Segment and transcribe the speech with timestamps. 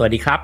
[0.00, 0.40] สวัสดีครับ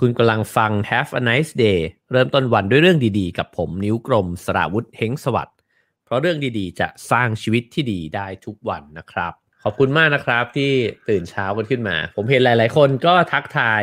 [0.00, 1.80] คุณกำลังฟัง Have a nice day
[2.12, 5.56] เริ่มต้นวันด้วยเรื่องดีๆ กับผมนิ้วกลมสราวุธเฮงสวัสด์
[6.04, 9.32] เพราะเรื่องดีๆ จะสร้างชีวิตที่ดีได้ทุกวันนะครับ
[9.64, 10.72] ขอบคุณมากนะครับที่
[11.08, 13.82] ตื่นเช้ากันขึ้นมา ผมเห็นหลายๆ คนก็ทักทาย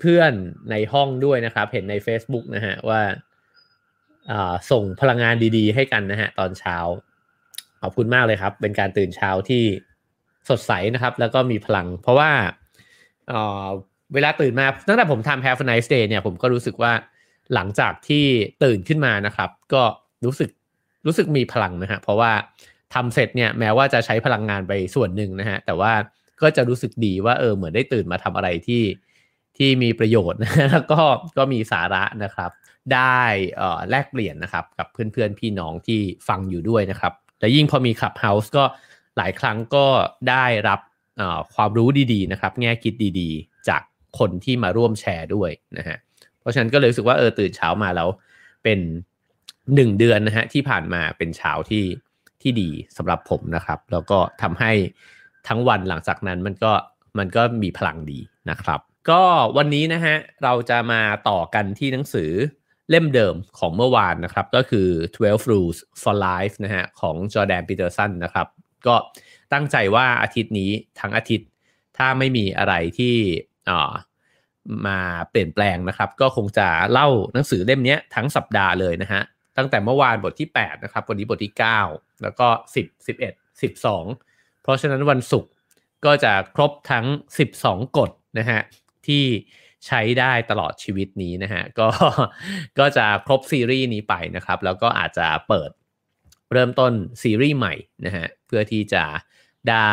[0.00, 3.00] เพื่อนๆในห้องด้วยนะครับ เห็นใน Facebook นะฮะว่า
[4.70, 6.76] ส่งพลังงานดีๆ ให้กันนะฮะตอนเช้า
[7.82, 9.64] ขอบคุณมากเลยครับ เป็นการตื่นเช้าที่
[10.48, 12.32] สดใสนะครับ แล้วก็มีพลัง เพราะว่า
[14.14, 16.92] เวลาตื่นมาตั้งแต่ผมทำ Have a nice day เนี่ยผมก็รู้สึกว่า
[17.54, 18.24] หลังจากที่
[18.64, 19.82] ตื่นขึ้นมานะครับ ก็
[20.24, 20.50] รู้สึก
[21.06, 22.32] รู้สึกมีพลังนะฮะเพราะว่า
[22.94, 25.92] ทำเสร็จเนี่ยแม้ว่าจะใช้พลังงานไปส่วนหนึ่งนะฮะแต่ว่า
[26.42, 28.82] ก็จะรู้สึกดีว่าเออเหมือนได้ตื่นมาทำอะไรที่
[29.56, 30.38] ที่มีประโยชน์
[30.72, 31.00] แล้วก็
[31.38, 32.50] ก็มีสาระนะครับ
[32.94, 33.20] ได้
[33.90, 38.64] แลกเปลี่ยนนะครับกับเพื่อนๆพี่น้องที่ฟังอยู่ด้วยนะครับแต่ยิ่งพอมี Clubhouse ก็
[39.16, 39.86] หลายครั้งก็
[40.30, 40.80] ได้รับ
[41.54, 43.82] ความรู้ดีๆนะครับ แง่คิดดีๆ จาก
[44.18, 45.96] คนที่มาร่วมแชร์ด้วยนะฮะ
[46.40, 48.08] เพราะฉะนั้นก็เลยรู้สึกว่าเออตื่นเช้ามาแล้ว
[48.64, 48.78] เป็น
[49.74, 51.84] หนึ่งเดือนนะฮะที่ผ่านมาเป็นเช้าที่
[52.42, 54.72] ที่ดีสำหรับผมนะครับ แล้วก็ทำให้
[55.48, 56.72] ทั้งวันหลังจากนั้นมันก็
[57.18, 58.18] มันก็มีพลังดี
[58.50, 58.80] นะครับ
[59.10, 59.22] ก็
[59.56, 62.30] วันนี้นะฮะเราจะมาต่อกันที่หนังสือ
[62.90, 68.46] เล่มเดิมของเมื่อวานนะครับ ก็คือ 12 rules for life นะฮะของจอแดนปีเตอร์สันนะครับ
[68.86, 68.94] ก็
[69.52, 70.70] ตั้งใจว่าอาทิตย์นี้
[71.00, 71.48] ทั้งอาทิตย์
[71.96, 73.14] ถ้าไม่มีอะไรที่
[74.86, 74.98] มา
[75.30, 79.22] เปลี่ยนแปลงนะครับ ก็คงจะเล่าหนังสือเล่มนี้ทั้งสัปดาห์เลยนะฮะ
[79.56, 81.54] ตั้งแต่เมื่อวานบทที่ 8 นะครับ วันนี้บทที่
[81.86, 85.50] 9 แล้วก็ 10 11 12 เพราะฉะนั้นวันศุกร์
[86.04, 87.06] ก็จะครบทั้ง
[87.50, 88.60] 12 กฎนะฮะ
[89.06, 89.24] ที่
[89.86, 91.88] ใช้ได้ตลอดชีวิตนี้นะฮะก็
[92.78, 95.70] ก็จะครบซีรีส์นี้ไปนะครับ แล้วก็อาจจะเปิด
[96.52, 96.92] เริ่มต้น
[97.22, 99.04] ซีรีส์ใหม่นะฮะเพื่อที่จะ
[99.70, 99.92] ได้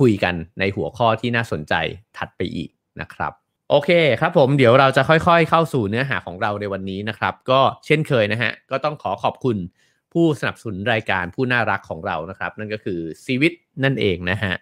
[0.00, 1.74] คุยกันในหัวข้อที่น่าสนใจ
[2.16, 3.32] ถัดไปอีกนะครับ
[3.70, 3.90] โอเค
[4.20, 9.56] ครับผมเดี๋ยวเราจะค่อยๆ เข้าสู่เนื้อหาของเราในวันนี้นะครับ ก็เช่นเคยนะฮะก็ต้องขอขอบคุณ
[10.12, 13.54] ผู้สนับสนุนรายการผู้น่ารักของเรานะครับ นั่นก็คือซีวิต
[13.84, 14.54] นั่นเองนะฮะ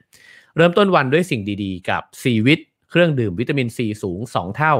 [0.57, 2.61] เริ่มต้นวันด้วยสิ่งดีๆ กับซีวิต
[2.91, 4.75] เครื่องดื่มวิตามินซีสูง 2 เท่า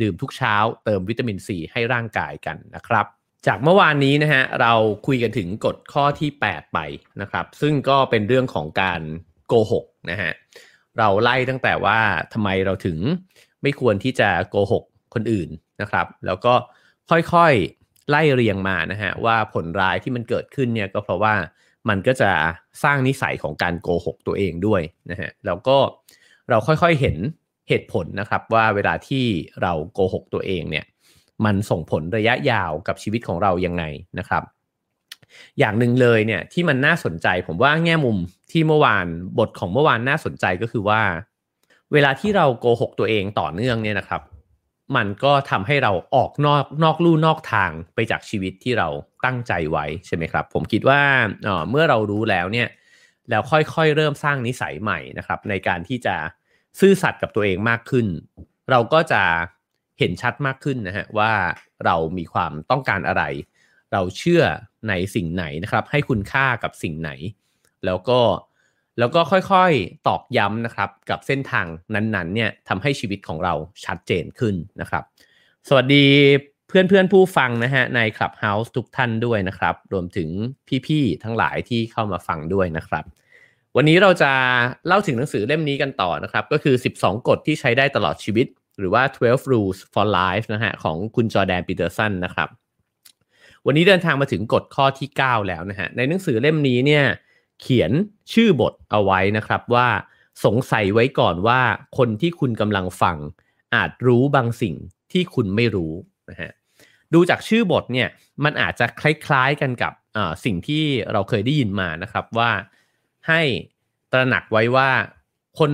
[0.00, 3.06] ดื่มทุกเช้า เติมวิตามินซีให้ร่างกายกันนะครับ
[3.46, 4.72] จากเมื่อวานนี้นะฮะเรา
[5.06, 6.78] คุยกันถึงกฎข้อที่ 8 ไป
[7.20, 9.00] นะครับ ซึ่งก็เป็นเรื่องของการ
[9.48, 10.32] โกหกนะฮะ
[10.98, 11.98] เราไล่ตั้งแต่ว่า
[12.32, 12.98] ทำไมเราถึง
[13.62, 15.48] ไม่ควรที่จะโกหกคนอื่น
[15.80, 16.54] นะครับ แล้วก็
[17.10, 21.34] ค่อยๆไล่เรียงมานะฮะว่าผลร้ายที่มันเกิดขึ้นเนี่ยก็เพราะว่า
[21.88, 22.30] มันก็จะ
[22.82, 25.76] สร้างนิสัยของการโกหกตัวเองด้วยนะฮะแล้วก็
[26.48, 27.16] เราค่อยๆเห็น
[27.68, 29.24] เหตุผลนะครับว่าเวลาที่
[29.62, 30.84] เราโกหกตัวเองเนี่ย
[31.44, 33.84] มันส่งผลระยะยาวกับชีวิตของเรายังไง
[34.18, 34.42] นะครับ
[35.58, 38.16] อย่างหนึ่งเลยเนี่ยที่มันน่าสนใจผมว่าแง่มุม
[38.50, 39.06] ที่เมื่อวาน
[39.38, 41.02] บทของเมื่อวานน่าสนใจก็คือว่า
[41.92, 44.22] เวลาที่เราโกหกตัวเองต่อเนื่องเนี่ยนะครับ
[44.96, 48.88] มันก็ทำให้เราออกนอกนอกลู่นอกทางไปจากชีวิตที่เรา
[49.24, 51.00] ตั้งใจไว้ใช่ไหมครับ ผมคิดว่า
[51.70, 52.68] เมื่อเรารู้แล้วเนี่ย
[53.30, 56.16] แล้วค่อยๆ เริ่มสร้างนิสัยใหม่นะครับ ในการที่จะ
[56.80, 58.06] ซื่อสัตย์กับตัวเองมากขึ้น
[58.70, 59.22] เราก็จะ
[59.98, 61.32] เห็นชัดมากขึ้นนะฮะว่า
[61.84, 63.22] เรามีความต้องการอะไร
[63.92, 64.42] เราเชื่อ
[64.88, 67.10] ในสิ่งไหนนะครับ ให้คุณค่ากับสิ่งไหน
[67.84, 68.20] แล้วก็
[68.98, 73.54] แล้วก็ค่อยๆตอกย้ำนะครับ กับเส้นทางนั้นๆเนี่ยทำให้ชีวิตของเรา
[73.84, 75.02] ชัดเจนขึ้นนะครับ
[75.68, 76.06] สวัสดี
[76.68, 80.28] เพื่อนๆผู้ฟังนะฮะใน Clubhouse ทุกท่านด้วยนะครับ รวมถึง
[80.86, 83.04] พี่ๆทั้งหลายที่เข้ามาฟังด้วยนะครับ
[83.76, 84.32] วันนี้เราจะ
[84.86, 88.46] เล่าถึงหนังสือเล่มนี้กันต่อนะครับ ก็คือ 12 กฎที่ใช้ได้ตลอดชีวิต
[88.78, 92.48] หรือว่า 12 rules for life นะฮะของคุณจอแดนปีเตอร์สันนะครับ
[93.66, 97.04] วันนี้เดินทางมาถึงกฎข้อที่ 9 แล้วนะฮะ ในหนังสือเล่มนี้เนี่ย
[97.60, 97.92] เขียน
[98.32, 99.88] ชื่อบทเอาไว้นะครับว่า
[100.44, 101.60] สงสัยไว้ก่อนว่า
[101.98, 103.16] คนที่คุณกำลังฟัง
[103.74, 104.74] อาจรู้บางสิ่ง
[105.12, 105.92] ที่คุณไม่รู้
[106.30, 106.50] นะฮะ
[107.14, 108.08] ดูจากชื่อบทเนี่ย
[108.44, 109.92] มันอาจจะคล้ายๆกันกับ
[110.44, 112.50] สิ่งที่เราเคยได้ยินมานะครับว่า
[113.28, 113.42] ให้
[114.12, 114.90] ตระหนักไว้ว่า
[115.58, 115.72] คน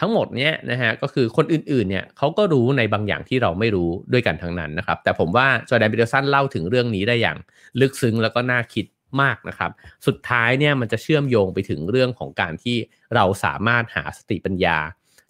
[0.00, 7.38] ทั้งหมดเนี้ยนะฮะก็คือคนอื่นๆเนี่ยเขาก็รู้ในบางอย่างที่เราไม่รู้ด้วยกันทั้งนั้นนะครับ แต่ผมว่าจอแดนบิเดอร์สันเล่าถึงเรื่องนี้ได้อย่าง
[7.80, 8.86] ลึกซึ้งแล้วก็น่าคิด
[9.20, 9.70] มากนะครับ
[10.06, 12.76] สุดท้ายเนี่ยมันจะเชื่อมโยงไปถึงเรื่องของการที่
[13.14, 14.78] เราสามารถหาสติปัญญา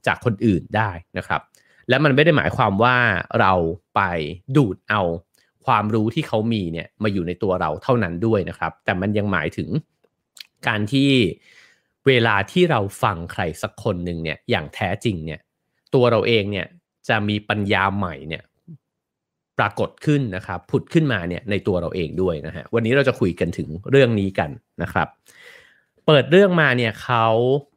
[0.07, 1.41] จากคนอื่นได้นะครับ
[1.89, 2.97] และมันไม่ได้หมายความว่า
[3.41, 3.53] เรา
[3.97, 4.01] ไป
[4.57, 5.03] ดูดเอา
[5.67, 9.69] ความรู้ที่เขามีเนี่ยมาอยู่ในตัวเราเท่านั้นด้วยนะครับ แต่มันยังหมายถึง
[10.69, 11.11] การที่
[12.07, 15.41] เวลาที่เราฟังใครสักคนหนึ่งเนี่ยอย่างแท้จริงเนี่ย
[15.95, 16.67] ตัวเราเองเนี่ย
[17.09, 18.43] จะมีปัญญาใหม่เนี่ย
[19.59, 24.51] ปรากฏขึ้นนะครับผุดขึ้นมาเนี่ยในตัวเราเองด้วยนะฮะวันนี้เราจะคุยกันถึงเรื่องนี้กัน
[24.83, 25.09] นะครับ
[26.07, 27.27] เปิดเรื่องมาเนี่ยเขา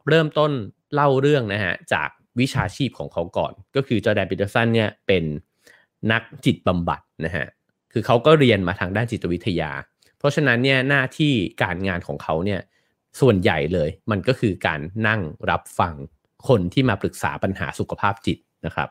[0.08, 0.52] เริ่มต้น
[0.94, 2.08] เล่าเรื่องนะฮะจาก
[2.40, 5.24] วิชาชีพของเขาก่อน ก็คือจอแดนปีเตอร์สันเนี่ยเป็น
[6.12, 7.46] นักจิตบำบัดนะฮะ
[7.92, 9.70] คือเขาก็เรียนมาทางด้านจิตวิทยา
[10.18, 11.32] เพราะฉะนั้นเนี่ยหน้าที่
[11.62, 12.60] การงานของเขาเนี่ย
[13.20, 15.20] ส่วนใหญ่เลย มันก็คือการนั่ง
[15.50, 15.94] รับฟัง
[16.48, 18.88] คนที่มาปรึกษาปัญหาสุขภาพจิตนะครับ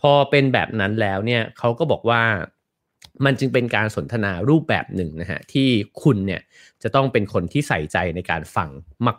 [0.00, 2.22] พอเป็นแบบนั้นแล้วเนี่ยเขาก็บอกว่า
[3.24, 5.68] มันจึงเป็นการสนทนารูปแบบหนึ่งนะฮะที่
[6.02, 6.40] คุณเนี่ย
[6.82, 8.68] จะต้องเป็นคนที่ใส่ใจในการฟัง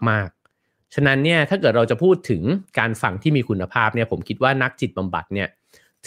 [0.09, 0.29] มาก
[0.61, 2.43] ๆ ฉะนั้นเนี่ยถ้าเกิดเราจะพูดถึง
[2.79, 5.47] การฟังที่มีคุณภาพเนี่ยผมคิดว่านักจิตบำบัดเนี่ย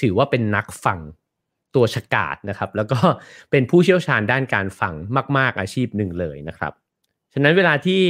[0.00, 0.98] ถือว่าเป็นนักฟัง
[1.74, 2.98] ตัวฉกาดนะครับ แล้วก็
[3.50, 4.94] เป็นผู้เชี่ยวชาญด้านการฟัง
[5.38, 6.72] มาก ๆ อาชีพหนึ่งเลยนะครับ
[7.34, 8.02] ฉะนั้นเวลาที่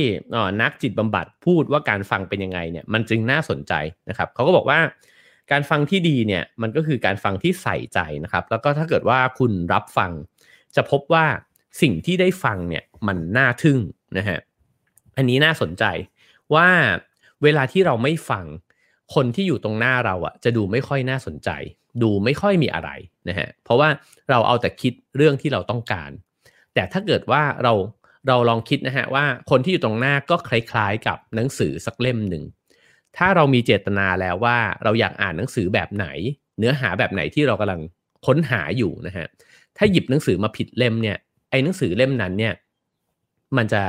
[0.62, 3.72] นักจิตบำบัดพูดว่าการฟังเป็นยังไงเนี่ยมันจึงน่าสนใจ
[4.08, 4.80] นะครับเขาก็บอกว่า
[5.52, 10.12] การฟังที่ดีเนี่ยมันก็คือการฟังที่ใส่ใจนะครับ แล้วก็ถ้าเกิดว่าคุณรับฟัง
[10.76, 11.26] จะพบว่า
[11.82, 13.78] สิ่งที่ได้ฟังเนี่ยมันน่าทึ่ง
[14.18, 14.38] นะฮะ
[15.16, 15.84] อันนี้น่าสนใจ
[16.54, 16.68] ว่า
[17.42, 18.44] เวลาที่เราไม่ฟัง
[19.14, 21.50] คนที่อยู่ตรงหน้าเราอะจะดูไม่ค่อยน่าสนใจ
[22.02, 22.90] ดูไม่ค่อยมีอะไร
[23.28, 23.88] นะฮะเพราะว่า
[24.30, 26.10] เราเอาแต่คิดเรื่องที่เราต้องการ
[26.74, 27.72] แต่ถ้าเกิดว่าเรา
[28.28, 32.44] เราลองคิดนะฮะว่าคนที่อยู่ตรงหน้าก็คล้ายๆ กับหนังสือสักเล่มหนึ่ง
[33.16, 36.06] ถ้าเรามีเจตนาแล้วว่าเราอยากอ่านหนังสือแบบไหน
[36.58, 37.80] เนื้อหาแบบไหนที่เรากำลัง
[38.26, 39.26] ค้นหาอยู่นะฮะ
[39.76, 41.16] ถ้าหยิบหนังสือมาผิดเล่มเนี่ย
[41.50, 42.54] ไอ้หนังสือเล่มนั้นเนี่ย
[43.56, 43.82] มันจะ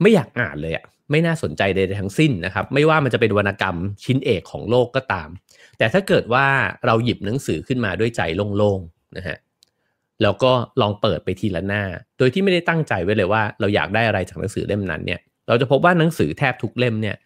[0.00, 5.28] ไม่อยากอ่านเลยอะไม่น่าสนใจใดทั้งสิ้นนะครับ ไม่ว่ามันจะเป็นวรรณกรรมชิ้นเอกของโลกก็ตาม
[5.78, 6.46] แต่ถ้าเกิดว่า
[6.86, 8.22] เราหยิบหนังสือขึ้นมาด้วยใจ
[8.56, 9.36] โล่งๆนะฮะ
[10.22, 11.82] แล้วก็ลองเปิดไปทีละหน้า
[12.18, 17.16] โดยที่ไม่ได้ตั้งใจไว้เลยว่า เราอยากได้อะไรจากหนังสือเล่มนั้นเนี่ย เราจะพบว่าหนังสือแทบทุกเล่มเนี่ย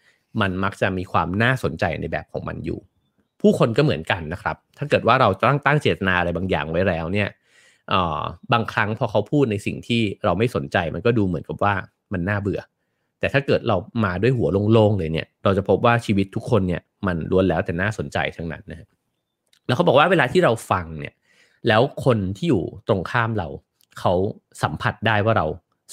[0.41, 2.79] มันมักจะมีความน่าสนใจในแบบของมันอยู่
[3.41, 7.29] ผู้คนก็เหมือนกันนะครับ ถ้าเกิดว่าเราตั้งตั้งเจตนาอะไรบางอย่างไว้แล้วเนี่ย
[8.53, 11.75] บางครั้งพอเขาพูดในสิ่งที่เราไม่สนใจมันก็ดูเหมือนกับว่า
[12.12, 12.61] มันน่าเบื่อ
[13.21, 18.88] แต่ถ้าเกิดเรามาด้วยหัวโล่งๆเลยเนี่ย เราจะพบว่าชีวิตทุกคนเนี่ยมันล้วนแล้วแต่น่าสนใจทั้งนั้นนะ
[19.67, 21.15] แล้วเขาบอกว่าเวลาที่เราฟังเนี่ย
[21.69, 23.49] แล้วคนที่อยู่ตรงข้ามเรา
[23.99, 24.12] เขา
[24.62, 25.47] สัมผัสได้ว่าเรา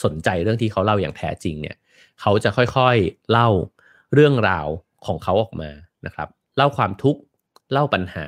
[0.03, 1.77] สนใจเรื่องที่เขาเล่าอย่างแท้จริงเนี่ย
[2.21, 3.49] เขาจะค่อยๆเล่า
[4.13, 4.67] เรื่องราว
[5.05, 5.69] ของเขาออกมา
[6.05, 7.21] นะครับ เล่าความทุกข์
[7.71, 8.25] เล่าปัญหา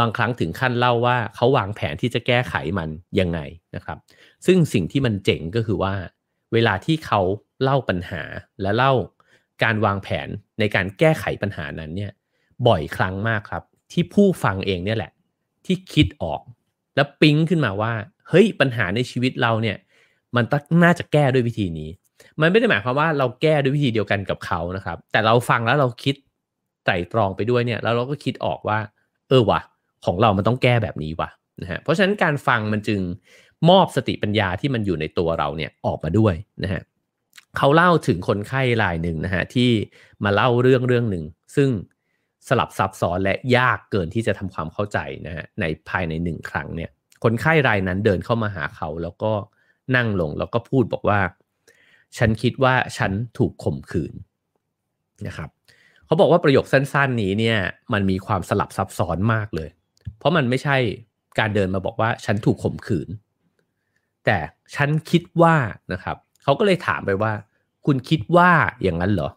[0.00, 2.88] บางครั้งถึงขั้นเล่าว่าเขาวางแผนที่จะแก้ไขมัน
[3.20, 3.40] ยังไง
[3.76, 3.98] นะครับ
[4.46, 5.94] ซึ่งสิ่งที่มันเจ๋งก็คือว่า
[6.52, 7.20] เวลาที่เขา
[7.62, 8.22] เล่าปัญหา
[8.62, 8.92] และเล่า
[9.62, 10.28] การวางแผน
[10.58, 12.12] ในการแก้ไขปัญหานั้นเนี่ย
[12.68, 13.62] บ่อยครั้งมากครับ
[13.92, 15.12] ที่ผู้ฟังเองเนี่ยแหละ
[15.66, 16.40] ที่คิดออก
[16.94, 17.92] แล้วปิ๊งขึ้นมาว่า
[18.28, 19.76] เฮ้ยปัญหาในชีวิตเราเนี่ย
[20.36, 20.44] มัน
[20.84, 21.88] น่าจะแก้ด้วยวิธีนี้
[22.40, 26.14] มันไม่ได้หมายความว่าเราแก้ด้วยวิธีเดียวกันกับเขานะครับ แต่เราฟังแล้วเราคิด
[26.84, 28.78] ไตรตรองไปด้วยเนี่ย แล้วเราก็คิดออกว่า
[29.28, 29.60] เออวะ
[30.04, 31.30] ของเรามันต้องแก้แบบนี้วะ
[31.62, 33.00] นะฮะเพราะฉะนั้นการฟังมันจึง
[33.70, 36.34] มอบสติปัญญาที่มันอยู่ในตัวเราเนี่ยออกมาด้วย
[36.64, 36.82] นะฮะ
[37.58, 39.70] เขาเล่าถึงคนไข้รายหนึ่งนะฮะที่
[40.24, 41.24] มาเล่าเรื่องเรื่องหนึ่ง
[41.56, 41.68] ซึ่ง
[42.48, 46.90] สลับซับซ้อนและยากเกินที่จะทำความเข้าใจนะฮะในภายในหนึ่งครั้งเนี่ย
[47.24, 49.32] คนไข้รายนั้นเดินเข้ามาหาเขาแล้วก็
[49.96, 51.20] นั่งลงแล้วก็พูดบอกว่า
[52.18, 54.14] ฉันคิดว่าฉันถูกข่มขืน
[55.26, 55.48] นะครับ
[56.06, 57.58] เขาบอกว่าประโยคสั้นๆนี้เนี่ย
[57.92, 59.68] มันมีความสลับซับซ้อนมากเลย
[60.18, 60.76] เพราะมันไม่ใช่
[61.38, 63.08] การเดินมาบอกว่าฉันถูกข่มขืน
[64.24, 64.38] แต่
[64.74, 65.56] ฉันคิดว่า
[65.92, 67.32] นะครับเขาก็เลยถามไปว่า
[67.86, 68.50] คุณคิดว่า
[68.82, 69.30] อย่างนั้นเหรอ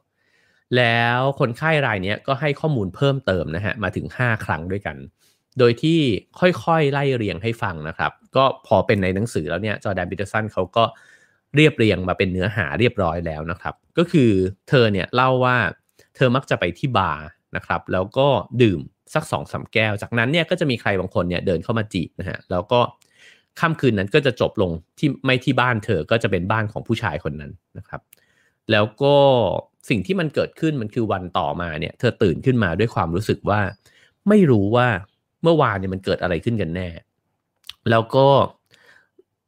[0.77, 4.97] แล้วคนไข้รายนี้ก็ให้ข้อมูลเพิ่มเติมนะฮะมาถึง 5 ครั้งด้วยกัน
[5.59, 5.99] โดยที่
[6.39, 10.83] ค่อยๆ ไล่เรียงให้ฟังนะครับ ก็พอเป็นในหนังสือแล้วเนี่ยจอแดนบิเตอร์สันเขาก็
[11.55, 14.31] เรียบเรียงมาเป็นเนื้อหาเรียบร้อยแล้วนะครับ ก็คือ
[14.69, 15.57] เธอเนี่ยเล่าว่า
[16.15, 17.23] เธอมักจะไปที่บาร์
[17.55, 18.27] นะครับ แล้วก็
[18.61, 18.79] ดื่ม
[19.13, 22.79] สักสองสาแก้ว จากนั้นเนี่ยก็จะมีใครบางคนเนี่ยเดินเข้ามาจีบนะฮะแล้วก็
[23.59, 28.01] ค่ำคืนนั้นก็จะจบลงที่ไม่ที่บ้านเธอก็จะเป็นบ้านของผู้ชายคนนั้นนะครับ
[28.71, 29.15] แล้วก็
[29.89, 33.61] สิ่งที่มันเกิดขึ้นมันคือวันต่อมาเนี่ย เธอตื่นขึ้นมาด้วยความรู้สึกว่า
[34.29, 34.87] ไม่รู้ว่า
[35.43, 36.89] เมื่อวานเนี่ยมันเกิดอะไรขึ้นกันแน่
[37.89, 38.27] แล้วก็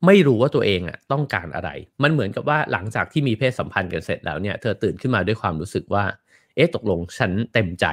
[0.05, 1.69] ไม่รู้ว่าตัวเองอะต้องการอะไร
[2.03, 6.03] มันเหมือนกับว่าหลังจากที่มีเพศสัมพันธ์กันเสร็จแล้วเนี่ย เธอตื่นขึ้นมาด้วยความรู้สึกว่า
[6.55, 7.85] เอ๊ะตกลงฉันเต็มใจ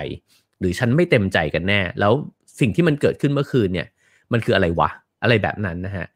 [0.61, 2.13] หรือฉันไม่เต็มใจกันแน่ แล้ว
[2.61, 3.87] สิ่งที่มันเกิดขึ้นเมื่อคืนเนี่ย
[4.33, 4.91] มันคืออะไรวะ
[5.23, 6.07] อะไรแบบนั้นนะฮะ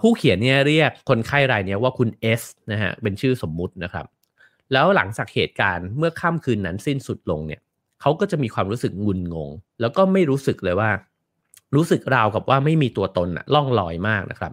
[0.00, 2.42] ผู้เขียนเนี่ยเรียกคนไข้รายนี้ว่าคุณเอส
[2.72, 4.06] นะฮะ เป็นชื่อสมมุตินะครับ
[4.72, 7.60] แล้วหลังจากเหตุการณ์เมื่อค่ำคืนนั้นสิ้นสุดลงเนี่ย
[8.00, 9.50] เขาก็จะมีความรู้สึกงุนงง
[9.80, 10.90] แล้วก็ไม่รู้สึกเลยว่า
[11.76, 14.52] รู้สึกราวกับว่าไม่มีตัวตนอะล่องลอยมากนะครับ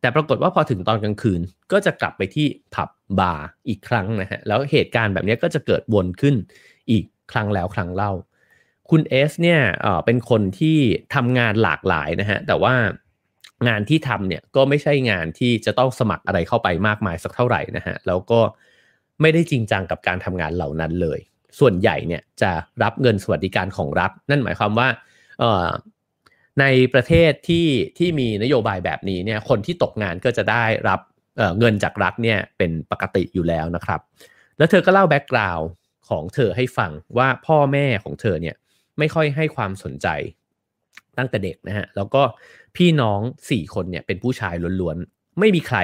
[0.00, 1.40] แต่ปรากฏว่าพอถึงตอนกลางคืน
[1.72, 2.88] ก็จะกลับไปที่ผับ
[3.20, 6.34] บาร์อีกครั้งนะฮะแล้วเหตุการณ์แบบนี้ก็จะเกิดวนขึ้น
[6.90, 8.12] อีกครั้งแล้วครั้งเล่า
[8.90, 9.60] คุณเอสเนี่ย
[10.06, 10.78] เป็นคนที่
[11.14, 12.74] ทำงานหลากหลายนะฮะแต่ว่า
[13.68, 18.40] งานที่ทำเนี่ยก็ไม่ใช่งานที่จะต้องสมัครอะไรเข้าไปมากมายสักเท่าไหร่นะฮะแล้วก็
[19.20, 21.18] ไม่ได้จริงจังกับการทำงานเหล่านั้นเลย
[21.60, 22.50] ส่วนใหญ่เนี่ยจะ
[22.82, 24.88] รับเงินสวัสดิการของรัฐ นั่นหมายความว่า
[26.60, 27.66] ในประเทศที่
[27.98, 31.00] ที่มีนโยบายแบบนี้เนี่ยคนที่ตกงานก็จะได้รับ
[31.58, 34.00] เงินจากรัฐเนี่ยเป็นปกติอยู่แล้วนะครับ
[34.58, 35.68] แล้วเธอก็เล่าแบ็กกราวน์
[36.08, 38.56] ของเธอให้ฟังว่าพ่อแม่ของเธอเนี่ย
[38.98, 40.08] ไม่ค่อยให้ความสนใจ
[41.18, 42.22] ตั้งแต่เด็กนะฮะแล้วก็
[42.76, 45.78] พี่น้องสี่คนเนี่ยเป็นผู้ชายล้วนๆ ไม่มีใคร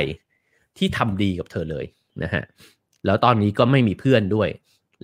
[0.79, 1.85] ที่ทำดีกับเธอเลย
[2.23, 2.43] นะฮะ
[3.07, 4.49] แล้วตอนนี้ก็ไม่มีเพื่อนด้วย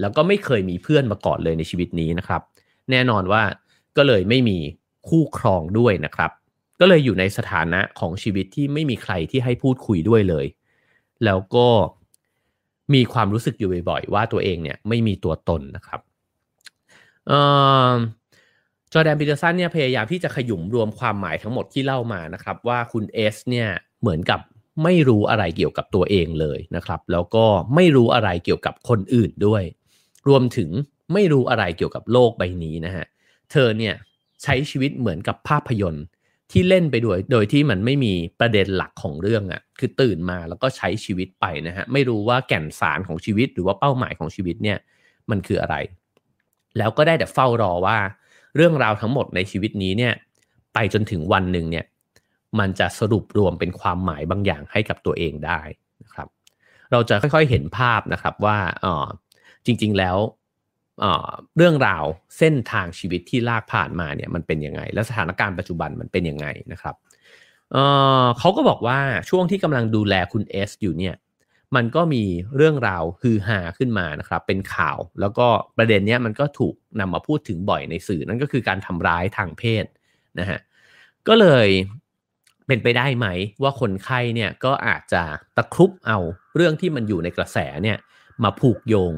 [0.01, 2.43] แล้วก็ไม่เคยมีเพื่อนมาก่อนเลยในชีวิตนี้นะครับ
[2.91, 3.43] แน่นอนว่า
[3.97, 4.59] ก็เลยไม่มี
[5.09, 6.31] คู่ครองด้วยนะครับ
[6.81, 10.47] ก็เลยอยู่ในสถานะของชีวิตที่ไม่มีใครที่ให้พูดคุยด้วยเลย
[11.25, 11.69] แล้วก็
[12.95, 16.01] มีความรู้สึกอยู่บ่อยๆว่าตัวเองเนี่ยไม่มีตัวตนนะครับ
[18.93, 23.69] จอแดนปีเตอร์สันเนี่ยพยายามที่จะขยุ่มรวมความหมายทั้งหมดที่เล่ามานะครับ ว่าคุณเอสเนี่ย
[24.01, 24.41] เหมือนกับ
[24.85, 29.63] ไม่รู้อะไรเกี่ยวกับตัวเองเลยนะครับ แล้วก็ไม่รู้อะไรเกี่ยวกับคนอื่นด้วย
[30.29, 30.71] รวมถึง
[31.13, 33.07] ไม่รู้อะไรเกี่ยวกับโลกใบนี้นะฮะ
[33.51, 33.95] เธอเนี่ย
[34.43, 36.05] ใช้ชีวิตเหมือนกับภาพยนตร์
[36.53, 44.79] ที่เล่นไปด้วย โดยที่มันไม่มีประเด็นหลักของเรื่องอะ่ะคือตื่นมาแล้วก็ใช้ชีวิตไปนะฮะไม่รู้ว่าแก่นสารของชีวิตหรือว่าเป้าหมายของชีวิตเนี่ย
[45.31, 45.77] มันคืออะไร
[46.79, 47.99] แล้วก็ได้แต่เฝ้ารอว่า
[48.57, 50.13] เรื่องราวทั้งหมดในชีวิตนี้เนี่ย
[50.75, 51.85] ไปจนถึงวันหนึ่งเนี่ย
[52.59, 55.61] มันจะสรุปรวมเป็นความหมายบางอย่างให้กับตัวเองได้
[56.03, 56.29] นะครับ
[56.93, 59.07] เราจะค่อยๆเห็นภาพนะครับว่าอ๋อ
[59.67, 60.17] จริงๆแล้ว
[61.57, 62.05] เรื่องราว
[62.39, 66.95] เส้นทางชีวิตที่ลากผ่านมาเนี่ยมันเป็นยังไง และสถานการณ์ปัจจุบันมันเป็นยังไงนะครับ
[67.73, 69.01] เเขาก็บอกว่า
[69.31, 71.15] ช่วงที่กำลังดูแลคุณเอสอยู่เนี่ย
[71.77, 72.23] มันก็มี
[72.57, 79.85] เรื่องราวฮือฮาขึ้นมานะครับ เป็นข่าว แล้วก็ประเด็นนี้มันก็ถูกนำมาพูดถึงบ่อยในสื่อนั่นก็คือการทำร้ายทางเพศ
[80.39, 80.61] นะฮะ
[81.29, 81.69] ก็เลย
[82.67, 83.27] เป็นไปได้ไหม
[83.63, 85.23] ว่าคนไข้เนี่ยก็อาจจะ
[85.57, 86.19] ตะครุบเอา
[86.57, 87.99] เรื่องที่มันอยู่ในกระแสเนี่ย
[88.45, 89.13] มาผูกโยง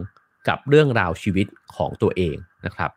[0.49, 2.37] กับเรื่องราวชีวิตของตัวเอง
[2.67, 2.91] นะครับ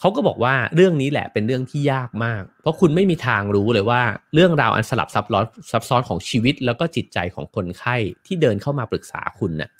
[0.00, 4.02] เขาก็บอกว่าเรื่องนี้แหละเป็นเรื่องที่ยากมาก เพราะคุณไม่มีทางรู้เลยว่า
[4.34, 9.70] เรื่องราวอันสลับซับซ้อนซับซ้อนของชีวิต แล้วก็จิตใจของคนไข้ที่เดินเข้ามาปรึกษาคุณเนะ่ย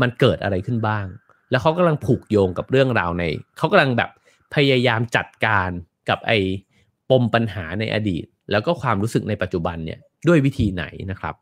[0.00, 1.06] มันเกิดอะไรขึ้นบ้าง
[1.50, 3.24] แล้วเขากำลังผูกโยงกับเรื่องราวใน
[3.58, 4.10] เขากำลังแบบ
[4.54, 5.70] พยายามจัดการ
[6.08, 6.38] กับไอ้
[7.10, 11.34] ปมปัญหาในอดีต แล้วก็ความรู้สึกในปัจจุบันเนี่ยด้วยวิธีไหนนะครับ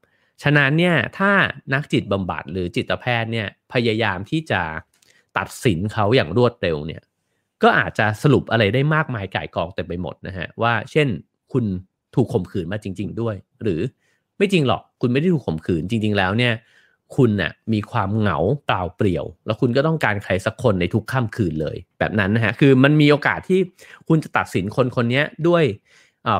[0.43, 1.31] ฉะนั้นเนี่ยถ้า
[1.75, 4.61] นักจิตบำบัดหรือจิตแพทย์เนี่ยพยายามที่จะ
[5.39, 7.03] ตัดสินเขาอย่างรวดเร็วเนี่ย
[7.63, 11.09] ก็อาจจะสรุปอะไรได้มากมายก่ายกองเต็มไปหมดนะฮะว่าเช่น
[11.53, 11.65] คุณ
[12.15, 13.81] ถูกข่มขืนมาจริง ๆ ด้วย หรือ
[14.39, 16.53] ไม่จริงหรอกคุณไม่ได้ถูกข่มขืนจริง ๆ แล้วเนี่ย
[17.17, 23.61] คุณน่ะมีความเหงาเปล่าเปลี่ยว แล้วคุณก็ต้องการใครสักคนในทุกค่ำคืนเลย แบบนั้นนะฮะคือมันมีโอกาสที่
[24.09, 25.65] คุณจะตัดสินคนคนนี้ด้วย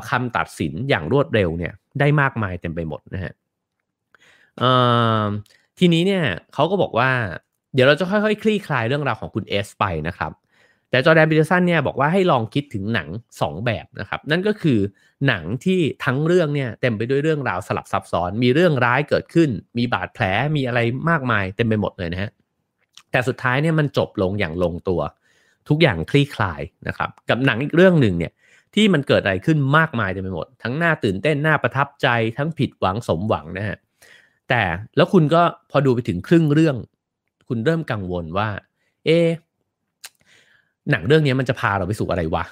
[0.09, 3.33] คำตัดสินอย่างรวดเร็วเนี่ยได้มากมายเต็มไปหมดนะฮะ
[5.79, 7.09] ทีนี้เนี่ยเขาก็บอกว่า
[7.73, 10.31] เดี๋ยวเราจะค่อยๆ คลี่คลายเรื่องราวของคุณเอสไปนะครับ
[10.89, 13.07] แต่จอแดนบิเตอร์สันเนี่ยบอกว่าให้ลองคิดถึงหนัง
[13.39, 14.79] 2 แบบนะครับ นั่นก็คือ
[15.27, 20.23] หนังที่ทั้งเรื่องเนี่ยเต็มไปด้วยเรื่องราวสลับซับซ้อน มีเรื่องร้ายเกิดขึ้น มีบาดแผล
[20.55, 22.31] มีอะไรมากมายเต็มไปหมดเลยนะฮะ
[23.11, 25.01] แต่สุดท้ายเนี่ยมันจบลงอย่างลงตัว
[25.69, 28.31] ทุกอย่างคลี่คลายนะครับ กับหนังอีกเรื่องหนึ่งเนี่ย
[28.75, 32.07] ที่มันเกิดอะไรขึ้นมากมายเต็มไปหมด ทั้งหน้าตื่นเต้นหน้าประทับใจ
[32.37, 33.77] ทั้งผิดหวังสมหวังนะฮะ
[34.49, 34.61] แต่
[34.95, 36.75] แล้วคุณก็พอดูไปถึงครึ่งเรื่อง
[37.47, 38.49] คุณเริ่มกังวลว่า
[39.05, 39.09] เอ
[40.91, 42.43] หนังเรื่องนี้มันจะพาเราไปสู่อะไรวะ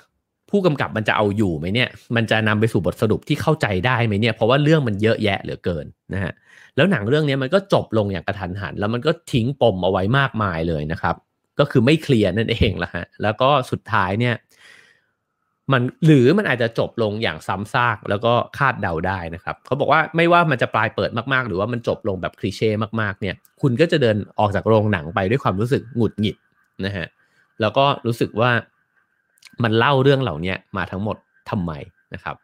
[0.49, 6.33] ผู้กำกับมันจะเอาอยู่ไหมเนี่ย มันจะนำไปสู่บทสรุปที่เข้าใจได้ไหมเนี่ย เพราะว่าเรื่องมันเยอะแยะเหลือเกินนะฮะ
[6.75, 11.15] แล้วหนังเรื่องนี้มันก็จบลงอย่างกระทันหัน แล้วมันก็ทิ้งปมเอาไว้มากมายเลยนะครับ
[11.59, 14.35] ก็คือไม่เคลียร์นั่นเองละฮะ แล้วก็สุดท้ายเนี่ย
[15.73, 22.69] มันหรือมันอาจจะจบลงอย่างซ้ำซากแล้วก็คาดเดาได้นะครับเขาบอกว่าไม่ว่ามันจะปลายเปิดมากๆ หรือว่ามันจบลงแบบคลีเช่
[23.01, 26.37] มากๆเนี่ย คุณก็จะเดินออกจากโรงหนังไปด้วยความรู้สึกหงุดหงิด
[26.85, 27.07] นะฮะ
[27.61, 28.51] แล้วก็รู้สึกว่า
[29.63, 31.17] มันเล่าเรื่องเหล่านี้มาทั้งหมด
[31.49, 31.71] ทำไม
[32.13, 32.35] นะครับ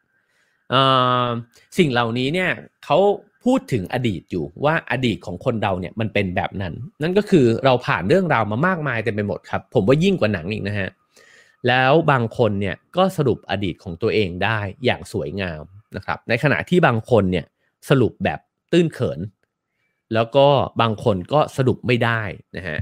[1.77, 2.49] สิ่งเหล่านี้เนี่ย
[2.85, 2.97] เขา
[3.45, 10.89] พูดถึงอดีตอยู่ว่าอดีตของคนเราเนี่ยมันเป็นแบบนั้น นั่นก็คือเราผ่านเรื่องราวมามากมายเต็มไปหมดครับ ผมว่ายิ่งกว่าหนังอีกนะฮะ
[11.67, 15.63] แล้วบางคนเนี่ยก็สรุปอดีตของตัวเองได้อย่างสวยงาม
[15.95, 17.45] นะครับ ในขณะที่บางคนเนี่ย
[17.89, 18.39] สรุปแบบ
[18.71, 19.19] ตื้นเขิน
[20.13, 20.47] แล้วก็
[20.81, 22.21] บางคนก็สรุปไม่ได้
[22.57, 22.79] นะฮะ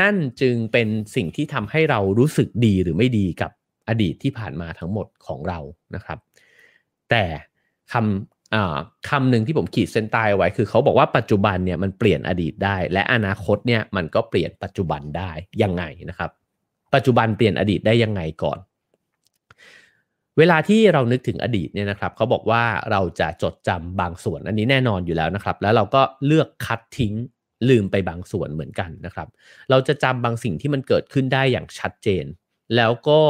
[0.00, 3.50] นั่นจึงเป็นสิ่งที่ทำให้เรารู้สึกดีหรือไม่ดีกับ
[3.88, 5.58] อดีตที่ผ่านมาทั้งหมดของเรา
[5.94, 6.18] นะครับ
[7.10, 7.24] แต่
[7.92, 15.30] คำคำหนึ่งที่ผมขีดเส้นใต้ไว้ คือเขาบอกว่าปัจจุบันเนี่ยมันเปลี่ยนอดีตได้ และอนาคตเนี่ยมันก็เปลี่ยนปัจจุบันได้
[15.62, 16.30] ยังไงนะครับ
[16.94, 18.58] ปัจจุบันเปลี่ยนอดีตได้ยังไงก่อน
[20.38, 27.14] เวลาที่เรานึกถึงอดีตเนี่ยนะครับเขาบอกว่าเราจะจดจำบางส่วนอันนี้แน่นอนอยู่แล้วนะครับ แล้วเราก็เลือกคัดทิ้ง
[27.68, 29.28] ลืมไปบางส่วนเหมือนกันนะครับ
[29.70, 32.24] เราจะจำบางสิ่งที่มันเกิดขึ้นได้อย่างชัดเจน
[32.76, 33.20] แล้วก็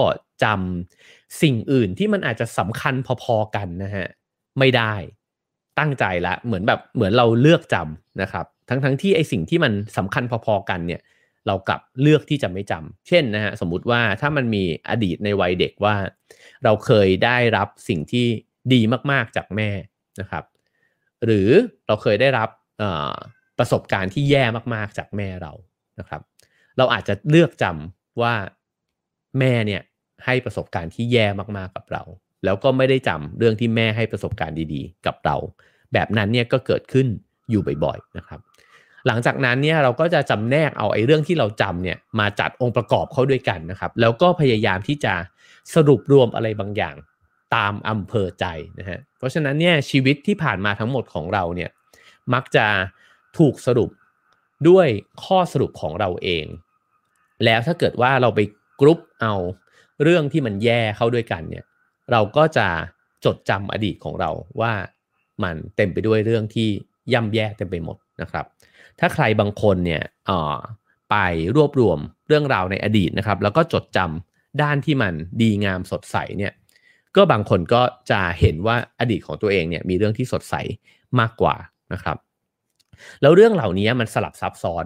[0.45, 4.07] จำสิ่งอื่นที่มันอาจจะสำคัญพอๆกันนะฮะ
[4.59, 4.95] ไม่ได้
[5.79, 11.01] ตั้งใจละเหมือนแบบเหมือนเราเลือกจำนะครับ ทั้งๆทที่ไอสิ่งที่มันสำคัญพอๆกันเนี่ย
[11.47, 15.95] เรากลับเลือกที่จะไม่จำเช่นนะฮะสมมุติว่าถ้ามันมีอดีตในวัยเด็กว่า
[16.65, 18.27] เราเคยได้รับสิ่งที่
[18.73, 18.81] ดี
[19.11, 19.71] มากๆจากแม่
[20.21, 20.45] นะครับ
[21.25, 21.49] หรือ
[21.87, 22.49] เราเคยได้รับ
[23.59, 24.45] ประสบการณ์ที่แย่
[24.75, 25.53] มากๆจากแม่เรา
[25.99, 26.21] นะครับ
[26.79, 28.35] เราอาจจะเลือกจำว่า
[29.39, 29.83] แม่เนี่ย
[30.25, 32.03] ให้ประสบการณ์ที่แย่มากๆกับเรา
[32.45, 35.37] แล้วก็ไม่ได้จำเรื่องที่แม่ให้ประสบการณ์ดีๆ กับเรา
[35.93, 37.07] แบบนั้นเนี่ยก็เกิดขึ้น
[37.51, 38.41] อยู่บ่อยๆนะครับ
[39.07, 45.15] หลังจากนั้นเนี่ยเราก็จะจำแนกเอาไอ้เรื่องที่เราจำเนี่ยมาจัดองค์ประกอบเข้าด้วยกันนะครับ แล้วก็พยายามที่จะ
[45.75, 46.97] สรุปรวมอะไรบางอย่าง
[47.55, 48.47] ตามอำเภอใจ
[48.79, 51.71] นะฮะเพราะฉะนั้นเนี่ยชีวิตที่ผ่านมาทั้งหมดของเราเนี่ย
[52.35, 52.67] มักจะ
[53.39, 53.91] ถูกสรุป
[54.69, 54.89] ด้วย
[55.25, 56.47] ข้อสรุปของเราเอง
[57.45, 58.41] แล้วถ้าเกิดว่าเราไป
[58.81, 59.35] กรุ๊ปเอา
[60.03, 61.65] เรื่องที่มันแย่เข้าด้วยกันเนี่ย
[62.13, 62.69] เราก็จะ
[63.25, 64.31] จดจำอดีตของเรา
[64.61, 64.73] ว่า
[65.43, 66.69] มันเต็มไปด้วยเรื่องที่
[67.13, 68.45] ย่ำแย่เต็มไปหมดนะครับ
[69.01, 70.03] ถ้าใครบางคนเนี่ย
[71.11, 71.17] ไป
[71.57, 76.53] รวบรวมเรื่องราวในอดีตนะครับ แล้วก็จดจำด้านที่มันดีงามสดใสเนี่ย
[77.17, 80.55] ก็บางคนก็จะเห็นว่าอดีตของตัวเองเนี่ยมีเรื่องที่สดใส
[81.21, 81.55] มากกว่า
[81.93, 82.17] นะครับ
[83.23, 84.85] แล้วเรื่องเหล่านี้มันสลับซับซ้อน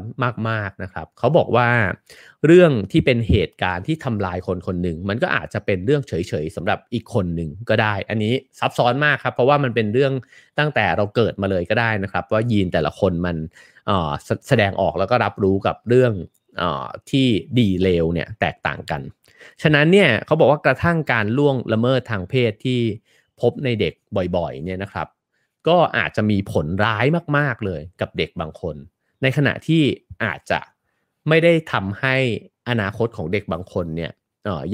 [0.49, 1.69] มากๆนะครับ เขาบอกว่า
[2.47, 10.13] เรื่องที่เป็นเหตุการณ์ที่ทำลายคนคนหนึ่ง มันก็อาจจะเป็นเรื่องเฉยๆสำหรับอีกคนหนึ่งก็ได้ อันนี้ซับซ้อนมากครับ เพราะว่ามันเป็นเรื่อง
[10.59, 13.37] ตั้งแต่เราเกิดมาเลยก็ได้นะครับ ว่ายีนแต่ละคนมัน
[14.49, 16.13] แสดงออกแล้วก็รับรู้กับเรื่อง
[16.61, 16.63] อ
[17.11, 17.27] ที่
[17.59, 19.01] ดีเลวเนี่ยแตกต่างกัน
[19.63, 22.81] ฉะนั้นเนี่ยเขาบอกว่ากระทั่งการล่วงละเมิดทางเพศที่
[23.41, 23.95] พบในเด็ก
[24.37, 25.07] บ่อยๆเนี่ยนะครับ
[25.69, 27.05] ก็อาจจะมีผลร้าย
[27.39, 28.77] มาก ๆเลยกับเด็กบางคน
[29.23, 29.83] ในขณะที่
[30.25, 30.61] อาจจะ
[31.29, 32.17] ไม่ได้ทำให้
[32.69, 34.13] อนาคตของเด็กบางคนเนี่ย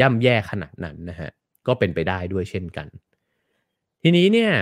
[0.01, 1.31] ย่ำแย่ขนาดนั้นนะฮะ
[1.67, 2.87] ก็เป็นไปได้ด้วยเช่นกัน
[4.03, 4.53] ทีนี้เนี่ย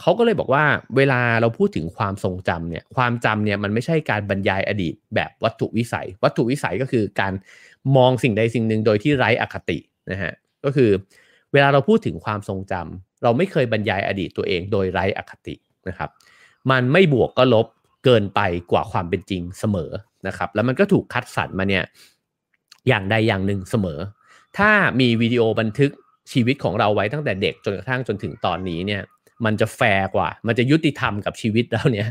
[0.00, 0.64] เขาก็เลยบอกว่า
[0.96, 7.32] เวลาเราพูดถึงความทรงจำเนี่ยความจำเนี่ยมันไม่ใช่การบรรยายอดีตแบบวัตถุวิสัย วัตถุวิสัยก็คือการ
[7.96, 9.78] มองสิ่งใดสิ่งหนึ่งโดยที่ไร้อคติ
[10.10, 10.32] นะฮะ
[10.64, 10.90] ก็คือ
[11.52, 15.54] เวลาเราพูดถึงความทรงจำ เราไม่เคยบรรยายอดีตตัวเองโดยไร้อคติ
[15.88, 16.10] นะครับ
[16.70, 17.66] มันไม่บวกก็ลบ
[18.04, 18.40] เกินไป
[18.72, 19.90] กว่าความเป็นจริงเสมอ
[20.26, 21.84] นะครับ แล้วมันก็ถูกคัดสรรมาเนี่ย
[22.88, 23.98] อย่างใดอย่างหนึ่งเสมอ
[24.58, 25.90] ถ้ามีวิดีโอบันทึก
[26.32, 29.02] ชีวิตของเราไว้ตั้งแต่เด็กจนกระทั่งจนถึงตอนนี้เนี่ย
[29.44, 32.08] มันจะแฟร์กว่า มันจะยุติธรรมกับชีวิตเราเนี่ย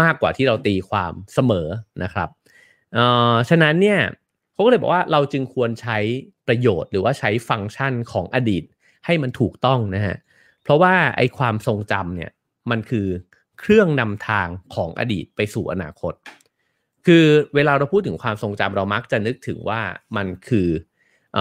[0.00, 1.68] มากกว่าที่เราตีความเสมอ
[2.02, 2.28] นะครับ
[2.94, 4.00] เอ่อฉะนั้นเนี่ย
[4.52, 5.98] เขาก็เลยบอกว่าเราจึงควรใช้
[6.48, 8.64] ประโยชน์หรือว่าใช้ฟังก์ชันของอดีต
[9.06, 10.16] ให้มันถูกต้องนะฮะ
[10.66, 12.30] เพราะว่าไอ้ความทรงจำเนี่ย
[12.70, 13.06] มันคือ
[13.60, 16.12] เครื่องนำทางของอดีตไปสู่อนาคต
[17.06, 17.24] คือ
[17.54, 19.80] เวลาเราพูดถึงความทรงจำเรามักจะนึกถึงว่า
[20.16, 20.68] มันคือ
[21.36, 21.38] อ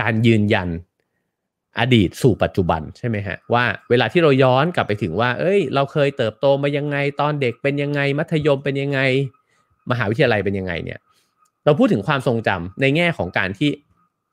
[0.00, 0.68] การยืนยัน
[1.80, 9.00] อดีตสู่ปัจจุบันใช่ไหมฮะว่าเวลาที่เราย้อนกลับไปถึงว่า เอ้ย เราเคยเติบโตมายังไงตอนเด็กเป็นยังไง มัธยมเป็นยังไง
[9.90, 11.00] มหาวิทยาลัยเป็นยังไงเนี่ย
[11.64, 13.70] เราพูดถึงความทรงจำในแง่ของการที่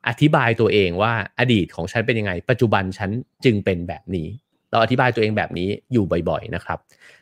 [0.08, 3.10] อธิบายตัวเองว่าอดีตของฉันเป็นยังไง ปัจจุบันฉัน
[3.44, 4.28] จึงเป็นแบบนี้
[4.70, 6.78] เราอธิบายตัวเองแบบนี้อยู่บ่อยๆนะครับ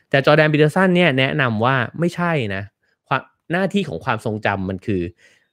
[0.09, 2.63] แต่จอแดนบิเตอร์สันเนี่ยแนะนำว่าไม่ใช่นะ
[3.53, 5.01] หน้าที่ของความทรงจำมันคือ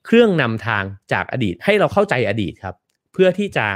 [0.07, 2.75] เครื่องนำทางจากอดีตให้เราเข้าใจอดีตครับ
[3.13, 3.67] เพื่อที่จะ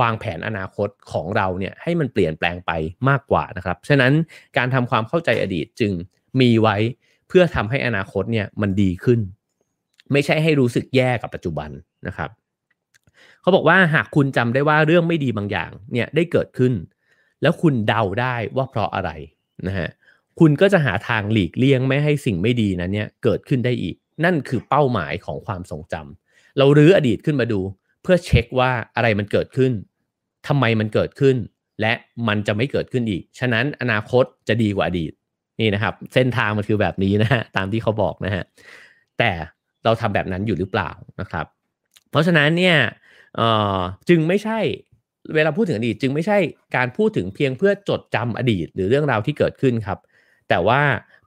[0.00, 2.72] วางแผนอนาคตของเราเนี่ยให้มันเปลี่ยนแปลงไป
[3.08, 4.12] มากกว่านะครับ ฉะนั้น
[4.56, 5.92] การทำความเข้าใจอดีตจึง
[6.40, 6.76] มีไว้
[7.28, 9.20] เพื่อทำให้อนาคตเนี่ยมันดีขึ้น
[10.12, 11.70] ไม่ใช่ให้รู้สึกแย่กับปัจจุบัน
[12.06, 12.30] นะครับ
[13.48, 16.72] เขาบอกว่าหากคุณจำได้ว่าเรื่องไม่ดีบางอย่างเนี่ยได้เกิดขึ้น
[17.42, 19.10] แล้วคุณเดาได้ว่าเพราะอะไร
[19.66, 19.88] นะฮะ
[20.40, 27.60] คุณก็จะหาทางหลีกเลี่ยงไม่ให้สิ่งไม่ดีนั้นเนี่ยเกิดขึ้นได้อีก นั่นคือเป้าหมายของความทรงจำเรารื้ออดีตขึ้นมาดู
[28.02, 29.72] เพื่อเช็คว่าอะไรมันเกิดขึ้น
[30.46, 31.36] ทำไมมันเกิดขึ้น
[31.80, 31.92] และ
[32.28, 35.12] มันจะไม่เกิดขึ้นอีก ฉะนั้นอนาคตจะดีกว่าอดีต
[35.60, 38.44] นี่นะครับ เส้นทางมันคือแบบนี้นะฮะตามที่เขาบอกนะฮะ
[39.18, 39.30] แต่
[39.84, 41.46] เราทำแบบนั้นอยู่หรือเปล่านะครับ
[42.10, 42.76] เพราะฉะนั้นเนี่ย
[44.08, 44.58] จึงไม่ใช่
[45.34, 46.38] เวลาพูดถึงอดีตจึงไม่ใช่
[46.76, 49.98] การพูดถึงเพียงเพื่อจดจำอดีต หรือเรื่องราวที่เกิดขึ้นครับ
[50.48, 50.80] แต่ว่า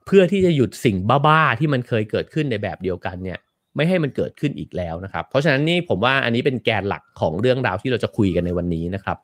[0.06, 3.38] เพื่อที่จะหยุดสิ่งบ้าๆที่มันเคยเกิดขึ้นในแบบเดียวกันเนี่ย
[3.76, 9.18] ไม่ให้มันเกิดขึ้นอีกแล้วนะครับ เพราะฉะนั้นนี่ผมว่าอันนี้เป็นแกนหลักของเรื่องราวที่เราจะคุยกันในวันนี้นะครับ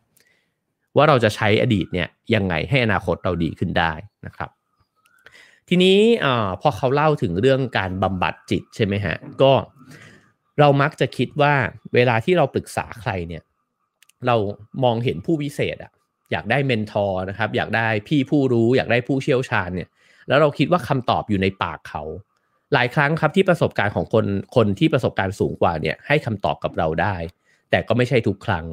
[0.97, 3.93] ว่าเราจะใช้อดีตเนี่ยยังไงให้อนาคตเราดีขึ้นได้
[4.27, 4.51] นะครับ
[5.69, 6.27] ทีนี้อ
[6.61, 11.55] พอเขาเล่าถึงเรื่องการบำบัดจิตใช่ไหมฮะก็เเรามักจะคิดว่า
[11.94, 13.42] เวลาที่เราปรึกษาใครเนี่ย
[14.27, 14.37] เรา
[14.85, 15.92] มองเห็นผู้วิเศษอะ
[16.33, 19.88] อยากได้เมนทอร์นะครับ อยากได้พี่ผู้รู้ อยากได้ผู้เชี่ยวชาญเนี่ย
[20.29, 22.03] แล้วเราคิดว่าคำตอบอยู่ในปากเขา
[22.75, 27.14] หลายครั้งครับที่ประสบการณ์ของคนคนที่ประสบการณ์สูงกว่าเนี่ย ให้คำตอบกับเราได้
[27.71, 28.66] แต่ก็ไม่ใช่ทุกครั้ง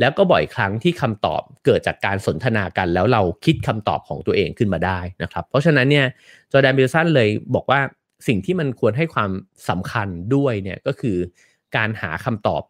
[0.00, 6.06] แล้วก็บ่อยครั้งที่คำตอบเกิดจากการสนทนากัน แล้วเราคิดคำตอบของตัวเองขึ้นมาได้นะครับ เพราะฉะนั้นเนี่ย
[6.52, 7.80] จอแดนบิลสันเลยบอกว่า
[8.26, 9.30] สิ่งที่มันควรให้ความ
[9.68, 11.16] สำคัญด้วยเนี่ยก็คือ
[11.76, 12.62] การหาคำตอบ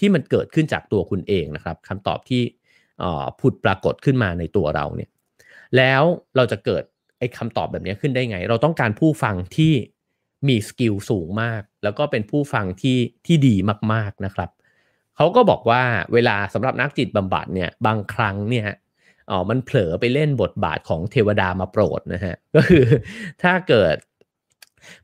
[0.00, 2.42] ที่มันเกิดขึ้นจากตัวคุณเองนะครับคำตอบที่
[3.40, 5.10] ผุดปรากฏขึ้นมาในตัวเราเนี่ย
[5.76, 6.02] แล้ว
[6.36, 6.82] เราจะเกิด
[7.18, 9.72] ไอ้คำตอบแบบนี้ขึ้นได้ไง เราต้องการผู้ฟังที่
[10.48, 13.54] มีสกิลสูงมาก แล้วก็เป็นผู้ฟังที่ที่ดี
[13.92, 14.50] มากๆนะครับ
[15.16, 15.82] เขาก็บอกว่า
[16.12, 18.68] เวลาสำหรับนักจิตบำบัดเนี่ยบางครั้งเนี่ย
[19.30, 22.84] อ๋อมันเผลอไปเล่นบทบาทของเทวดามาโปรดนะฮะก็คือ
[23.42, 23.96] ถ้าเกิด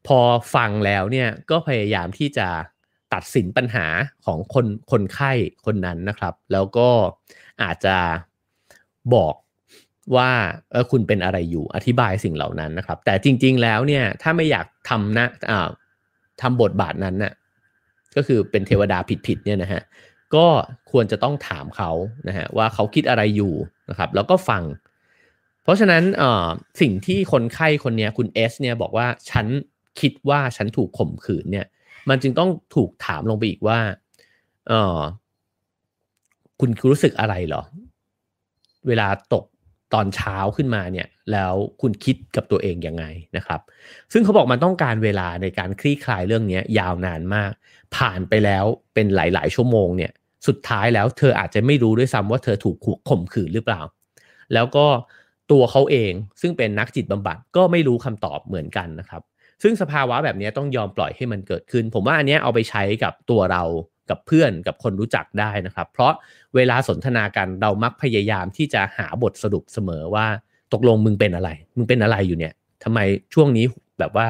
[0.07, 0.19] พอ
[0.55, 2.49] ฟังแล้วเนี่ยก็พยายามที่จะ
[3.15, 3.87] ตัดสินปัญหา
[4.27, 5.33] ของคนคนไข้
[5.67, 6.89] คนนั้นนะครับ แล้วก็
[7.63, 7.97] อาจจะ
[9.15, 9.35] บอก
[10.17, 10.31] ว่า
[10.73, 15.69] เออคุณเป็นอะไรอยู่อธิบายสิ่งเหล่านั้นนะครับ แต่จริง ๆ แล้วเนี่ยถ้าไม่อยากทำนะอ่า
[16.41, 17.33] ทำบทบาทนั้นนะ่ะ
[18.17, 19.83] ก็คือเป็นเทวดาผิดๆเนี่ยนะฮะ
[20.35, 20.47] ก็
[20.91, 21.91] ควรจะต้องถามเขา
[22.29, 23.55] นะฮะว่าเขาคิดอะไรอยู่
[23.91, 24.63] นะครับ แล้วก็ฟัง
[25.65, 26.03] เพราะฉะนั้น
[26.81, 29.47] สิ่งที่คนไข้คนนี้คุณเอสเนี่ยบอกว่าฉัน
[30.01, 31.67] คิดว่าฉันถูกข่มขืนเนี่ย
[32.09, 33.79] มันจึงต้องถูกถามลงไปอีกว่า
[34.69, 34.99] เออ
[36.61, 37.63] คุณรู้สึกอะไรเหรอ
[38.87, 39.45] เวลาตก
[39.95, 43.05] ตอนเช้าขึ้นมาเนี่ย แล้วคุณคิดกับตัวเองยังไง
[43.37, 43.61] นะครับ
[44.13, 47.53] ซึ่งเขาบอกมันต้องการเวลาในการคลี่คลายเรื่องนี้ยาวนานมาก
[47.97, 50.13] ผ่านไปแล้วเป็นหลาย ๆ ชั่วโมงเนี่ย
[50.47, 52.77] สุดท้ายแล้วเธออาจจะไม่รู้ด้วยซ้ำว่าเธอถูก
[53.09, 53.81] ข่มขืนหรือเปล่า
[54.55, 54.87] แล้วก็
[55.53, 59.23] ตัวเขาเอง ซึ่งเป็นนักจิตบำบัดก็ไม่รู้คำตอบเหมือนกันนะครับ
[59.63, 63.63] ซึ่งสภาวะแบบนี้ต้องยอมปล่อยให้มันเกิดขึ้น ผมว่าอันนี้เอาไปใช้กับตัวเรา
[64.11, 66.13] กับเพื่อนกับคนรู้จักได้นะครับ เพราะ
[66.55, 70.27] เวลาสนทนากันเรามักพยายามที่จะหาบทสรุปเสมอว่า
[70.73, 72.53] ตกลงมึงเป็นอะไร มึงเป็นอะไรอยู่เนี่ย
[72.85, 72.99] ทำไม
[73.35, 73.65] ช่วงนี้
[73.99, 74.27] แบบว่า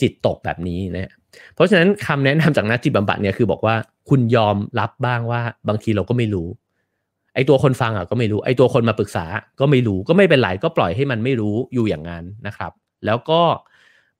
[0.00, 1.10] จิตตกแบบนี้นะ
[1.54, 3.74] เพราะฉะนั้นคำแนะนำจากนักจิตบำบัดเนี่ยคือบอกว่า
[4.08, 6.48] คุณยอมรับบ้างว่าบางทีเราก็ไม่รู้
[7.34, 9.24] ไอตัวคนฟังอะก็ไม่รู้ ไอตัวคนมาปรึกษา
[9.60, 12.72] ก็ไม่รู้ก็ไม่เป็นไรก็ปล่อยให้มันไม่รู้อยู่อย่างนั้นนะครับ
[13.06, 13.42] แล้วก็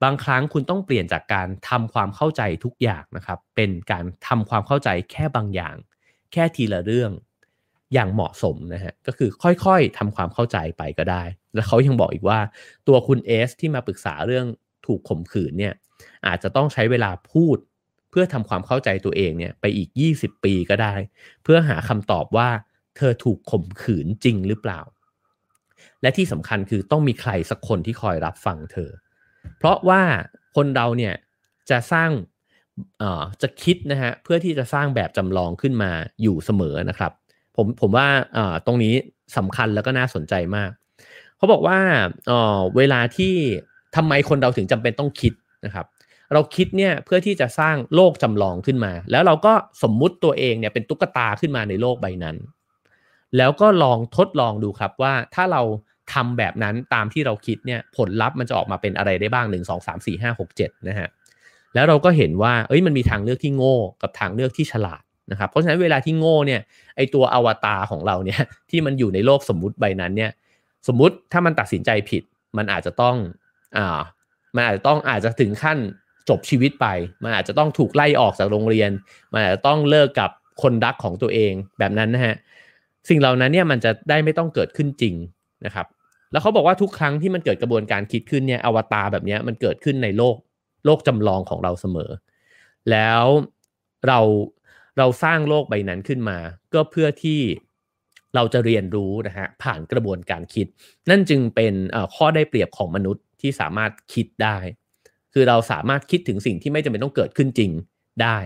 [0.03, 5.75] บางครั้งคุณต้องเปลี่ยนจากการทำความเข้าใจทุกอย่างนะครับ เป็นการทำความเข้าใจแค่บางอย่าง
[6.33, 7.12] แค่ทีละเรื่อง
[7.94, 11.23] อย่างเหมาะสมนะฮะก็คือค่อยๆทำความเข้าใจไปก็ได้
[11.55, 12.40] แล้วเขายังบอกอีกว่า
[12.88, 14.46] ตัวคุณเอสที่มาปรึกษาเรื่อง
[14.87, 15.75] ถูกข่มขืนเนี่ย
[16.27, 17.57] อาจจะต้องใช้เวลาพูด
[18.11, 20.94] เพื่อทำความเข้าใจตัวเองเนี่ยไปอีก 20 ปีก็ได้
[21.42, 22.49] เพื่อหาคำตอบว่า
[23.00, 24.80] เธอถูกข่มขืนจริงหรือเปล่า
[26.02, 28.90] และที่สำคัญคือต้องมีใครสักคนที่คอยรับฟังเธอ
[29.58, 30.02] เพราะว่า
[30.56, 31.14] คนเราเนี่ย
[31.70, 32.10] จะสร้าง
[33.42, 35.90] จะคิดนะฮะเพื่อที่จะสร้างแบบจำลองขึ้นมา
[36.22, 37.12] อยู่เสมอนะครับ
[37.56, 38.06] ผมผมว่า
[38.66, 38.94] ตรงนี้
[39.36, 40.70] สำคัญแล้วก็น่าสนใจมาก
[41.36, 41.78] เขาบอกว่า
[42.26, 43.34] เอ่อเวลาที่
[43.96, 45.32] ทำไมคนเราถึงจำเป็นต้องคิด
[45.64, 45.86] นะครับ
[46.32, 52.36] เราคิดเนี่ยเพื่อที่จะสร้างโลกจำลองขึ้นมา แล้วเราก็สมมุติตัวเองเนี่ยเป็นตุ๊กตาขึ้นมาในโลกใบนั้น
[53.36, 55.62] แล้วก็ลองทดลองดูครับว่าถ้าเรา
[56.12, 61.08] ทำแบบนั้นตามที่เราคิดเนี่ยผลลัพธ์มันจะออกมาเป็นอะไรได้บ้าง 1 2 3 4 5 6 7นะฮะ
[61.74, 66.60] แล้วเราก็เห็นว่าเอ้ยมันมีทางเลือกที่โง่กับทางเลือกที่ฉลาดนะครับเพราะฉะนั้นเวลาที่โง่เนี่ย
[66.96, 68.40] ไอตัวอวตารของเราเนี่ย
[68.70, 70.30] ที่มันอยู่ในโลกสมมุติใบนั้นเนี่ย
[70.88, 72.22] สมมุติถ้ามันตัดสินใจผิด
[72.56, 73.16] มันอาจจะต้อง
[73.76, 74.00] อ่า
[74.56, 75.78] มันอาจจะต้องอาจจะถึงขั้น
[76.28, 76.86] จบชีวิตไป
[77.22, 78.90] มันอาจจะต้องถูกไล่ออกจากโรงเรียน
[79.32, 80.30] มันอาจจะต้องเลิกกับ
[80.62, 82.34] คนรักของตัวเองแบบนั้นนะฮะ
[83.08, 85.14] สิ่งเหล่านั้นเนี่ยมันจะได้ไม่ต้องเกิดขึ้นจริง
[85.66, 85.86] นะครับ
[86.32, 90.36] แล้วเขาบอกว่าทุกครั้งที่มันเกิดกระบวนการคิดขึ้นเนี่ยอวตารแบบนี้มันเกิดขึ้นในโลก
[90.84, 92.10] โลกจำลองของเราเสมอ
[92.90, 93.24] แล้ว
[94.08, 94.20] เรา
[94.98, 96.38] เราสร้างโลกใบนั้นขึ้นมา
[96.74, 97.40] ก็เพื่อที่
[98.34, 100.66] เราจะเรียนรู้นะฮะผ่านกระบวนการคิด
[101.10, 101.74] นั่นจึงเป็น
[102.14, 104.56] ข้อได้เปรียบของมนุษย์ที่สามารถคิดได้
[105.32, 107.70] คือเราสามารถคิดถึงสิ่งที่ไม่จำเป็นต้องเกิดขึ้นจริง
[108.22, 108.38] ได้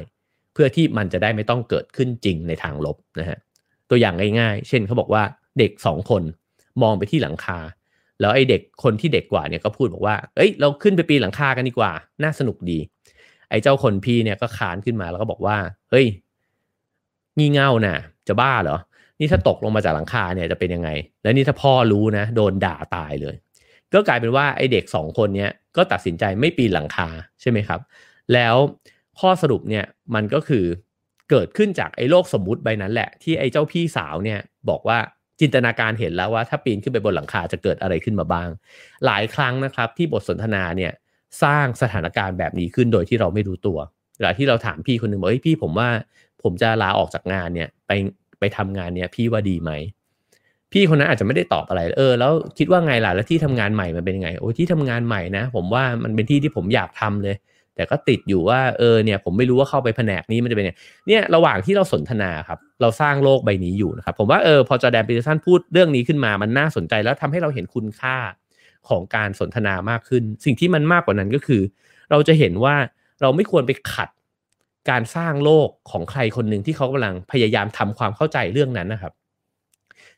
[0.55, 3.39] เพื่อที่มันจะได้ไม่ต้องเกิดขึ้นจริงในทางลบนะฮะ
[3.91, 5.23] ตัวอย่างง่ายๆ เช่นเขาบอกว่า
[5.59, 6.23] เด็กสองคน
[6.83, 7.59] มองไปที่หลังคา
[8.21, 11.93] แล้วไอ้เด็กคนที่เด็กกว่าเนี่ยก็พูดบอกว่า เอ้ย เราขึ้นไปปีนหลังคากันดีกว่า
[12.23, 12.79] น่าสนุกดี
[13.51, 15.57] ไอ้เจ้าคนพี่เนี่ยก็คานขึ้นมาแล้วก็บอกว่า
[15.91, 16.07] เฮ้ย
[17.39, 18.79] งี่เง่าน่ะ จะบ้าเหรอ
[19.21, 20.91] นี่ถ้าตกลงมาจากหลังคาเนี่ยจะเป็นยังไง
[21.23, 23.35] แล้วนี่ถ้าพ่อรู้นะ โดนด่าตายเลย
[23.95, 27.09] ก็กลายเป็นว่าไอ้เด็กสองคนเนี้ยก็ตัดสินใจไม่ปีนหลังคา
[27.41, 27.81] ใช่ไหมครับ
[28.35, 28.55] แล้ว
[29.21, 30.65] ข้อสรุปเนี่ยมันก็คือ
[31.35, 34.39] เกิดขึ้นจากไอ้โลกสมมุติใบนั้นแหละ ที่ไอ้เจ้าพี่สาวเนี่ย
[34.71, 34.99] บอกว่า
[35.41, 38.49] จินตนาการเห็นแล้วว่าถ้าปีนขึ้นไปบนหลังคาจะเกิดอะไรขึ้นมาบ้าง
[39.07, 40.93] หลายครั้งนะครับที่บทสนทนาเนี่ย
[41.43, 43.79] สร้างสถานการณ์แบบนี้ขึ้นโดยที่เราไม่รู้ตัว
[44.17, 45.89] เวลาที่เราถามพี่คนหนึ่งบอกเฮ้ยพี่ผมว่า
[46.43, 47.93] ผมจะลาออกจากงานเนี่ยไป
[48.39, 49.71] ไปทำงานเนี่ยพี่ว่าดีไหม
[50.73, 57.37] พี่คนนั้นอาจจะไม่ได้ตอบอะไรเออแล้วคิดว่าไงล่ะแล้วที่ทำงานใหม่มันเป็นยังไงโอ้ที่ทำงานใหม่นะ ผมว่ามันเป็นที่ที่ผมอยากทำเลย
[57.77, 60.73] แต่ก็ติดอยู่ว่าเออเนี่ยผมไม่รู้ว่าเข้าไปแผนกนี้มันจะเป็นไง
[61.09, 68.17] เนี่ยระหว่างที่เราสนทนาครับเราสร้างโลกใบนี้อยู่นะครับผมว่าเออพอจอแดนปีเตอร์สันพูดเรื่องนี้ขึ้นมามันน่าสนใจแล้วทำให้เราเห็นคุณค่า
[68.89, 71.63] ของการสนทนามากขึ้น สิ่งที่มันมากกว่านั้นก็คือ
[72.11, 72.75] เราจะเห็นว่า
[73.23, 74.09] เราไม่ควรไปขัด
[74.91, 79.13] การสร้างโลกของใครคนหนึ่งที่เขากำลังพยายามทำความเข้าใจเรื่องนั้นนะครับ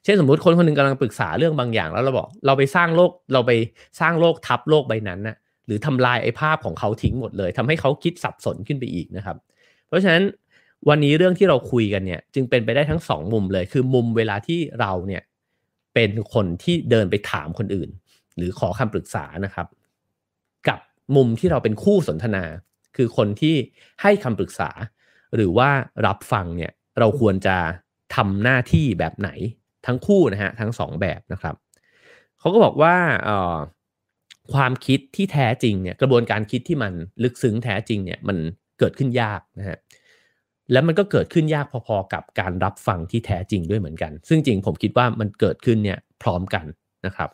[0.04, 3.52] เช่นสมมุติคนคนหนึ่งกำลังปรึกษาเรื่องบางอย่างแล้วเราบอก เราไปสร้างโลกเราไป
[4.00, 9.36] สร้างโลกทับโลกใบนั้นนะ หรือทำลายไอ้ภาพของเขาทิ้งหมดเลยทำให้เขาคิดสับสนขึ้นไปอีกนะครับ
[9.88, 10.22] เพราะฉะนั้น
[10.88, 15.22] วันนี้เรื่องที่เราคุยกันเนี่ยจึงเป็นไปได้ทั้งสองมุมเลย คือมุมเวลาที่เราเนี่ย
[15.94, 17.90] เป็นคนที่เดินไปถามคนอื่น
[18.36, 19.66] หรือขอคำปรึกษานะครับ
[20.68, 20.78] กับ
[21.16, 22.44] มุมที่เราเป็นคู่สนทนา
[22.96, 23.54] คือคนที่
[24.02, 24.70] ให้คำปรึกษา
[25.34, 25.70] หรือว่า
[26.06, 27.56] รับฟังเนี่ยเราควรจะ
[28.16, 29.30] ทำหน้าที่แบบไหน
[29.86, 31.54] ทั้งคู่นะฮะทั้งสองแบบนะครับ
[32.38, 32.94] เขาก็บอกว่า
[34.52, 38.36] ความคิดที่แท้จริงเนี่ยกระบวนการคิดที่มันลึกซึ้งแท้จริงเนี่ยมัน
[38.78, 39.78] เกิดขึ้นยากนะฮะ
[40.72, 46.66] แล้วมันก็เกิดขึ้นยากพอๆกับการรับฟังที่แท้จริงด้วยเหมือนกัน ซึ่งจริงผมคิดว่ามันเกิดขึ้นเนี่ยพร้อมกัน
[47.06, 47.30] นะครับ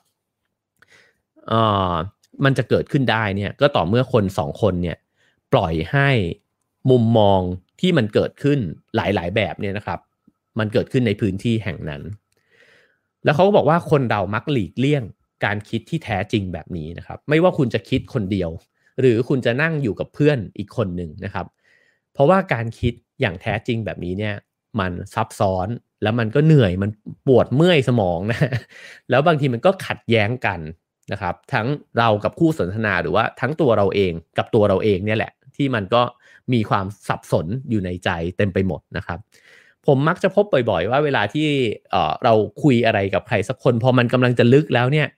[1.48, 1.60] เอ่
[1.92, 1.92] อ
[2.44, 4.96] มันจะเกิดขึ้นได้เนี่ยก็ต่อเมื่อคนสองคนเนี่ย
[5.52, 6.08] ปล่อยให้
[6.90, 7.40] มุมมอง
[7.80, 8.58] ที่มันเกิดขึ้น
[8.96, 10.00] หลายๆ แบบเนี่ยนะครับ
[10.58, 12.02] มันเกิดขึ้นในพื้นที่แห่งนั้น
[13.24, 15.02] แล้วเขาก็บอกว่าคนเรามักหลีกเลี่ยง
[15.44, 18.50] การคิดที่แท้จริงแบบนี้นะครับ ไม่ว่าคุณจะคิดคนเดียว
[19.00, 21.46] หรือคุณจะนั่งอยู่กับเพื่อนอีกคนหนึ่งนะครับ
[22.12, 24.34] เพราะว่าการคิดอย่างแท้จริงแบบนี้เนี่ย
[24.80, 25.68] มันซับซ้อน
[26.02, 26.90] แล้วมันก็เหนื่อยมัน
[27.26, 28.40] ปวดเมื่อยสมองนะ
[29.10, 30.60] แล้วบางทีมันก็ขัดแย้งกัน
[31.12, 31.66] นะครับ ทั้ง
[31.98, 36.02] เรากับคู่สนทนาหรือว่าทั้งตัวเราเองกับตัวเราเองเนี่ยแหละ ที่มันก็
[36.52, 39.18] มีความสับสนอยู่ในใจเต็มไปหมดนะครับ
[39.86, 41.46] ผมมักจะพบบ่อยๆ ว่าเวลาที่
[42.24, 45.08] เราคุยอะไรกับใครสักคน พอมันกำลังจะลึกแล้วเนี่ย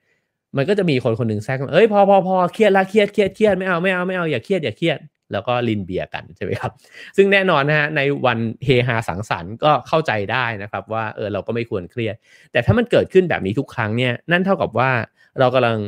[0.56, 4.98] มันก็จะมีคนคนหนึ่งแทรกเอ้ยพอพอพอเครียดละเครียดเครียดเครียดไม่เอาไม่เอาไม่เอาอย่าเครียดอย่าเครียด
[5.32, 6.72] แล้วก็ลินเบียร์กันใช่ไหมครับ
[7.16, 12.14] ซึ่งแน่นอนนะฮะในวันเฮฮาสังสรรค์ก็เข้าใจได้นะครับ ว่าเออเราก็ไม่ควรเครียด
[12.52, 14.90] แต่ถ้ามันเกิดขึ้นแบบนี้ทุกครั้งเนี่ยนั่นเท่ากับว่า
[15.38, 15.78] เรากำลัง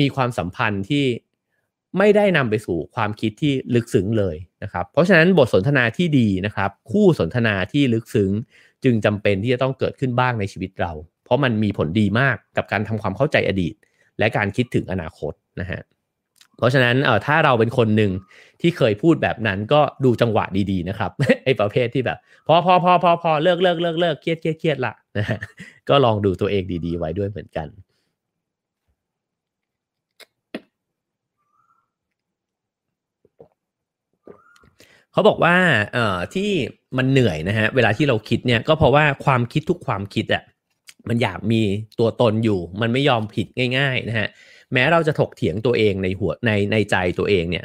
[0.00, 1.04] มีความสัมพันธ์ที่
[1.98, 8.30] ไม่ได้นำไปสู่ความคิดที่ลึกซึ้งเลยนะครับ เพราะฉะนั้นบทสนทนาที่ดีนะครับ คู่สนทนาที่ลึกซึ้ง
[8.84, 10.92] จึงจำเป็นที่จะต้องเกิดขึ้นบ้างในชีวิตเรา
[11.24, 13.74] เพราะมันมีผลดีมากกับการทำความเข้าใจอดีต
[14.22, 15.80] และการคิดถึงอนาคตนะฮะ
[16.58, 18.10] เพราะฉะนั้นเอ่อถ้าเราเป็นคนหนึ่ง
[18.60, 21.10] ที่เคยพูดแบบนั้นก็ดูจังหวะดีๆนะครับ
[21.44, 25.38] ไอ้ประเภทที่แบบพอพอพอพอพอเลิกเลิกเลิกเลิกเครียดเครียดเครียดละนะฮะ
[25.88, 27.68] ก็ลองดูตัวเองดีๆ ไว้ด้วยเหมือนกัน
[35.12, 35.56] เขาบอกว่า
[35.94, 36.50] เอ่อที่
[36.98, 40.42] มันเหนื่อยนะฮะเวลาที่เราคิดเนี่ยก็เพราะว่าความคิดทุกความคิดอะ
[41.08, 41.62] มันอยากมี
[41.98, 43.46] ตัวตนอยู่ มันไม่ยอมผิด
[43.78, 44.28] ง่าย ๆ นะฮะ
[44.72, 47.64] แม้เราจะถกเถียงตัวเองในหัวในในใจตัวเองเนี่ย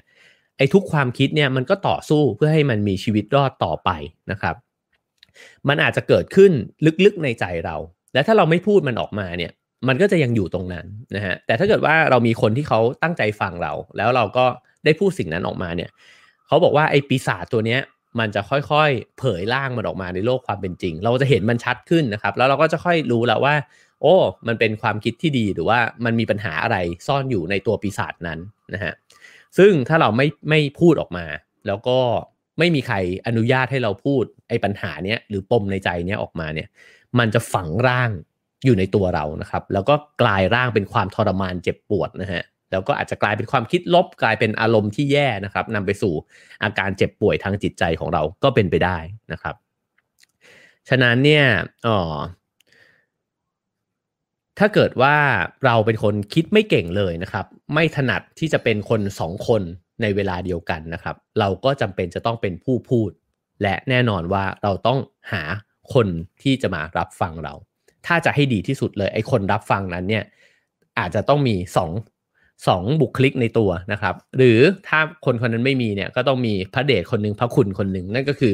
[0.58, 3.89] ไอ้ทุกความคิดเนี่ยมันก็ต่อสู้เพื่อให้มันมีชีวิตรอดต่อไป
[4.32, 4.56] นะครับ
[5.67, 6.52] มันอาจจะเกิดขึ้น
[7.06, 7.76] ลึกๆในใจเรา
[8.13, 9.52] และถ้าเราไม่พูดมันออกมาเนี่ย
[9.88, 14.45] มันก็จะยังอยู่ตรงนั้นนะฮะ แต่ถ้าเกิดว่าเรามีคนที่เขาตั้งใจฟังเรา แล้วเราก็
[14.86, 15.89] ได้พูดสิ่งนั้นออกมาเนี่ย
[16.47, 17.82] เขาบอกว่าไอ้ปีศาจตัวเนี้ย
[18.19, 23.56] มันจะค่อยๆ เผยร่างมันออกมาในโลกความเป็นจริง เราจะเห็นมันชัดขึ้นนะครับ แล้วเราก็จะค่อยรู้แล้วว่า
[24.01, 24.15] โอ้
[24.47, 26.77] มันเป็นความคิดที่ดีหรือว่ามันมีปัญหาอะไร
[27.08, 28.39] ซ่อนอยู่ในตัวปีศาจนั้น
[28.73, 28.93] นะฮะ
[29.58, 31.25] ซึ่งถ้าเราไม่ไม่พูดออกมา
[31.67, 31.99] แล้วก็
[32.60, 32.95] ไม่มีใคร
[33.27, 36.67] อนุญาตให้เราพูดไอ้ปัญหาเนี้ยหรือปมในใจเนี้ยออกมาเนี่ย
[37.19, 38.10] มันจะฝังร่าง
[38.65, 46.13] อยู่ในตัวเรานะครับ แล้วก็กลายร่างเป็นความทรมานเจ็บปวดนะฮะ แล้วก็อาจจะกลายเป็นความคิดลบกลายเป็นอารมณ์ที่แย่นะครับนำไปสู่
[46.63, 48.97] อาการเจ็บป่วยทางจิตใจของเราก็เป็นไปได้
[49.32, 49.56] นะครับ
[50.89, 51.45] ฉะนั้นเนี่ย
[51.88, 51.99] อ๋อ
[54.60, 55.15] ถ้าเกิดว่า
[55.65, 59.62] เราเป็นคนคิดไม่เก่งเลยนะครับ ไม่ถนัดที่จะเป็นคนสองคน
[60.01, 63.10] ในเวลาเดียวกันนะครับ เราก็จำเป็นจะต้องเป็นผู้พูด
[63.63, 64.99] และแน่นอนว่าเราต้อง
[65.32, 65.43] หา
[65.93, 66.08] คน
[66.43, 67.53] ที่จะมารับฟังเรา
[68.08, 70.23] ถ้าจะให้ดีที่สุดเลยไอ้คนรับฟังนั้นเนี่ย
[70.99, 71.91] อาจจะต้องมีสอง
[72.67, 78.53] สองบุคลิกในตัวนะครับ หรือถ้าคนคนนั้นไม่มีเนี่ยก็ต้องมีพระเดชคนหนึ่งพระคุณคนหนึ่งนั่นก็คือ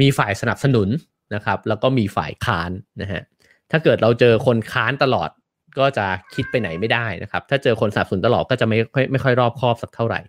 [0.00, 0.88] มีฝ่ายสนับสนุน
[1.34, 2.70] นะครับ แล้วก็มีฝ่ายค้าน
[3.02, 3.22] นะฮะ
[3.70, 5.30] ถ้าเกิดเราเจอคนค้านตลอด
[5.78, 10.20] ก็จะคิดไปไหนไม่ได้นะครับ ถ้าเจอคนสนับสนุนตลอดก็จะไม่ค่อยไม่ค่อยรอบคอบสักเท่าไหร่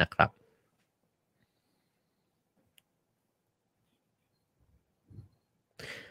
[0.00, 0.28] นะครับ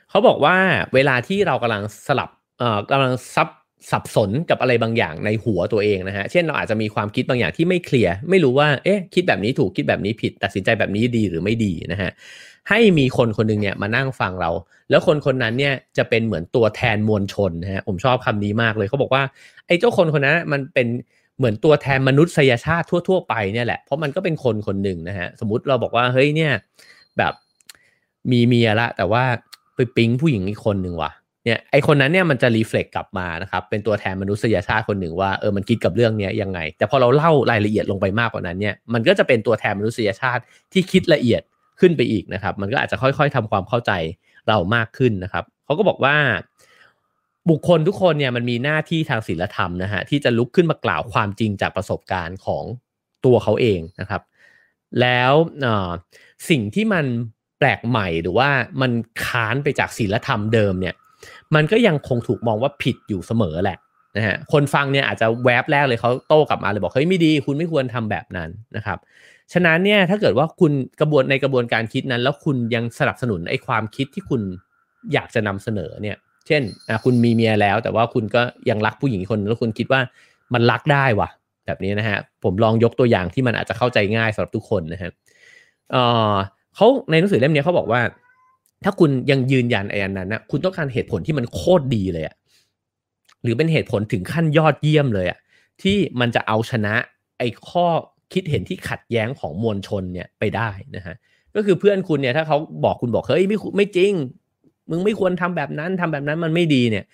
[0.09, 0.55] เขาบอกว่า
[0.93, 3.47] เวลาที่เรากำลังสลับเอ่อกำลังซับ
[3.91, 12.11] สับสนกับอะไรบางอย่างในหัวตัวเองนะฮะ เช่นเราอาจจะมีความคิดบางอย่างที่ไม่เคลียร์ ไม่รู้ว่า เอ๊ะ คิดแบบนี้ถูก คิดแบบนี้ผิด ตัดสินใจแบบนี้ดีหรือไม่ดีนะฮะ
[12.69, 14.51] ให้มีคนคนหนึ่งเนี่ยมานั่งฟังเรา
[14.89, 19.23] แล้วคนคนนั้นเนี่ยจะเป็นเหมือนตัวแทนมวลชนนะฮะ ผมชอบคำนี้มากเลย เขาบอกว่า
[19.67, 20.87] ไอ้เจ้าคนคนนั้นมันเป็น
[21.37, 26.51] เหมือนตัวแทนมนุษยชาติทั่ว ๆ ไปเนี่ยแหละ เพราะมันก็เป็นคนคนหนึ่งนะฮะ สมมติเราบอกว่า เฮ้ย เนี่ย
[27.17, 27.33] แบบ
[28.31, 29.23] มีเมียละ แต่ว่า
[29.75, 31.11] ไปปิ๊งผู้หญิงอีกคนหนึ่งว่ะ
[31.47, 40.41] เนี่ยไอคนนั้นเนี่ยมันจะรีเฟล็กกลับมานะครับเป็นตัวแทนมนุษยชาติคนหนึ่งว่าเออมันคิดกับเรื่องนี้ยังไง แต่พอเราเล่ารายละเอียดลงไปมากกว่านั้นเนี่ยมันก็จะเป็นตัวแทนมนุษยชาติ
[40.73, 41.41] ที่คิดละเอียด
[41.79, 43.91] ขึ้นไปอีกนะครับ มันก็อาจจะค่อยๆทำความเข้าใจ
[44.47, 46.15] เรามากขึ้นนะครับเขาก็บอกว่า
[47.49, 52.63] บุคคลทุกคนเนี่ยมันมีหน้าที่ทางศีลธรรมนะฮะที่จะลุกขึ้นมากล่าวความจริงจากประสบการณ์ของ
[53.25, 54.21] ตัวเขาเองนะครับ
[55.01, 55.33] แล้ว
[56.49, 57.05] สิ่งที่มัน
[57.59, 58.49] แปลกใหม่หรือว่า
[58.81, 58.91] มัน
[59.25, 60.95] ค้านไปจากศีลธรรมเดิมเนี่ย
[61.55, 63.77] มันก็ยังคงถูกมองว่าผิดอยู่เสมอแหละ
[64.17, 68.97] นะฮะคนฟังเนี่ยอาจจะแวบแรกเลยเขาโต้กลับมาเลยบอกเฮ้ยไม่ดี คุณไม่ควรทำแบบนั้นนะครับ
[69.53, 74.41] ฉะนั้นเนี่ยถ้าเกิดว่าคุณกระบวนในกระบวนการคิดนั้น แล้วคุณยังสนับสนุนไอ้ความคิดที่คุณ
[75.13, 76.61] อยากจะนำเสนอเนี่ย เช่น
[77.03, 80.01] คุณมีเมียแล้ว แต่ว่าคุณก็ยังรักผู้หญิงคนแล้วคุณคิดว่า
[80.53, 81.29] มันรักได้วะ
[81.65, 85.11] แบบนี้นะฮะผมลองยกตัวอย่างที่มันอาจจะเข้าใจง่ายสำหรับทุกคนนะฮะ
[85.91, 85.97] เอ
[86.31, 86.33] อ
[86.75, 87.99] เขาในหนังสือเล่มนี้เขาบอกว่า
[88.83, 92.35] ถ้าคุณยังยืนยันไอ้อันนั้นนะคุณต้องการเหตุผลที่มันโคตรดีเลยอะ
[93.43, 95.39] หรือเป็นเหตุผลถึงขั้นยอดเยี่ยมเลยอะ
[95.81, 96.93] ที่มันจะเอาชนะ
[97.37, 97.85] ไอ้ข้อ
[98.33, 101.15] คิดเห็นที่ขัดแย้งของมวลชนเนี่ยไปได้นะฮะ
[101.55, 104.13] ก็คือเพื่อนคุณเนี่ยถ้าเขาบอกคุณบอกเฮ้ยไม่ไม่จริง
[104.89, 107.05] มึงไม่ควรทำแบบนั้นทำแบบนั้นมันไม่ดีเนี่ย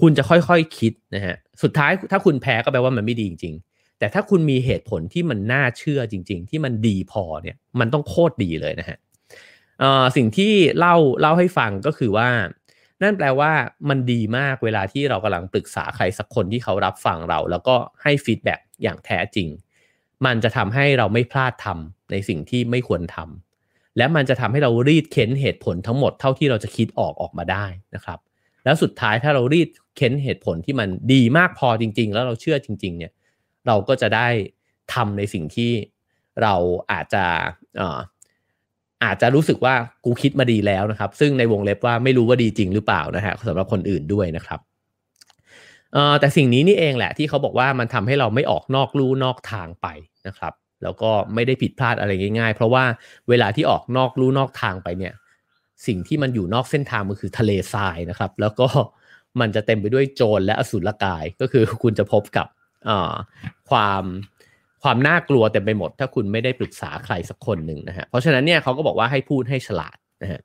[0.00, 8.98] คุณจะค่อยๆคคิดนะฮะสุดท้ายถ้าคุณแพ้ก็แปลว่ามันไม่ดีจริง ๆ แต่ถ้าคุณมีเหตุผลที่มันน่าเชื่อจริง ๆ ที่มันดีพอเนี่ยมันต้องโคตรดีเลยนะฮะ
[10.16, 12.28] สิ่งที่เล่าเล่าให้ฟังก็คือว่า
[13.02, 13.52] นั่นแปลว่า
[13.88, 19.48] มันดีมากเวลาที่เรากำลังปรึกษาใครสักคนที่เขารับฟังเรา แล้วก็ให้ฟีดแบ็กอย่างแท้จริง
[20.26, 28.18] มันจะทำให้เราไม่พลาดทำในสิ่งที่ไม่ควรทำและมันจะทำให้เรารีดเค้นเหตุผลทั้งหมดเท่าที่เราจะคิดออกออกมาได้นะครับ
[28.64, 33.12] แล้วสุดท้ายถ้าเรารีดเค้นเหตุผลที่มันดีมากพอจริง ๆ แล้วเราเชื่อจริง ๆ เนี่ย
[33.66, 34.28] เราก็จะได้
[34.94, 35.72] ทำในสิ่งที่
[36.42, 36.54] เรา
[36.92, 37.24] อาจจะ
[39.04, 44.60] อาจจะรู้สึกว่ากูคิดมาดีแล้วนะครับ ซึ่งในวงเล็บว่าไม่รู้ว่าดีจริงหรือเปล่านะฮะสำหรับคนอื่นด้วยนะครับ
[46.20, 49.86] แต่สิ่งนี้นี่เองแหละที่เขาบอกว่ามันทำให้เราไม่ออกนอกลู่นอกทางไป
[50.26, 52.84] นะครับ แล้วก็ไม่ได้ผิดพลาดอะไรง่าย ๆ เพราะว่า
[53.28, 55.14] เวลาที่ออกนอกลู่นอกทางไปเนี่ย
[55.86, 58.68] สิ่งที่มันอยู่นอกเส้นทางมันคือทะเลทรายนะครับ แล้วก็
[59.40, 62.46] มันจะเต็มไปด้วยโจรและอสุรกายก็คือคุณจะพบกับ
[63.70, 64.04] ความ
[64.82, 70.40] ความน่ากลัวเต็มไปหมด ถ้าคุณไม่ได้ปรึกษาใครสักคนหนึ่งนะฮะเพราะฉะนั้นเนี่ยเขาก็บอกว่าให้พูดให้ฉลาดนะฮะ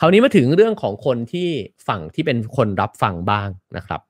[0.00, 1.48] คราวนี้มาถึงเรื่องของคนที่
[1.88, 4.00] ฝั่งที่เป็นคนรับฟังบ้างนะครับ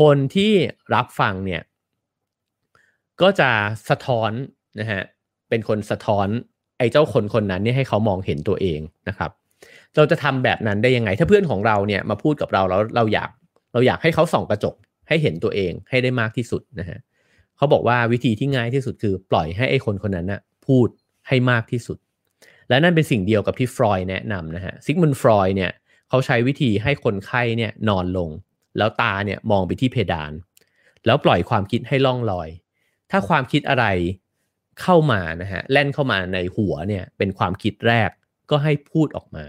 [0.00, 0.52] คนที่
[0.94, 1.62] รับฟังเนี่ย
[3.22, 3.50] ก็จะ
[3.90, 4.32] สะท้อน
[4.80, 5.02] นะฮะ
[5.48, 6.28] เป็นคนสะท้อน
[6.78, 9.30] ไอ้เจ้าคนคนนั้นเนี่ยให้เขามองเห็นตัวเองนะครับ
[9.96, 13.30] เราจะทำแบบนั้นได้ยังไง ถ้าเพื่อนของเราเนี่ยมาพูดกับเราแล้วเราอยาก
[13.72, 14.74] เราอยากให้เขาส่องกระจก
[15.08, 16.98] ให้เห็นตัวเองให้ได้มากที่สุดนะฮะ
[17.60, 20.88] เขาบอกว่าวิธีที่ง่ายที่สุดคือปล่อยให้ไอ้คนคนนั้นนะพูด
[21.28, 21.98] ให้มากที่สุด
[22.68, 25.70] และนั่นเป็นสิ่งเดียวกับที่ฟรอยแนะนำนะฮะซิกมุนฟรอยเนี่ย
[26.08, 28.30] เขาใช้วิธีให้คนไข้เนี่ยนอนลง
[28.78, 30.32] แล้วตาเนี่ยมองไปที่เพดาน
[31.06, 32.48] แล้วปล่อยความคิดให้ล่องลอย
[33.10, 33.86] ถ้าความคิดอะไร
[34.82, 38.10] เข้ามานะฮะแล่นเข้ามาในหัวเนี่ยเป็นความคิดแรก
[38.50, 39.44] ก็ให้พูดออกมา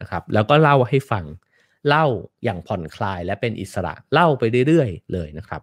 [0.00, 1.24] นะครับแล้วก็เล่าให้ฟัง
[1.88, 2.06] เล่า
[2.44, 5.60] อย่างผ่อนคลายและเป็นอิสระเล่าไปเรื่อยๆเลยนะครับ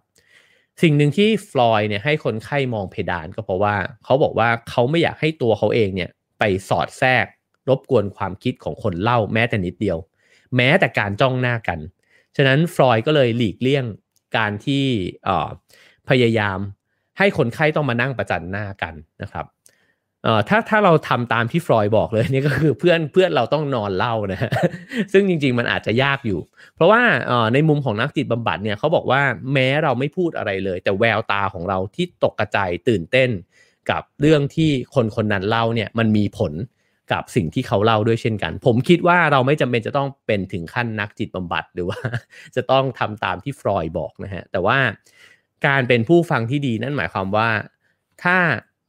[0.82, 7.26] สิ่งหนึ่งที่ฟลอยเนี่ยให้คนไข้มองเพดานก็เพราะว่าเขาบอกว่าเขาไม่อยากให้ตัวเขาเองเนี่ยไปสอดแทรก
[7.68, 9.98] รบกวนความคิดของคนเล่าแม้แต่นิดเดียว
[10.56, 11.78] แม้แต่การจ้องหน้ากัน
[12.36, 13.84] ฉะนั้นฟลอยก็เลยหลีกเลี่ยง
[14.36, 14.84] การที่
[16.08, 16.58] พยายาม
[17.18, 19.46] ให้คนไข้ต้องมานั่งประจันหน้ากันนะครับ
[20.26, 24.50] อ่าถ้าถ้าเราทำตามที่ฟรอยบอกเลยนี่ก็คือเพื่อนเพื่อนเราต้องนอนเล่านะฮะ
[25.12, 26.40] ซึ่งจริง ๆ มันอาจจะยากอยู่
[26.74, 33.30] เพราะว่าอ่าในมุมของนักจิตบำบัดเนี่ยเขาบอกว่าแม้เราไม่พูดอะไรเลย แต่แววตาของเราที่ตกกระจายตื่นเต้น
[33.90, 36.52] กับเรื่องที่คนคนนั้นเล่าเนี่ยมันมีผล
[37.12, 41.98] กับสิ่งที่เขาเล่าด้วยเช่นกัน ผมคิดว่าเราไม่จำเป็นจะต้องเป็นถึงขั้นนักจิตบำบัดหรือว่า
[42.56, 44.78] จะต้องทำตามที่ฟรอยบอกนะฮะแต่ว่า
[45.66, 47.48] การเป็นผู้ฟังที่ดีนั่นหมายความว่า
[48.22, 48.36] ถ้า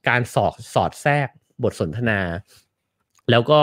[0.10, 1.28] การสอดสอดแทรก
[1.64, 2.20] บทสนทนา
[3.32, 3.62] แล้วก็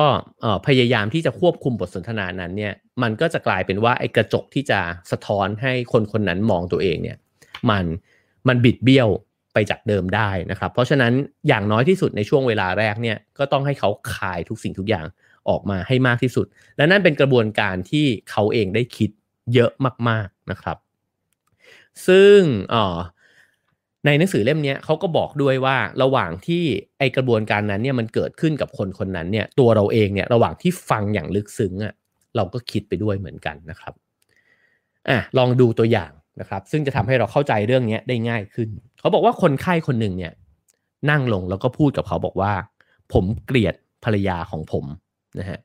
[0.66, 4.80] พยายามที่จะควบคุมบทสนทนานั้นเนี่ยมันก็จะกลายเป็นว่าไอ้กระจกที่จะ
[5.10, 7.18] สะท้อนให้คนคนนั้นมองตัวเองเนี่ย
[7.70, 7.84] มัน
[8.48, 9.08] มันบิดเบี้ยว
[9.54, 11.12] ไปจากเดิมได้นะครับ เพราะฉะนั้น
[11.48, 15.06] อย่างน้อยที่สุดในช่วงเวลาแรกเนี่ยก็ต้องให้เขาคายทุกสิ่งทุกอย่าง
[15.48, 19.10] ออกมาให้มากที่สุด และนั่นเป็นกระบวนการที่เขาเองได้คิด
[19.54, 19.70] เยอะ
[20.08, 20.76] มาก ๆนะครับ
[22.06, 22.38] ซึ่ง
[24.06, 26.62] ในหนังสือเล่มนี้เขาก็บอกด้วยว่าระหว่างที่
[26.98, 31.94] ไอกระบวนการนั้นเนี่ยมันเกิดขึ้นกับคนคนนั้นเนี่ยตัวเราเองเนี่ยระหว่างที่ฟังอย่างลึกซึ้งอะ่ะ
[32.36, 33.94] เราก็คิดไปด้วยเหมือนกันนะครับ
[35.08, 38.68] อะลองดูตัวอย่างนะครับ ซึ่งจะทำให้เราเข้าใจเรื่องนี้ได้ง่ายขึ้น
[39.00, 40.32] เขาบอกว่าคนไข้คนหนึ่งเนี่ย
[41.10, 42.52] นั่งลงแล้วก็พูดกับเขาบอกว่า
[43.12, 43.74] ผมเกลียด
[44.04, 44.84] ภรรยาของผม
[45.38, 45.58] นะฮะ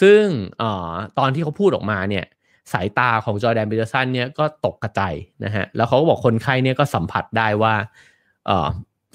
[0.00, 0.22] ซึ่ง
[0.62, 2.24] ออตอนที่เขาพูดออกมาเนี่ย
[2.72, 5.14] สายตาของจอแดนเบเดอร์สันเนี่ยก็ตกกระจาย
[5.44, 7.74] นะฮะแล้วเขาก็บอกคนไข้เนี่ยก็สัมผัสได้ว่า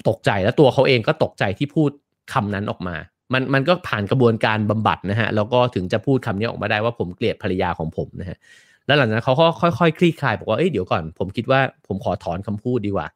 [0.08, 1.90] ตกใจแล้วตัวเขาเองก็ตกใจที่พูด
[2.32, 2.96] คำนั้นออกมา
[3.32, 8.38] มันมันก็ผ่านกระบวนการบำบัดนะฮะแล้วก็ถึงจะพูดคำนี้ออกมาได้ว่าผมเกลียดภรรยาของผมนะฮะ
[8.86, 13.06] แล้วหลังจากนั้นเขาก็ค่อยๆคลี่คลายบอกว่าเอ้ยเดี๋ยวก่อนผมคิดว่าผมขอถอนคำพูดดีกว่า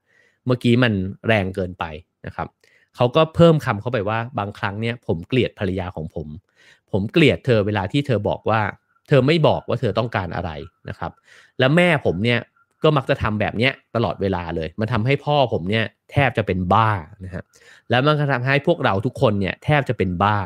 [0.47, 0.93] เมื่อกี้มัน
[1.26, 1.84] แรงเกินไป
[2.26, 2.49] นะครับ
[2.97, 6.28] เขาก็เพิ่มคำเข้าไปว่าบางครั้งเนี่ยผมเกลียดภรรยาของผม
[6.93, 8.61] ผมเกลียดเธอเวลาที่เธอบอกว่า
[9.11, 10.50] เธอไม่บอกว่าเธอต้องการอะไร
[10.88, 11.12] นะครับ
[11.58, 12.40] แล้วแม่ผมเนี่ย
[12.82, 16.90] ก็มักจะทำแบบเนี้ยตลอดเวลาเลย มันทำให้พ่อผมเนี่ยแทบจะเป็นบ้า
[17.24, 17.42] นะฮะ
[17.90, 20.36] แล้วมันก็ทำให้พวกเราทุกคนเนี่ยแทบจะเป็นบ้า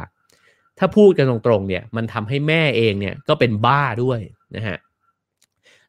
[0.78, 4.20] ถ้าพูดกันตรงๆเนี่ยมันทำให้แม่เองเนี่ยก็เป็นบ้าด้วย
[4.56, 4.76] นะฮะ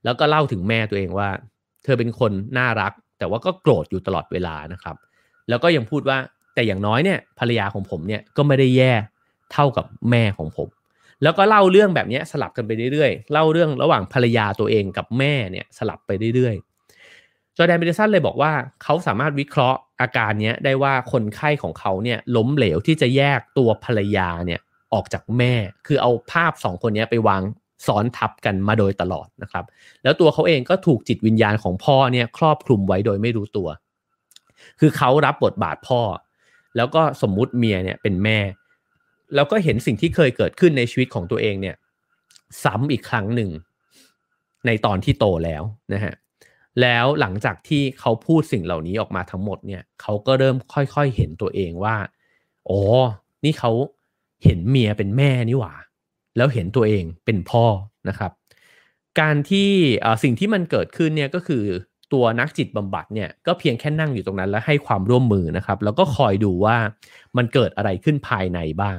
[0.04, 1.30] แล้วก็เล่าถึงแม่ตัวเองว่า
[1.84, 4.96] เธอเป็นคนน่ารัก แต่ว่าก็โกรธอยู่ตลอดเวลานะครับ
[5.50, 6.18] แล้วก็ยังพูดว่า
[6.54, 8.94] แต่อย่างน้อยเนี่ยภรรยาของผมเนี่ยก็ไม่ได้แย่
[9.54, 10.70] เท่ากับแม่ของผม
[11.24, 18.52] แล้วก็เล่าเรื่องแบบนี้สลับกันไปเรื่อยๆ เล่าเรื่องระหว่างภรรยาตัวเองกับแม่เนี่ยสลับไปเรื่อยๆ จอแดนเบเดสันเลยบอกว่า
[18.84, 24.60] เขาสามารถวิเคราะห์อาการนี้ได้ว่าคนไข้ของเขาเนี่ยล้มเหลวที่จะแยกตัวภรรยาเนี่ย
[24.94, 25.54] ออกจากแม่
[25.88, 27.42] คือเอาภาพสองคนนี้ไปวาง
[27.88, 29.66] ซ้อนทับกันมาโดยตลอดนะครับ
[30.04, 33.68] แล้วตัวเขาเองก็ถูกจิตวิญญาณของพ่อเนี่ยครอบคลุมไว้โดยไม่รู้ตัว
[34.80, 36.02] คือเขารับบทบาทพ่อ
[36.76, 38.40] แล้วก็สมมุติเมียเนี่ยเป็นแม่
[39.36, 41.76] แล้วก็เห็นสิ่งที่เคยเกิดขึ้นในชีวิตของตัวเองเนี่ย
[42.64, 43.50] ซ้ำอีกครั้งหนึ่ง
[44.66, 45.64] ในตอนที่โตแล้ว
[45.94, 46.14] นะฮะ
[46.82, 51.96] แล้วหลังจากที่เขาพูดสิ่งเหล่านี้ออกมาทั้งหมดเนี่ยเขาก็เริ่มค่อยๆเห็นตัวเองว่า
[52.70, 52.82] อ๋อ
[53.46, 53.72] นี่เขา
[54.44, 55.74] เห็นเมียเป็นแม่นี่หว่า
[56.38, 57.66] แล้วเห็นตัวเองเป็นพ่อ
[58.10, 58.32] นะครับ
[59.20, 59.70] การที่
[60.24, 61.64] สิ่งที่มันเกิดขึ้นเนี่ยก็คือ
[62.14, 66.78] ตัวนักจิตบำบัดเนี่ยก็เพียงแค่นั่งอยู่ตรงนั้นแล้วให้ความร่วมมือนะครับ แล้วก็คอยดูว่า
[67.38, 68.98] มันเกิดอะไรขึ้นภายในบ้าง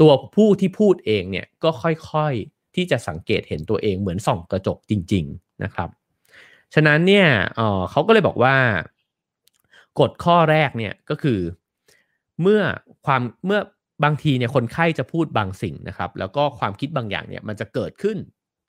[0.00, 5.88] ตัวผู้ที่พูดเองเนี่ยก็ค่อยๆที่จะสังเกตเห็นตัวเองเหมือนส่องกระจกจริง ๆนะครับ
[6.74, 7.28] ฉะนั้นเนี่ย
[7.90, 8.56] เขาก็เลยบอกว่า
[10.00, 11.40] กฎข้อแรกเนี่ยก็คือ
[12.42, 12.60] เมื่อ
[13.06, 13.60] ความเมื่อ
[14.04, 18.16] บางทีเนี่ยคนไข้จะพูดบางสิ่งนะครับ แล้วก็ความคิดบางอย่างเนี่ยมันจะเกิดขึ้น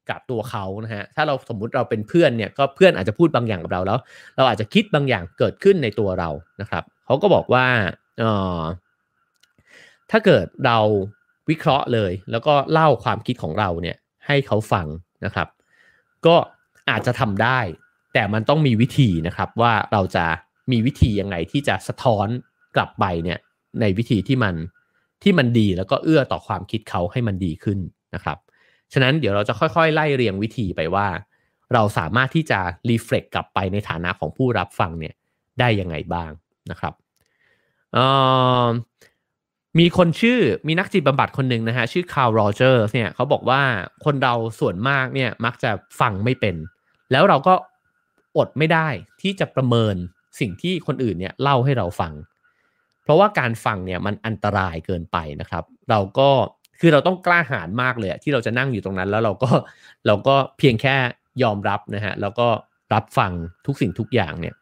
[0.09, 3.99] กับตัวเขานะฮะถ้าเราสมมุติเราเป็นเพื่อนเนี่ยก็เพื่อนอาจจะพูดบางอย่างกับเราแล้ว
[4.37, 6.29] เราอาจจะคิดบางอย่างเกิดขึ้นในตัวเรา
[6.61, 7.65] นะครับเขาก็บอกว่า
[8.19, 8.23] เอ
[8.59, 8.61] อ
[10.11, 10.79] ถ้าเกิดเรา
[11.51, 13.97] วิเคราะห์เลย แล้วก็เล่าความคิดของเราเนี่ย
[14.27, 14.87] ให้เขาฟัง
[15.25, 15.47] นะครับ
[16.25, 16.35] ก็
[16.89, 17.59] อาจจะทำได้
[18.13, 20.25] แต่มันต้องมีวิธีนะครับว่าเราจะ
[20.71, 22.27] มีวิธียังไงที่จะสะท้อน
[22.75, 23.39] กลับไปเนี่ย
[23.81, 24.55] ในวิธีที่มัน
[25.23, 27.79] ที่มันดีแล้วก็เอื้อต่อความคิดเขาให้มันดีขึ้น
[28.15, 28.37] นะครับ
[28.93, 31.07] ฉะนั้นเดี๋ยวเราจะค่อยๆ ไล่เรียงวิธีไปว่า
[31.73, 35.13] เราสามารถที่จะ reflect กลับไปในฐานะของผู้รับฟังเนี่ย
[35.59, 36.31] ได้ยังไงบ้าง
[36.71, 36.93] นะครับ
[39.79, 43.61] มีคนชื่อมีนักจิตบำบัดคนหนึ่งนะฮะ ชื่อคาร์ลโรเจอร์เนี่ยเขาบอกว่า
[44.05, 46.55] คนเราส่วนมากเนี่ยมักจะฟังไม่เป็น
[47.11, 47.53] แล้วเราก็
[48.37, 48.87] อดไม่ได้
[49.21, 49.95] ที่จะประเมิน
[50.39, 52.13] สิ่งที่คนอื่นเนี่ยเล่าให้เราฟัง
[53.03, 56.29] เพราะว่าการฟังเนี่ยมันอันตรายเกินไปนะครับ เราก็
[56.79, 59.51] คือเราต้องกล้าหาญมากเลยที่เราจะนั่งอยู่ตรงนั้น แล้วเราก็
[60.07, 60.95] เราก็เพียงแค่
[61.43, 62.47] ยอมรับนะฮะแล้วก็
[62.93, 63.31] รับฟัง
[63.65, 64.55] ทุกสิ่งทุกอย่างเนี่ย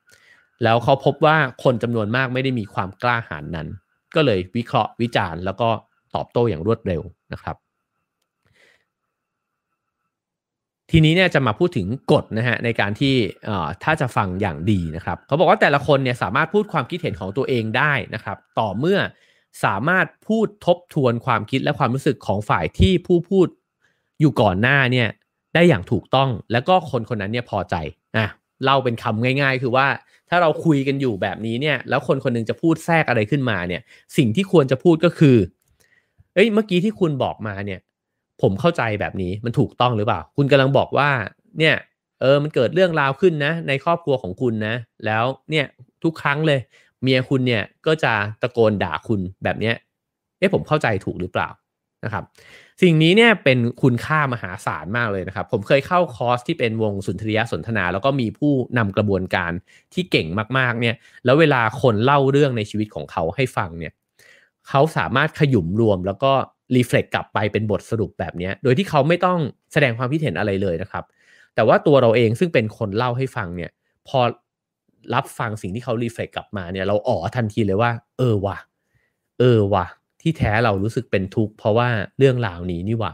[0.64, 3.68] แล้วเขาพบว่าคนจำนวนมากไม่ได้มีความกล้าหาญนั้น
[4.16, 5.70] ก็เลยวิเคราะห์วิจารณ์แล้วก็
[6.16, 7.02] ตอบโต้อย่างรวดเร็ว
[7.34, 7.56] นะครับ
[10.92, 13.16] ทีนี้เนี่ยจะมาพูดถึงกฎนะฮะในการที่
[13.84, 19.00] ถ้าจะฟังอย่างดีนะครับเขาบอกว่าแต่ละคนเนี่ยสามารถพูดความคิดเห็นของตัวเองได้นะครับ ต่อเมื่อ
[19.64, 23.48] สามารถพูดทบทวนความคิดและความรู้สึกของฝ่ายที่ผู้พูด
[24.20, 25.08] อยู่ก่อนหน้าเนี่ย
[25.54, 27.76] ได้อย่างถูกต้อง แล้วก็คนคนนั้นเนี่ยพอใจ
[28.18, 28.28] อะ
[28.64, 29.88] เล่าเป็นคำง่าย ๆ คือว่า
[30.30, 33.82] ถ้าเราคุยกันอยู่แบบนี้เนี่ย แล้วคนคนนึงจะพูดแทรกอะไรขึ้นมาเนี่ย
[34.18, 35.38] สิ่งที่ควรจะพูดก็คือ
[36.34, 37.80] เอ้ย เมื่อกี้ที่คุณบอกมาเนี่ย
[38.42, 41.10] ผมเข้าใจแบบนี้มันถูกต้องหรือเปล่า คุณกำลังบอกว่า
[41.60, 41.76] เนี่ย
[42.22, 44.76] เออ มันเกิดเรื่องราวขึ้นนะ ในครอบครัวของคุณนะ
[45.06, 45.66] แล้วเนี่ย
[46.04, 46.60] ทุกครั้งเลย
[47.02, 49.76] เมียคุณเนี่ยก็จะตะโกนด่าคุณแบบเนี้ย
[50.40, 51.50] เอ๊ะผมเข้าใจถูกหรือเปล่า
[52.04, 52.24] นะครับ
[52.82, 59.52] สิ่งนี้เนี่ยเป็นคุณค่ามหาศาลมากเลยนะครับ ผมเคยเข้าคอร์สที่เป็นวงสุนทรียสนทนา แล้วก็มีผู้นำกระบวนการ
[59.94, 60.28] ที่เก่ง
[60.58, 60.96] มากๆเนี่ย
[61.26, 63.94] แล้วเวลาคนเล่าเรื่องในชีวิตของเขาให้ฟังเนี่ย
[64.70, 66.32] เขาสามารถขยุมรวมแล้วก็
[66.76, 69.40] รีเฟล็กกลับไปเป็นบทสรุปแบบนี้โดยที่เขาไม่ต้อง
[69.74, 71.04] แสดงความคิดเห็นอะไรเลยนะครับ
[71.56, 73.72] แต่ว่าตัวเราเองซึ่งเป็นคนเล่าให้ฟังเนี่ย
[74.08, 74.20] พอ
[75.14, 78.58] รับฟังสิ่งที่เขารีเฟล็กกลับมาเนี่ยเราอ๋อทันทีเลยว่า เออว่ะ
[79.40, 79.86] เออว่ะ
[80.22, 83.14] ที่แท้เรารู้สึกเป็นทุกข์เพราะว่าเรื่องราวนี้นี่หว่า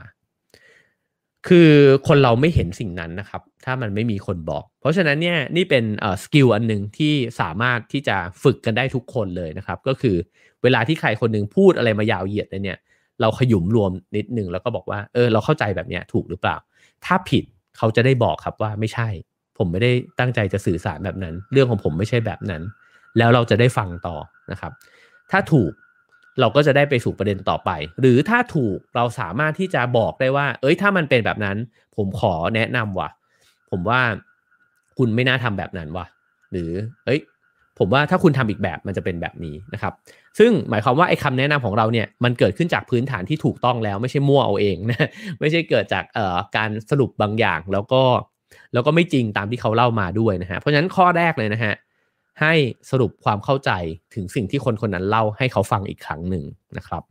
[1.48, 1.72] คือ
[2.08, 5.86] คนเราไม่เห็นสิ่งนั้นนะครับ ถ้ามันไม่มีคนบอก เพราะฉะนั้นเนี่ยนี่เป็น
[6.24, 10.16] สกิลอันหนึ่งที่สามารถที่จะฝึกกันได้ทุกคนเลยนะครับ ก็คือ
[10.64, 12.78] เวลาที่ใครคนหนึ่งพูดอะไรมายาวเหยียดเลยเนี่ย
[13.22, 16.58] เราขยุมรวมนิดนึงแล้วก็บอกว่าเออเราเข้าใจแบบเนี้ยถูกหรือเปล่า
[17.06, 17.44] ถ้าผิด
[17.78, 19.08] เขาจะได้บอกครับว่าไม่ใช่
[19.58, 22.62] ผมไม่ได้ตั้งใจจะสื่อสารแบบนั้น เรื่องของผมไม่ใช่แบบนั้น
[23.18, 24.16] แล้วเราจะได้ฟังต่อ
[24.52, 24.72] นะครับ
[25.32, 25.72] ถ้าถูก
[26.40, 27.70] เราก็จะได้ไปสู่ประเด็นต่อไป
[28.02, 31.58] หรือถ้าถูกเราสามารถที่จะบอกได้ว่า เอ้ยถ้ามันเป็นแบบนั้น
[31.96, 33.10] ผมขอแนะนำว่ะ
[33.72, 34.02] ผมว่า
[34.98, 36.06] คุณไม่น่าทำแบบนั้นว่ะ
[36.52, 36.72] หรือ
[37.06, 37.22] เอ้ย
[37.80, 39.94] ผมว่าถ้าคุณทำอีกแบบมันจะเป็นแบบนี้นะครับ
[40.40, 45.08] ซึ่งหมายความว่าไอ้คำแนะนำของเราเนี่ยมันเกิดขึ้นจากพื้นฐานที่ถูกต้องแล้วไม่ใช่มั่วเอาเองนะ
[45.40, 48.04] ไม่ใช่เกิดจากเอ่อการสรุปบางอย่างแล้วก็
[48.74, 51.74] แล้วก็ไม่จริงตามที่เขาเล่ามาด้วยนะฮะเพราะฉะนั้นข้อแรกเลยนะฮะ
[52.42, 52.54] ให้
[52.92, 53.72] สรุปความเข้าใจ
[54.16, 56.44] ถึงสิ่งที่คนคนนั้นเล่าให้เขาฟังอีกครั้งหนึ่ง
[56.78, 57.04] นะครับ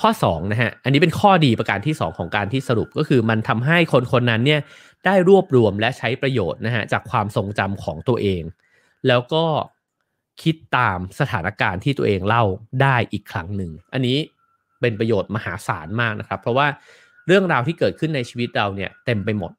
[0.00, 4.60] ข้อ2นะฮะอันนี้เป็นข้อดีประการที่ 2 ของการที่สรุปก็คือมันทำให้คนคนนั้นเนี่ย
[5.06, 8.42] ได้รวบรวมและใช้ประโยชน์นะฮะจากความทรงจำของตัวเอง
[9.08, 9.44] แล้วก็
[10.42, 12.44] คิดตามสถานการณ์ที่ตัวเองเล่า
[12.82, 14.16] ได้อีกครั้งหนึ่งอันนี้
[14.80, 16.66] เป็นประโยชน์มหาศาลมากนะครับ เพราะว่า
[17.26, 19.52] เรื่องราวที่เกิดขึ้นในชีวิตเราเนี่ยเต็มไปหมด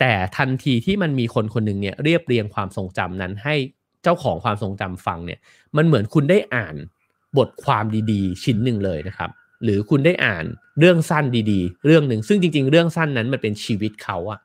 [0.00, 3.54] แต่ทันทีที่มันมีคนคนหนึ่งเนี่ยเรียบเรียงความทรงจำนั้นให้
[4.02, 5.38] เจ้าของความทรงจำฟังเนี่ย
[5.76, 6.76] มันเหมือนคุณได้อ่าน
[7.38, 9.30] บทความดีๆ ชิ้นหนึ่งเลยนะครับ
[9.64, 10.44] หรือคุณได้อ่าน
[10.78, 14.40] เรื่องสั้นดีๆ เรื่องหนึ่งซึ่งจริง ๆ เรื่องสั้นนั้นมันเป็นชีวิตเขาอะ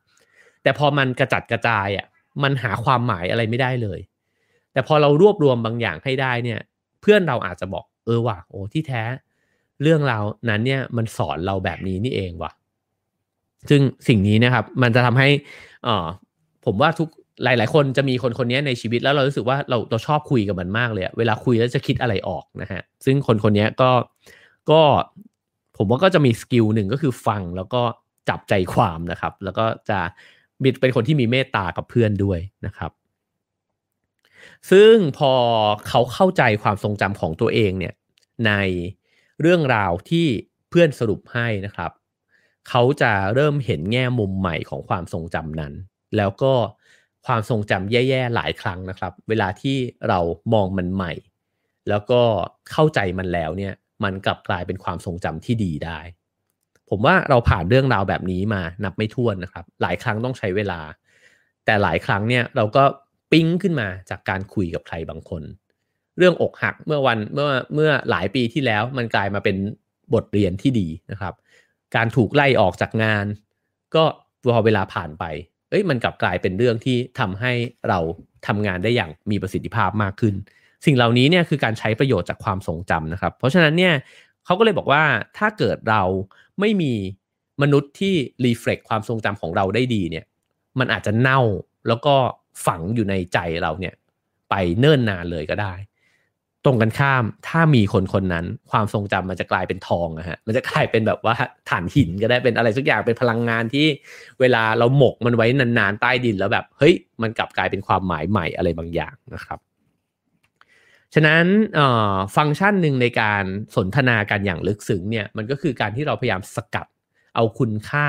[0.63, 2.05] แต่พอมันกระจัดกระจายอะ
[2.43, 3.99] มันหาความหมายอะไรไม่ได้เลย
[4.73, 6.59] แต่พอเรารวบรวมบางอย่างให้ได้เนี่ย
[7.01, 9.03] เพื่อนเราอาจจะบอกเออว่ะโอ้ที่แท้
[9.81, 12.51] เรื่องราวนั้นเนี่ยมันสอนเราแบบนี้นี่เองว่ะ
[13.69, 15.29] ซึ่งสิ่งนี้นะครับ มันจะทำให้
[15.87, 16.05] อ่า
[16.65, 17.09] ผมว่าทุก
[17.43, 23.91] หลาย ๆ คนจะมีคนคนนี้ในชีวิตแล้วเรารู้สึกว่าเราเราชอบคุยกับมันมากเลยเวลาคุยแล้วจะคิดอะไรออกนะฮะซึ่งคนคนนี้ก็
[24.71, 24.81] ก็
[25.77, 27.81] ผมว่าก็จะมีสกิลหนึ่งก็คือฟังแล้วก็
[28.29, 29.99] จับใจความนะครับ แล้วก็จะ
[30.81, 32.91] เป็นคนที่มีเมตตากับเพื่อนด้วยนะครับ
[34.71, 35.33] ซึ่งพอ
[35.87, 37.93] เขาเข้าใจความทรงจำของตัวเองเนี่ย
[38.47, 38.51] ใน
[39.41, 40.27] เรื่องราวที่
[40.69, 41.91] เพื่อนสรุปให้นะครับ
[42.69, 45.73] เขาจะเริ่มเห็นแง่มุมใหม่ของความทรงจำนั้น
[46.17, 46.53] แล้วก็
[47.25, 49.77] ความทรงจำแย่ๆหลายครั้งนะครับ เวลาที่
[50.09, 50.19] เรา
[50.53, 51.13] มองมันใหม่
[51.89, 52.21] แล้วก็
[52.71, 55.99] เข้าใจมันแล้วเนี่ย มันกลับกลายเป็นความทรงจำที่ดีได้
[56.89, 60.79] ผมว่าเราผ่านเรื่องราวแบบนี้มานับไม่ถ้วนนะครับ หลายครั้งต้องใช้เวลา
[61.65, 62.83] แต่หลายครั้งเนี่ยเราก็
[63.31, 65.43] ปิ้งขึ้นมาจากการคุยกับใครบางคน
[66.17, 69.57] เรื่องอกหักเมื่อวันเมื่อเมื่อหลายปีที่แล้วมันกลายมาเป็น
[70.13, 71.33] บทเรียนที่ดีนะครับ
[71.95, 73.25] การถูกไล่ออกจากงาน
[73.95, 74.03] ก็
[74.51, 75.23] พอเวลาผ่านไป
[75.69, 77.51] เอ้ยมันกลับกลายเป็นเรื่องที่ทำให้
[77.89, 77.99] เรา
[78.47, 80.35] ทำงานได้อย่างมีประสิทธิภาพมากขึ้น
[80.85, 83.93] สิ่งเหล่านี้เนี่ยคือการใช้ประโยชน์จากความทรงจำนะครับ เพราะฉะนั้นเนี่ย
[84.45, 85.03] เขาก็เลยบอกว่า
[85.37, 86.03] ถ้าเกิดเรา
[86.59, 86.93] ไม่มี
[87.61, 88.15] มนุษย์ที่
[88.45, 90.25] รีเฟล็กความทรงจำของเราได้ดีเนี่ย
[90.79, 91.41] มันอาจจะเน่า
[91.87, 92.15] แล้วก็
[92.65, 93.93] ฝังอยู่ในใจเราเนี่ย
[94.49, 95.73] ไปเนิ่นนานเลยก็ได้
[96.65, 101.35] ตรงกันข้ามถ้ามีคนคนนั้น ความทรงจำมันจะกลายเป็นทองนะฮะมันจะกลายเป็นแบบว่า
[101.69, 103.85] ฐานหินก็ได้เป็นอะไรสักอย่างเป็นพลังงานที่
[104.39, 109.59] เวลาเราหมกมันไว้นานๆใต้ดินแล้วแบบเฮ้ยมันกลับกลายเป็นความหมายใหม่อะไรบางอย่างนะครับ
[111.13, 111.45] ฉะนั้น
[112.35, 113.43] ฟังก์ชันหนึ่งในการ
[113.75, 116.87] สนทนากันอย่างลึกซึ้งเนี่ยมันก็คือการที่เราพยายามสกัด
[117.35, 118.07] เอาคุณค่า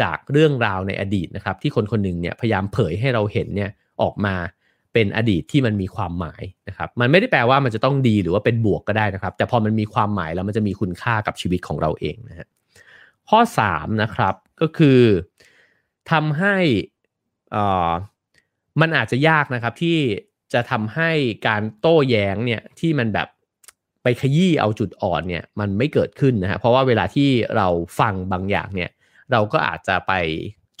[0.00, 3.70] จากเรื่องราวในอดีตนะครับ ที่คนคนหนึ่งเนี่ยพยายามเผยให้เราเห็นเนี่ย
[4.02, 4.34] ออกมา
[4.96, 12.46] เป็นอดีตที่มันมีความหมายนะครับ มันไม่ได้แปลว่ามันจะต้องดีหรือว่าเป็นบวกก็ได้นะครับ แต่พอมันมีความหมายแล้วมันจะมีคุณค่ากับชีวิตของเราเองนะฮะ
[13.28, 13.40] ข้อ
[13.70, 15.00] 3นะครับก็คือ
[16.10, 16.56] ทำให้
[17.54, 17.90] อ่า
[18.80, 19.98] มันอาจจะยากนะครับที่
[20.52, 21.10] จะทำให้
[21.46, 23.28] การโต้แย้งเนี่ยที่มันแบบ
[24.02, 27.68] ไปขยี้เอาจุดอ่อนเนี่ยมันไม่เกิดขึ้นนะฮะเพราะว่าเวลาที่เรา
[28.00, 28.90] ฟังบางอย่างเนี่ย
[29.32, 30.12] เราก็อาจจะไป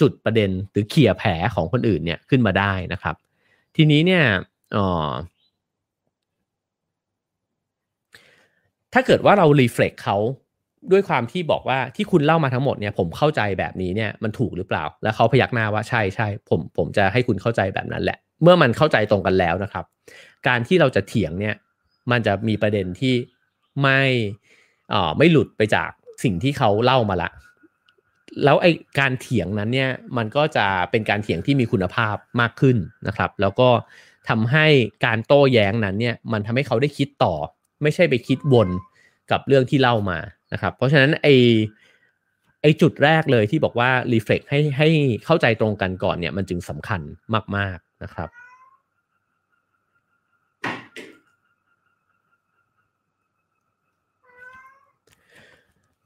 [0.00, 3.14] จุดประเด็นหรือเขี่ยแผลของคนอื่นเนี่ยขึ้นมาได้นะครับ
[3.76, 4.24] ทีนี้เนี่ย
[4.76, 5.10] ออ
[8.92, 10.16] ถ้าเกิดว่าเรารีเฟล็กเขา
[10.92, 19.84] ด้วยความที่บอกว่าที่คุณเล่ามาทั้งหมดเนี่ยผมเข้าใจแบบนี้เนี่ยมันถูกหรือเปล่า แล้วเขาพยักหน้าว่าใช่ใช่ผมผมจะให้คุณเข้าใจแบบนั้นแหละ เมื่อมันเข้าใจตรงกันแล้วนะครับ
[20.48, 21.54] การที่เราจะเถียงเนี่ย
[22.10, 23.14] มันจะมีประเด็นที่
[23.82, 24.00] ไม่
[24.92, 25.90] อ่าไม่หลุดไปจาก
[26.24, 27.30] สิ่งที่เขาเล่ามาละ
[28.44, 28.66] แล้วไอ
[28.98, 32.76] การเถียงนั้นเนี่ยมันก็จะเป็นการเถียงที่มีคุณภาพมากขึ้น
[33.06, 33.68] นะครับ แล้วก็
[34.28, 34.66] ทำให้
[35.04, 37.34] การโต้แย้งนั้นเนี่ยมันทำให้เขาได้คิดต่อ
[37.82, 38.68] ไม่ใช่ไปคิดวน
[39.30, 40.18] กับเรื่องที่เล่ามา
[40.52, 41.28] นะครับ เพราะฉะนั้นไอ
[42.62, 44.88] ไอจุดแรกเลยที่บอกว่ารีเฟล็กให้ให้
[45.24, 47.00] เข้าใจตรงกันก่อนเนี่ยมันจึงสำคัญ
[47.56, 48.28] มาก ๆนะครับ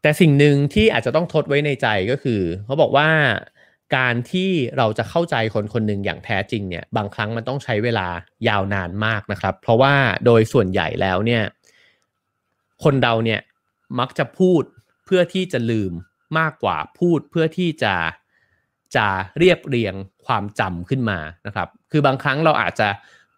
[0.03, 3.09] แต่สิ่งหนึ่งที่อาจจะต้องทดไว้ในใจก็คือเขาบอกว่า
[3.97, 8.09] การที่เราจะเข้าใจคนคนหนึ่งอย่างแท้จริงเนี่ยบางครั้งมันต้องใช้เวลา
[8.49, 9.95] ยาวนานมากนะครับ เพราะว่า
[10.27, 11.43] โดยส่วนใหญ่แล้วเนี่ย
[12.85, 13.41] คนเราเนี่ย
[13.99, 14.63] มักจะพูด
[15.05, 15.93] เพื่อที่จะลืม
[16.39, 17.95] มากกว่าพูดเพื่อที่จะ
[18.97, 19.07] จะ
[19.39, 19.95] เรียบเรียง
[20.27, 22.89] ความจำขึ้นมานะครับ คือบางครั้งเราอาจจะ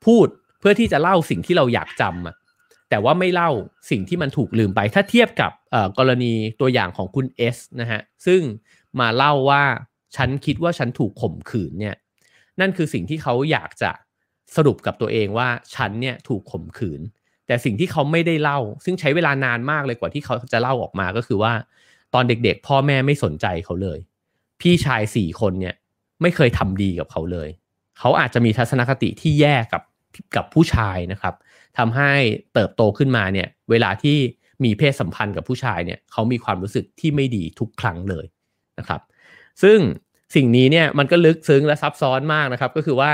[0.06, 0.26] พูด
[0.60, 2.41] เพื่อที่จะเล่าสิ่งที่เราอยากจำ
[2.92, 3.50] แต่ว่าไม่เล่า
[3.90, 5.52] สิ่งที่มันถูกลืมไป ถ้าเทียบกับ
[5.98, 8.40] กรณีตัวอย่างของคุณเอสนะฮะซึ่ง
[9.00, 9.62] มาเล่าว่า
[10.16, 11.96] ฉันคิดว่าฉันถูกข่มขืนเนี่ย
[12.60, 13.90] นั่นคือสิ่งที่เขาอยากจะ
[14.56, 17.00] สรุปกับตัวเองว่าฉันเนี่ยถูกข่มขืน
[17.46, 21.52] แต่สิ่งที่เขาไม่ได้เล่า ซึ่งใช้เวลานานมากเลยกว่าที่เขาจะเล่าออกมาก็คือว่า
[22.14, 23.98] ตอนเด็กๆ พ่อแม่ไม่สนใจเขาเลย
[24.60, 25.74] พี่ชายสี่คนเนี่ย
[26.22, 27.48] ไม่เคยทำดีกับเขาเลย
[27.98, 29.82] เขาอาจจะมีทัศนคติที่แย่กับ
[30.36, 31.34] กับผู้ชายนะครับ
[31.78, 32.12] ทำให้
[32.54, 34.18] เติบโตขึ้นมาเนี่ยเวลาที่
[34.64, 38.26] มีเพศสัมพันธ์กับผู้ชายเนี่ยเขามีความรู้สึกที่ไม่ดีทุกครั้งเลย
[38.78, 39.00] นะครับ
[39.62, 39.78] ซึ่ง
[40.34, 43.10] สิ่งนี้เนี่ยมันก็ลึกซึ้งและซับซ้อนมากนะครับ ก็คือว่า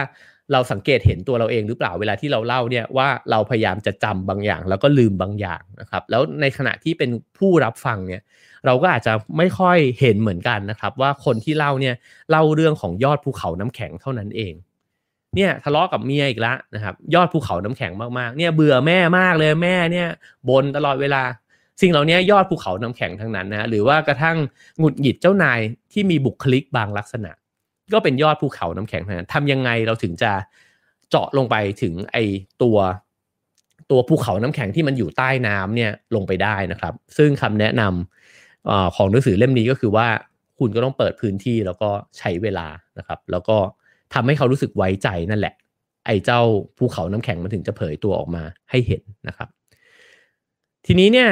[0.53, 8.23] เราสังเกตเห็นตัวเราเองหรือเปล่าเวลาที่เราเล่าเนี่ยว่าเราพยายามจะจำบางอย่าง แล้วก็ลืมบางอย่างนะครับ แล้วในขณะที่เป็นผู้รับฟังเนี่ย
[8.67, 11.95] เราก็อาจจะไม่ค่อยเห็นเหมือนกันนะครับ ว่าคนที่เล่าเนี่ย
[12.31, 14.55] เล่าเรื่องของยอดภูเขาน้ำแข็งเท่านั้นเอง
[15.37, 20.09] เนี่ยทะเลาะกับเมียอีกแล้วนะครับ ยอดภูเขาน้ำแข็งมากๆเนี่ยเบื่อแม่มากเลยแม่เนี่ย
[20.51, 21.23] บนตลอดเวลา
[21.81, 24.37] สิ่งเหล่านี้ยอดภูเขาน้ำแข็งทั้งนั้นนะหรือว่ากระทั่ง
[24.79, 25.61] หงุดหงิดเจ้านาย
[25.93, 27.33] ที่มีบุคลิกบางลักษณะ
[27.93, 30.33] ก็เป็นยอดภูเขาน้ำแข็งทั้งนั้นทำยังไงเราถึงจะ
[31.11, 32.17] เจาะลงไปถึงไอ
[32.63, 32.79] ตัว
[33.91, 40.09] ตัวภูเขาน้ำแข็งที่มันอยู่ใต้น้ำเนี่ยลงไปได้นะครับ ซึ่งคำแนะนำของหนังสือเล่มนี้ก็คือว่า
[40.59, 42.67] คุณก็ต้องเปิดพื้นที่แล้วก็ใช้เวลา
[42.99, 43.57] นะครับ แล้วก็
[44.15, 45.55] ทำให้เขารู้สึกไว้ใจนั่นแหละ
[46.07, 46.41] ไอ้เจ้า
[46.79, 49.49] ภูเขาน้ำแข็งมันถึงจะเผยตัวออกมาให้เห็นนะครับ
[50.87, 51.29] ทีนี้เนี่ย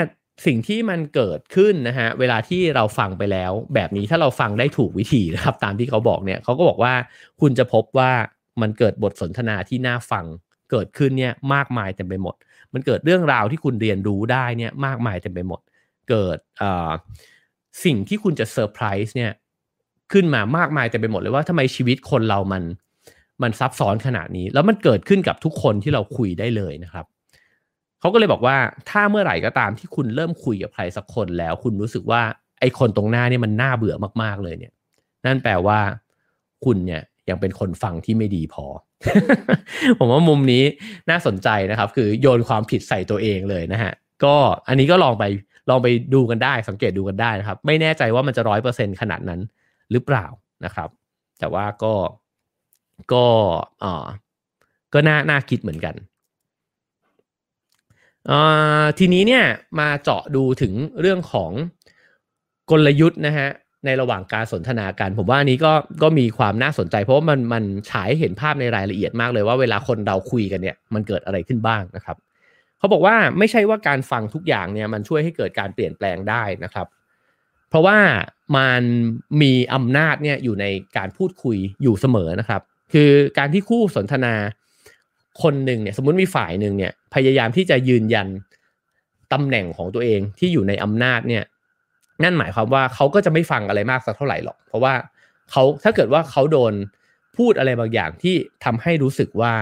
[0.47, 6.95] สิ่งที่มันเกิดขึ้นนะฮะเวลาที่เราฟังไปแล้ว แบบนี้ถ้าเราฟังได้ถูกวิธีนะครับ ตามที่เขาบอกเนี่ยเขาก็บอกว่า
[7.41, 8.13] คุณจะพบว่า
[8.61, 10.25] มันเกิดบทสนทนาที่น่าฟัง
[10.71, 12.35] เกิดขึ้นเนี่ยมากมายเต็มไปหมด
[12.73, 15.61] มันเกิดเรื่องราวที่คุณเรียนรู้ได้เนี่ยมากมายเต็มไปหมด
[16.11, 16.39] เกิด
[17.85, 19.33] สิ่งที่คุณจะเซอร์ไพรส์เนี่ย
[20.13, 22.63] ขึ้นมามากมายเต็มไปหมดเลยว่าทำไมชีวิตคนเรามัน
[23.43, 27.05] มันซับซ้อนขนาดนี้ แล้วมันเกิดขึ้นกับทุกคนที่เราคุยได้เลยนะครับ
[28.01, 28.57] เขาก็เลยบอกว่า
[28.91, 32.23] ถ้าเมื่อไหร่ก็ตามที่คุณเริ่มคุยกับใครสักคนแล้ว คุณรู้สึกว่า
[32.61, 34.73] ไอ้คนตรงหน้าเนี่ยมันน่าเบื่อมากๆเลยเนี่ย
[35.27, 35.79] นั่นแปลว่า
[36.65, 38.65] คุณเนี่ยยังเป็นคนฟังที่ไม่ดีพอ
[39.99, 40.63] ผมว่ามุมนี้
[41.11, 43.93] น่าสนใจนะครับ คือโยนความผิดใส่ตัวเองเลยนะฮะ
[44.25, 44.35] ก็
[44.69, 45.25] อันนี้ก็ลองไป
[45.71, 49.41] ลองไปดูกันได้สังเกตดูกันได้นะครับ ไม่แน่ใจว่ามันจะร้อยเปอร์เซ็นขนาดนั้น
[49.93, 50.27] หรือเปล่า
[50.65, 50.89] นะครับ
[51.39, 51.95] แต่ว่าก็
[53.13, 53.27] ก็
[53.85, 54.07] อ่า
[54.95, 55.95] ก็น่าน่าคิดเหมือนกัน
[58.99, 59.45] ทีนี้เนี่ย
[59.81, 61.51] มาเจาะดูถึงเรื่องของ
[62.71, 63.49] กลยุทธ์นะฮะ
[63.85, 65.73] ในระหว่างการสนทนากัน ผมว่าอันนี้ก็
[66.03, 72.17] ก็มีความน่าสนใจ เพราะมันมันฉายเห็นภาพในรายละเอียดมากเลยว่าเวลาคนเราคุยกันเนี่ยมันเกิดอะไรขึ้นบ้างนะครับ
[72.79, 76.87] เขาบอกว่าไม่ใช่ว่าการฟังทุกอย่างเนี่ยมันช่วยให้เกิดการเปลี่ยนแปลงได้นะครับ
[77.69, 77.99] เพราะว่า
[78.57, 78.83] มัน
[79.43, 82.63] มีอำนาจเนี่ยอยู่ในการพูดคุยอยู่เสมอนะครับ
[82.93, 84.35] คือการที่คู่สนทนา
[85.43, 88.29] คนหนึ่งเนี่ยสมมติมีฝ่ายหนึ่งเนี่ยพยายามที่จะยืนยัน
[89.33, 91.45] ตำแหน่งของตัวเองที่อยู่ในอำนาจเนี่ย
[92.23, 94.95] นั่นหมายความว่าเขาก็จะไม่ฟังอะไรมากสักเท่าไหร่หรอก เพราะว่า
[95.51, 96.73] เขาถ้าเกิดว่าเขาโดน
[97.37, 99.55] พูดอะไรบางอย่างที่ทำให้รู้สึกว่า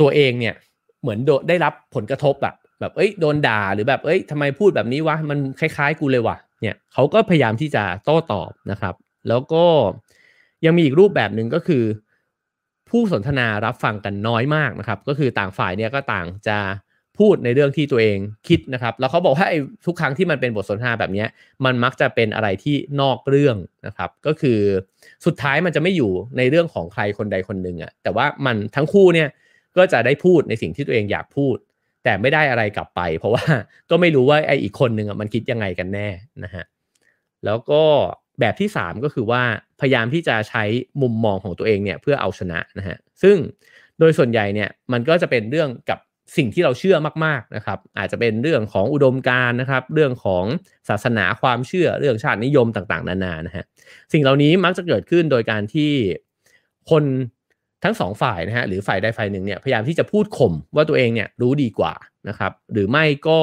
[0.00, 0.54] ตัวเองเนี่ย
[1.00, 8.94] เหมือนโดได้รับผลกระทบแบบ แบบเอ้ยโดนด่าหรือแบบเอ้ยทำไมพูดแบบนี้วะมันคล้ายๆ กูเลยวะเนี่ยเขาก็พยายามที่จะโต้ตอบนะครับ
[9.28, 9.64] แล้วก็
[10.64, 11.84] ยังมีอีกรูปแบบหนึ่งก็คือ
[12.90, 16.58] ผู้สนทนารับฟังกันน้อยมากนะครับ ก็คือต่างฝ่ายเนี่ยก็ต่างจะ
[17.18, 18.18] พูดในเรื่องที่ตัวเอง
[18.48, 19.46] คิดนะครับ แล้วเขาบอกว่า
[19.86, 21.24] ทุกครั้งที่มันเป็นบทสนทนาแบบนี้
[21.64, 23.56] มันมักจะเป็นอะไรที่นอกเรื่อง
[23.86, 24.58] นะครับ ก็คือ
[25.26, 29.28] สุดท้ายมันจะไม่อยู่ในเรื่องของใครคนใดคนหนึ่งอะแต่ว่ามันทั้งคู่เนี่ย
[29.76, 31.56] ก็จะได้พูดในสิ่งที่ตัวเองอยากพูด
[32.08, 33.44] แต่ไม่ได้อะไรกลับไป เพราะว่า
[33.90, 36.08] ก็ไม่รู้ว่าไออีกคนหนึ่งอะมันคิดยังไงกันแน่
[36.44, 36.64] นะฮะ
[37.44, 37.82] แล้วก็
[38.40, 39.42] แบบที่ 3 ก็คือว่า
[39.80, 40.64] พยายามที่จะใช้
[41.02, 43.36] มุมมองของตัวเองเนี่ยเพื่อเอาชนะนะฮะซึ่ง
[43.98, 45.98] โดยส่วนใหญ่เนี่ยมันก็จะเป็นเรื่องกับ
[46.36, 50.44] สิ่งที่เราเชื่อมากๆนะครับ อาจจะเป็นเรื่องของอุดมการนะครับ เรื่องของ
[50.88, 53.64] ศาสนาความเชื่อเรื่องชาตินิยมต่างๆ นานานะฮะ
[54.12, 55.92] สิ่งเหล่านี้มักจะเกิดขึ้นโดยการที่
[56.90, 57.04] คน
[57.84, 61.94] ทั้งสองฝ่ายนะฮะหรือฝ่ายใดฝ่ายหนึ่งเนี่ยพยายามที่จะพูดข่มว่าตัวเองเนี่ยรู้ดีกว่า
[62.28, 63.40] นะครับ หรือไม่ก็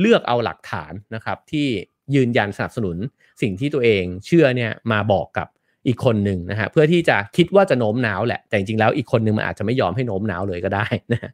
[0.00, 1.66] เลือกเอาหลักฐานนะครับที่
[2.14, 2.96] ยืนยันสนับสนุน
[3.42, 5.48] สิ่งที่ตัวเองเชื่อเนี่ยมาบอกกับ
[5.86, 11.30] อีกคนหนึ่งนะฮะเพื่อที่จะคิดว่าจะโน้มน้าวแหละ แต่จริงๆแล้วอีกคนหนึ่งมันอาจจะไม่ยอมให้โน้มน้าวเลยก็ได้นะ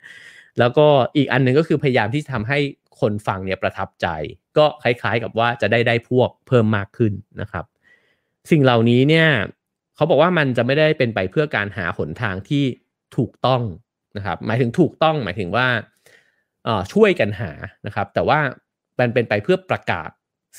[0.59, 0.87] แล้วก็
[1.17, 2.59] อีกอันหนึ่งก็คือพยายามที่จะทำให้
[3.01, 4.07] คนฟังเนี่ยประทับใจ
[4.57, 7.65] ก็คล้ายๆกับว่าจะได้ได้พวกเพิ่มมากขึ้นนะครับ
[8.51, 9.29] สิ่งเหล่านี้เนี่ย
[9.97, 12.65] เขาบอกว่ามันจะไม่ได้เป็นไปเพื่อการหาหนทางที่
[13.17, 13.63] ถูกต้อง
[14.17, 15.67] นะครับ หมายถึงถูกต้องหมายถึงว่า
[16.93, 17.53] ช่วยกันหา
[17.87, 18.39] นะครับ แต่ว่า
[19.01, 20.11] มันเป็นไปเพื่อประกาศ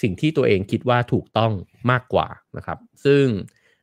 [0.01, 1.51] สิ่งที่ตัวเองคิดว่าถูกต้อง
[1.91, 2.27] มากกว่า
[2.57, 3.23] นะครับ ซึ่ง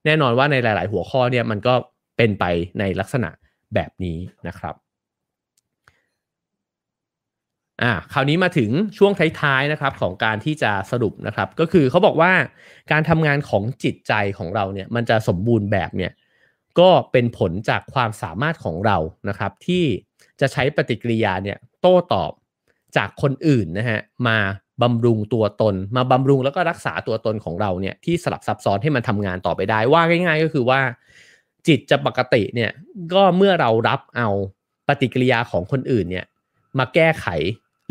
[0.05, 1.75] แน่นอนว่าในหลาย ๆ หัวข้อเนี่ยมันก็
[2.17, 2.45] เป็นไป
[2.79, 3.31] ในลักษณะ
[3.75, 4.75] แบบนี้นะครับ
[7.83, 12.33] อ่าคราวนี้มาถึงช่วงท้ายๆนะครับของการที่จะสรุปนะครับ ก็คือเขาบอกว่า
[12.93, 16.13] การทำงานของจิตใจของเราเนี่ยมันจะสมบูรณ์แบบเนี่ย
[16.79, 18.99] ก็เป็นผลจากความสามารถของเรา
[19.29, 19.85] นะครับ ที่
[20.41, 22.33] จะใช้ปฏิกิริยาเนี่ยโต้ตอบ
[22.97, 24.39] จากคนอื่นนะฮะมา
[24.83, 30.81] บำรุงตัวตน มาบำรุงแล้วก็รักษาตัวตนของเราเนี่ยที่สลับซับซ้อนให้มันทำงานต่อไปได้ว่าง่าย ๆ ก็คือว่า
[31.67, 32.71] จิตจะปกติเนี่ย
[33.15, 34.29] ก็เมื่อเรารับเอา
[34.89, 36.27] ปฏิกิริยาของคนอื่นเนี่ย
[36.79, 37.27] มาแก้ไข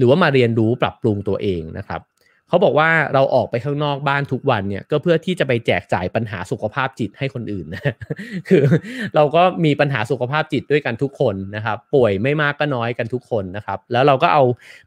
[0.02, 2.02] รือว่ามาเรียนรู้ปรับปรุงตัวเองนะครับ
[2.47, 7.93] เขาบอกว่าเราออกไปข้างนอกบ้านทุกวันเนี่ยก็เพื่อที่จะไปแจกจ่ายปัญหาสุขภาพจิตให้คนอื่นนะ
[8.49, 8.64] คือ
[9.16, 14.43] เราก็มีปัญหาสุขภาพจิตด้วยกันทุกคนนะครับ ป่วยไม่มากก็น้อยกันทุกคนนะครับ แล้วเราก็เอา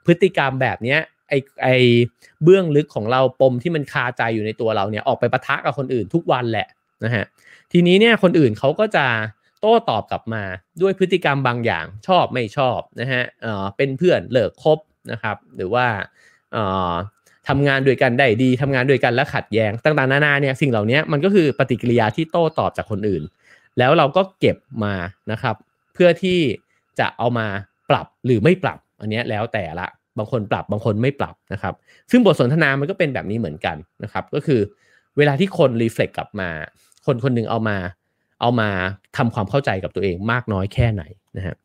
[0.06, 1.68] พฤติกรรมแบบเนี้ยไอไอ
[2.44, 6.66] เบื้องลึกของเราปมที่มันคาใจอยู่ในตัวเราเนี่ยออกไปปะทะกับคนอื่นทุกวันแหละ
[7.04, 7.24] นะฮะ
[7.72, 9.06] ทีนี้เนี่ยคนอื่นเขาก็จะ
[9.60, 10.42] โต้ตอบกลับมา
[10.82, 14.78] ด้วยพฤติกรรมบางอย่างชอบไม่ชอบนะฮะเออเป็นเพื่อนเลิกคบ
[15.12, 15.86] นะครับ หรือว่า
[17.48, 23.22] ทำงานด้วยกันได้ดีทำงานด้วยกันและขัดแย้งต่างๆนานาเนี่ยสิ่งเหล่านี้มันก็คือปฏิกิริยาที่โต้ตอบจากคนอื่น
[23.78, 24.94] แล้วเราก็เก็บมา
[25.32, 25.56] นะครับ
[25.94, 26.38] เพื่อที่
[26.98, 27.46] จะเอามา
[27.90, 29.86] ปรับหรือไม่ปรับ อันนี้แล้วแต่ละ
[30.18, 31.74] บางคนปรับบางคนไม่ปรับนะครับ
[32.10, 34.60] ซึ่งบทสนทนามันก็เป็นแบบนี้เหมือนกันนะครับ ก็คือ
[35.16, 36.50] เวลาที่คนรีเฟล็กกลับมา
[37.06, 37.76] คนคนหนึ่งเอามา
[38.40, 38.68] เอามา
[39.16, 41.02] ทำความเข้าใจกับตัวเองมากน้อยแค่ไหน
[41.36, 41.56] นะฮะ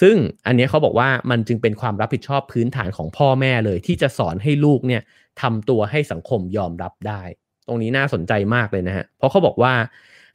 [0.00, 0.16] ซึ่ง
[0.46, 5.02] อันนี้เขาบอกว่ามันจึงเป็นความรับผิดชอบพื้นฐานของพ่อแม่เลย ที่จะสอนให้ลูกเนี่ย
[5.40, 7.22] ทำตัวให้สังคมยอมรับได้
[7.66, 9.74] ตรงนี้น่าสนใจมากเลยนะฮะเพราะเขาบอกว่า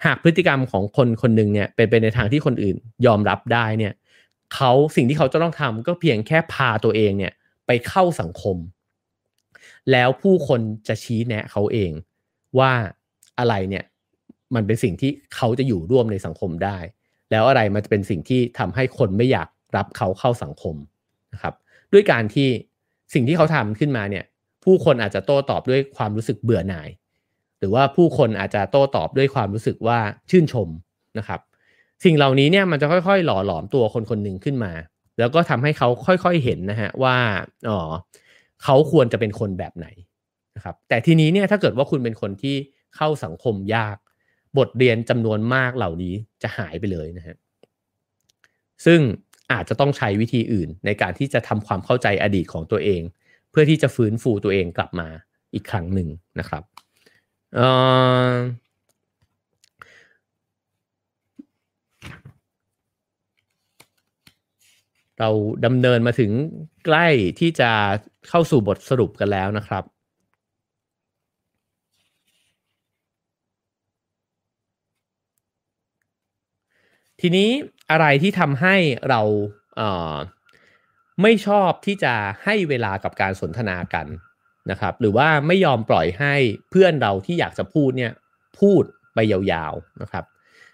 [0.06, 3.94] หากพฤติกรรมของคนคนหนึ่งเนี่ยเป็นไปในทางที่คนอื่นยอมรับได้เนี่ย
[4.56, 7.34] เขาสิ่งที่เขาจะต้องทำก็เพียงแค่พาตัวเองเนี่ย
[7.68, 8.58] ไปเข้าสังคม
[9.92, 11.92] แล้วผู้คนจะชี้แนะเขาเอง
[12.60, 12.72] ว่า
[13.40, 13.84] อะไรเนี่ย
[14.56, 16.78] มันเป็นสิ่งที่เขาจะอยู่ร่วมในสังคมได้
[17.32, 20.76] แล้วอะไรมันจะเป็นสิ่งที่ทำให้คนไม่อยากรับเขาเข้าสังคม
[21.34, 21.54] นะครับ
[21.94, 22.48] ด้วยการที่
[23.14, 24.26] สิ่งที่เขาทำขึ้นมาเนี่ย
[24.64, 26.90] ผู้คนอาจจะโต้ตอบด้วยความรู้สึกเบื่อหน่าย
[27.60, 30.00] หรือว่าผู้คนอาจจะโต้ตอบด้วยความรู้สึกว่า
[30.30, 30.68] ชื่นชม
[31.18, 31.40] นะครับ
[32.04, 34.72] สิ่งเหล่านี้เนี่ยมันจะค่อยๆ หล่อหลอมตัวคนคนหนึ่งขึ้นมา
[35.20, 37.16] แล้วก็ทำให้เขาค่อยๆเห็นนะฮะว่า
[37.70, 37.90] อ๋อ
[38.64, 39.88] เขาควรจะเป็นคนแบบไหน
[40.56, 42.56] นะครับ แต่ทีนี้เนี่ยถ้าเกิดว่าคุณเป็นคนที่
[42.96, 43.98] เข้าสังคมยาก
[44.58, 47.36] บทเรียนจำนวนมากเหล่านี้จะหายไปเลยนะฮะ
[48.86, 49.00] ซึ่ง
[49.52, 53.02] อาจจะต้องใช้วิธีอื่นในการที่จะทำความเข้าใจอดีตของตัวเอง
[53.52, 55.08] เพื่อที่จะฟื้นฟูตัวเองกลับมา
[55.54, 56.64] อีกครั้งหนึ่งนะครับ
[65.20, 65.30] เรา
[65.66, 66.32] ดำเนินมาถึง
[66.86, 67.08] ใกล้
[67.40, 67.72] ที่จะ
[68.30, 69.84] เข้าสู่บทสรุปกันแล้วนะครับ
[77.22, 77.50] ทีนี้
[77.92, 78.76] อะไรที่ทำให้
[79.10, 79.22] เรา
[79.76, 82.14] เไม่ชอบที่จะ
[82.44, 84.08] ให้เวลากับการสนทนากัน
[84.72, 86.36] นะครับ หรือว่าไม่ยอมปล่อยให้
[86.70, 88.14] เพื่อนเราที่อยากจะพูดเนี่ย
[88.60, 90.26] พูดไปยาวๆนะครับ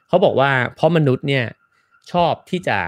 [0.08, 1.46] เขาบอกว่าเพราะมนุษย์เนี่ย
[2.12, 2.80] ชอบที่จะ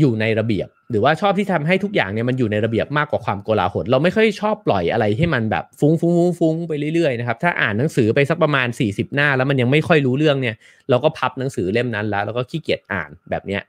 [0.00, 10.56] อยู่ในระเบียบ หรือว่าชอบที่ทำให้ทุกอย่างเนี่ยมันอยู่ในระเบียบมากกว่าความโกลาหลเราไม่ค่อยชอบปล่อยอะไรให้มันแบบฟุ้งฟุ้งฟุ้งฟุ้งไปเรื่อยๆนะครับถ้าอ่านหนังสือไปสักประมาณ 40 หน้า แล้วมันยังไม่ค่อยรู้เรื่องเนี่ย
[10.90, 13.62] เราก็พับหนังสือเล่มนั้นแล้วแล้วก็ขี้เกียจอ่านแบบเนี้ย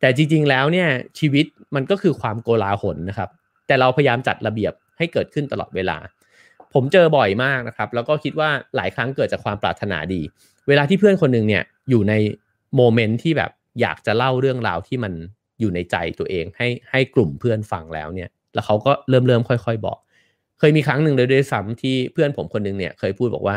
[0.00, 0.88] แต่จริง ๆ แล้วเนี่ย
[1.18, 3.30] ชีวิตมันก็คือความโกลาหลนะครับ
[3.66, 5.96] แต่เราพยายามจัดระเบียบให้เกิดขึ้นตลอดเวลา
[6.74, 10.20] ผมเจอบ่อยมากนะครับ แล้วก็คิดว่าหลายครั้งเกิดจากความปรารถนาดี
[10.68, 12.14] เวลาที่เพื่อนคนหนึ่งเนี่ยอยู่ใน
[12.76, 13.50] โมเมนต์ที่แบบ
[13.80, 15.12] อยากจะเล่าเรื่องราวที่มัน
[15.60, 19.98] อยู่ในใจตัวเองให้ให้กลุ่มเพื่อนฟังแล้วเนี่ย แล้วเขาก็เริ่มเริ่มค่อย ๆ บอก
[20.58, 23.56] เคยมีครั้งหนึ่งเลยด้วยซ้ำที่เพื่อนผมคนหนึ่งเนี่ย เคยพูดบอกว่า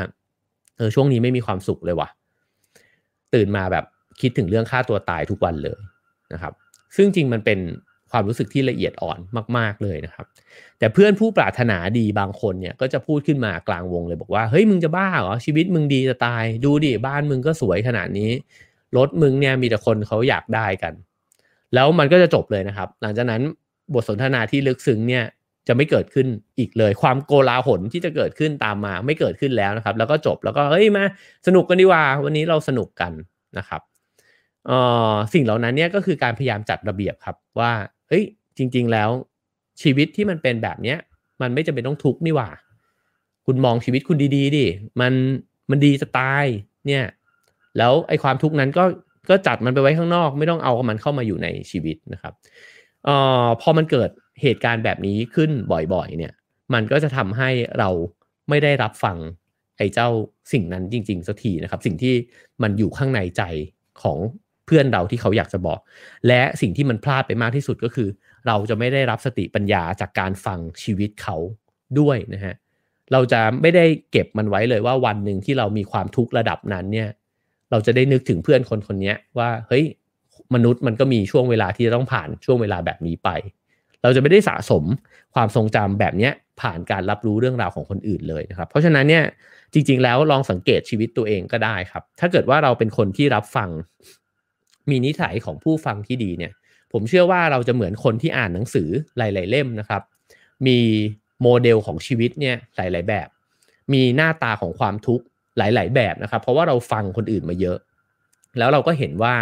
[0.78, 2.10] เออช่วงนี้ไม่มีความสุขเลยว่ะ
[3.34, 3.86] ตื่นมาแบบ
[4.22, 5.80] คิดถึงเรื่องฆ่าตัวตายทุกวันเลย
[6.34, 6.54] นะครับ
[6.96, 7.60] ซึ่งจริงมันเป็น
[8.12, 9.20] ความรู้สึกที่ละเอียดอ่อน
[9.58, 10.26] มาก ๆเลยนะครับ
[10.80, 18.32] แต่เพื่อนผู้ปรารถนาดีบางคนเนี่ยก็จะพูดขึ้นมากลางวงเลยบอกว่าเฮ้ยมึงจะบ้าเหรอชีวิตมึงดีจะตาย ดูดิบ้านมึงก็สวยขนาดนี้
[18.98, 20.94] รถมึงเนี่ยมีแต่คนเขาอยากได้กัน
[21.74, 23.42] แล้วมันก็จะจบเลยนะครับ หลังจากนั้น
[23.94, 25.24] บทสนทนาที่ลึกซึ้งเนี่ย
[25.68, 26.28] จะไม่เกิดขึ้น
[26.60, 31.04] อีกเลย ความโกลาหลที่จะเกิดขึ้นตามมาไม่เกิดขึ้นแล้วนะครับ แล้วก็จบแล้วก็เฮ้ยมา
[31.48, 33.12] สนุกกันดีกว่า วันนี้เราสนุกกัน
[33.58, 33.82] นะครับ
[34.68, 34.78] เอ่
[35.12, 37.72] อสิ่งเหล่านั้นเนี่ยก็คือการพยายามจัดระเบียบครับว่า
[38.10, 38.24] เฮ้ย
[38.58, 39.10] จริง ๆ แล้ว
[39.82, 40.98] ชีวิตที่มันเป็นแบบเนี้ย
[41.42, 42.50] มันไม่จำเป็นต้องทุกข์นี่หว่า
[43.46, 44.66] คุณมองชีวิตคุณดีๆดิ
[45.02, 45.14] มัน
[45.70, 46.46] มันดีจะตาย
[46.88, 47.04] เนี่ย
[47.78, 48.84] แล้วไอ้ความทุกข์นั้นก็
[49.30, 52.34] ก็จัดมันไปไว้ข้างนอก ไม่ต้องเอามันเข้ามาอยู่ในชีวิตนะครับ
[53.08, 53.10] อ
[53.46, 54.10] อพอมันเกิด
[54.42, 56.34] เหตุการณ์แบบนี้ขึ้นบ่อยๆ เนี่ย
[56.74, 57.50] มันก็จะทำให้
[57.80, 57.90] เรา
[58.50, 59.18] ไม่ได้รับฟัง
[59.78, 60.10] ไอ้เจ้า
[60.54, 62.16] สิ่งนั้นจริง ๆสักทีนะครับ สิ่งที่
[62.64, 63.44] มันอยู่ข้างในใจ
[64.02, 64.18] ของ
[64.66, 65.80] เพื่อนเราที่เขาอยากจะบอก
[66.28, 68.10] และสิ่งที่มันพลาดไปมากที่สุดก็คือ
[68.48, 71.38] เราจะไม่ได้รับสติปัญญาจากการฟังชีวิตเขา
[72.00, 72.56] ด้วยนะฮะ
[73.12, 77.10] เราจะไม่ได้เก็บมันไว้เลยว่าวันหนึ่งที่เรามีความทุกข์ระดับนั้นเนี่ย
[77.72, 79.86] เราจะได้นึกถึงเพื่อนคนคนนี้ว่าเฮ้ย
[80.56, 83.30] มนุษย์มันก็มีช่วงเวลาที่จะต้องผ่านช่วงเวลาแบบนี้ไป
[84.04, 84.84] เราจะไม่ได้สะสม
[85.36, 86.30] ความทรงจำแบบนี้
[86.62, 89.24] ผ่านการรับรู้เรื่องราวของคนอื่นเลยนะครับ เพราะฉะนั้นเนี่ย
[89.74, 93.70] จริง ๆ แล้วลองสังเกตชีวิตตัวเองก็ได้ครับ ถ้าเกิดว่าเราเป็นคนที่รับฟัง
[94.90, 96.54] มีนิสัยของผู้ฟังที่ดีเนี่ย
[96.92, 100.02] ผมเชื่อว่าเราจะเหมือนคนที่อ่านหนังสือหลาย ๆ เล่มนะครับ
[100.68, 100.80] มี
[101.42, 103.28] โมเดลของชีวิตเนี่ยหลาย ๆ แบบ
[103.94, 105.26] มีหน้าตาของความทุกข์
[105.58, 107.78] หลาย ๆ แบบนะครับ เพราะว่าเราฟังคนอื่นมาเยอะ
[108.58, 109.34] แล้วเราก็เห็นว่า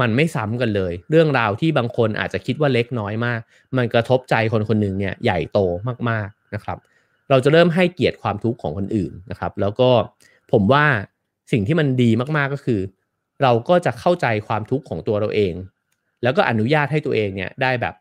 [0.00, 3.40] มันไม่ซ้ำกันเลย เรื่องราวที่บางคนอาจจะคิดว่าเล็กน้อยมาก
[3.76, 5.58] มันกระทบใจคนคนหนึ่งเนี่ยใหญ่โต
[6.08, 6.78] มากๆนะครับ
[7.30, 9.90] เราจะเริ่มให้เกียรติความทุกข์ของคนอื่นนะครับ แล้วก็
[10.52, 10.84] ผมว่า
[11.52, 12.80] สิ่งที่มันดีมากๆก็คือ
[13.42, 15.54] เราก็จะเข้าใจความทุกข์ของตัวเราเอง
[16.22, 17.94] แล้วก็อนุญาตให้ตัวเองเนี่ยได้แบบ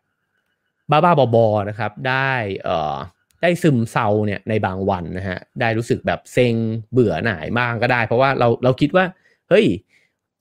[0.92, 2.32] บ้าๆบอๆนะครับ ได้
[2.64, 2.96] เอ่อ
[3.42, 6.56] ได้ซึมเศร้าเนี่ยในบางวันนะฮะได้รู้สึกแบบเซ็ง
[6.92, 9.06] เบื่อหน่ายบ้างก็ได้ เพราะว่าเราเราคิดว่า
[9.50, 9.66] เฮ้ย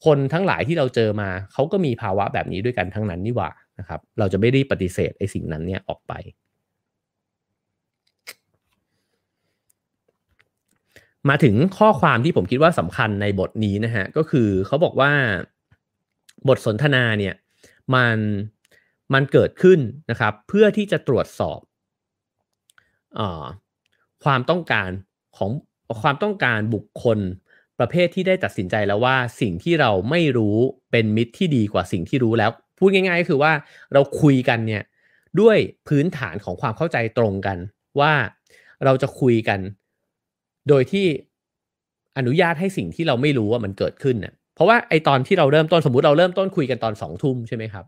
[0.05, 6.12] คนทั้งหลายที่เราเจอมาเขาก็มีภาวะแบบนี้ด้วยกันทั้งนั้นนี่หว่านะครับเราจะไม่ได้ปฏิเสธไอ้สิ่งนั้นเนี่ยออกไป
[11.28, 15.12] มาถึงข้อความที่ผมคิดว่าสำคัญในบทนี้นะฮะก็คือเขาบอกว่า
[16.49, 17.34] บทสนทนาเนี่ย
[17.94, 18.18] มัน
[19.14, 19.80] มันเกิดขึ้น
[20.11, 21.61] นะครับ เพื่อที่จะตรวจสอบ
[24.24, 24.90] ความต้องการ
[25.36, 25.50] ของ
[26.02, 27.18] ความต้องการบุคคล
[27.78, 30.56] ประเภทที่ได้ตัดสินใจแล้วว่าสิ่งที่เราไม่รู้
[30.90, 33.52] เป็นมิตรที่ดีกว่าสิ่งที่รู้แล้ว พูดง่ายๆก็คือว่า
[33.92, 34.82] เราคุยกันเนี่ย
[35.40, 37.59] ด้วยพื้นฐานของความเข้าใจตรงกัน
[38.00, 38.12] ว่า
[38.84, 39.61] เราจะคุยกัน
[40.68, 41.06] โดยที่
[42.18, 47.84] อนุญาตให้สิ่งที่เราไม่รู้ว่ามันเกิดขึ้นเน่ยเพราะว่าไอตอนที่เราเริ่มต้นสมมติเราเริ่มต้นคุยกันตอนสองทุ่มใช่ไหมครับ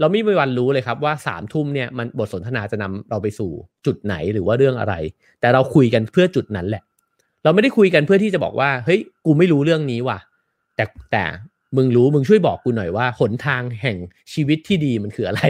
[0.00, 3.50] เราไม่มีวันรู้เลยครับว่าสามทุ่มเนี่ยมันบทสนทนาจะนำเราไปสู่
[3.86, 4.94] จุดไหนหรือว่าเรื่องอะไร
[5.40, 6.82] แต่เราคุยกันเพื่อจุดนั้นแหละ
[7.44, 10.18] เราไม่ได้คุยกันเพื่อที่จะบอกว่าเฮ้ยกูไม่รู้เรื่องนี้ว่ะ
[10.76, 11.24] แต่แต่
[11.76, 13.96] มึงรู้มึงช่วยบอกกูหน่อยว่าหนทางแห่ง
[14.32, 15.42] ชีวิตที่ดีมันคืออะไร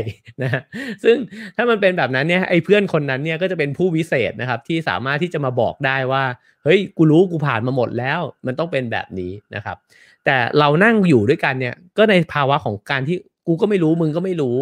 [0.42, 0.62] นะฮะ
[1.04, 1.16] ซึ่ง
[1.56, 6.24] ถ้ามันเป็นแบบนั้นเนี่ยไอ้เพื่อนคนนั้นเนี่ยก็จะเป็นผู้วิเศษนะครับที่สามารถที่จะมาบอกได้ว่า
[6.64, 9.76] เฮ้ยกูรู้กูผ่านมาหมดแล้ว มันต้องเป็นแบบนี้นะครับ
[10.24, 13.16] แต่เรานั่งอยู่ด้วยกันเนี่ยก็ในภาวะของการที่
[13.46, 14.56] กูก็ไม่รู้มึงก็ไม่รู้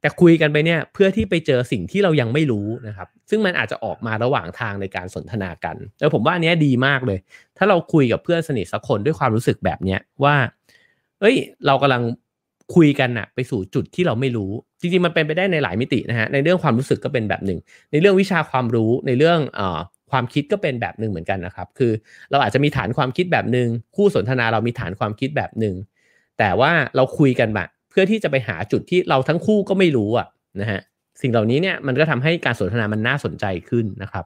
[0.00, 7.18] แต่คุยกันไปเนี่ยเพื่อที่ไปเจอสิ่งที่เรายังไม่รู้นะครับ ซึ่งมันอาจจะออกมาระหว่างทางในการสนทนากัน แล้วผมว่าอันนี้ดีมากเลย
[7.58, 10.36] ถ้าเราคุยกับเพื่อนสนิทสักคนด้วยความรู้สึกแบบเนี้ยว่า
[11.20, 12.02] เอ้ย เรากำลัง
[12.74, 17.58] คุยกันอะไปสู่จุดที่เราไม่รู้ จริงๆมันเป็นไปได้ในหลายมิตินะฮะในเรื่องความรู้สึกก็เป็นแบบหนึ่ง
[17.92, 19.78] ในเรื่องวิชาความรู้ในเรื่องเอ่อ
[20.10, 21.92] ความคิดก็เป็นแบบหนึ่งเหมือนกันนะครับ คือ
[22.30, 25.74] เราอาจจะมีฐานความคิดแบบหนึ่งคู่สนทนาเรามีฐานความคิดแบบหนึ่ง
[26.38, 30.26] แต่ว่าเราคุยกันแบบ เพื่อที่จะไปหาจุดที่เราทั้งคู่ก็ไม่รู้อะ
[30.60, 30.80] นะฮะ
[31.22, 34.24] สิ่งเหล่านี้เนี่ยมันก็ทำให้การสนทนามันน่าสนใจขึ้นนะครับ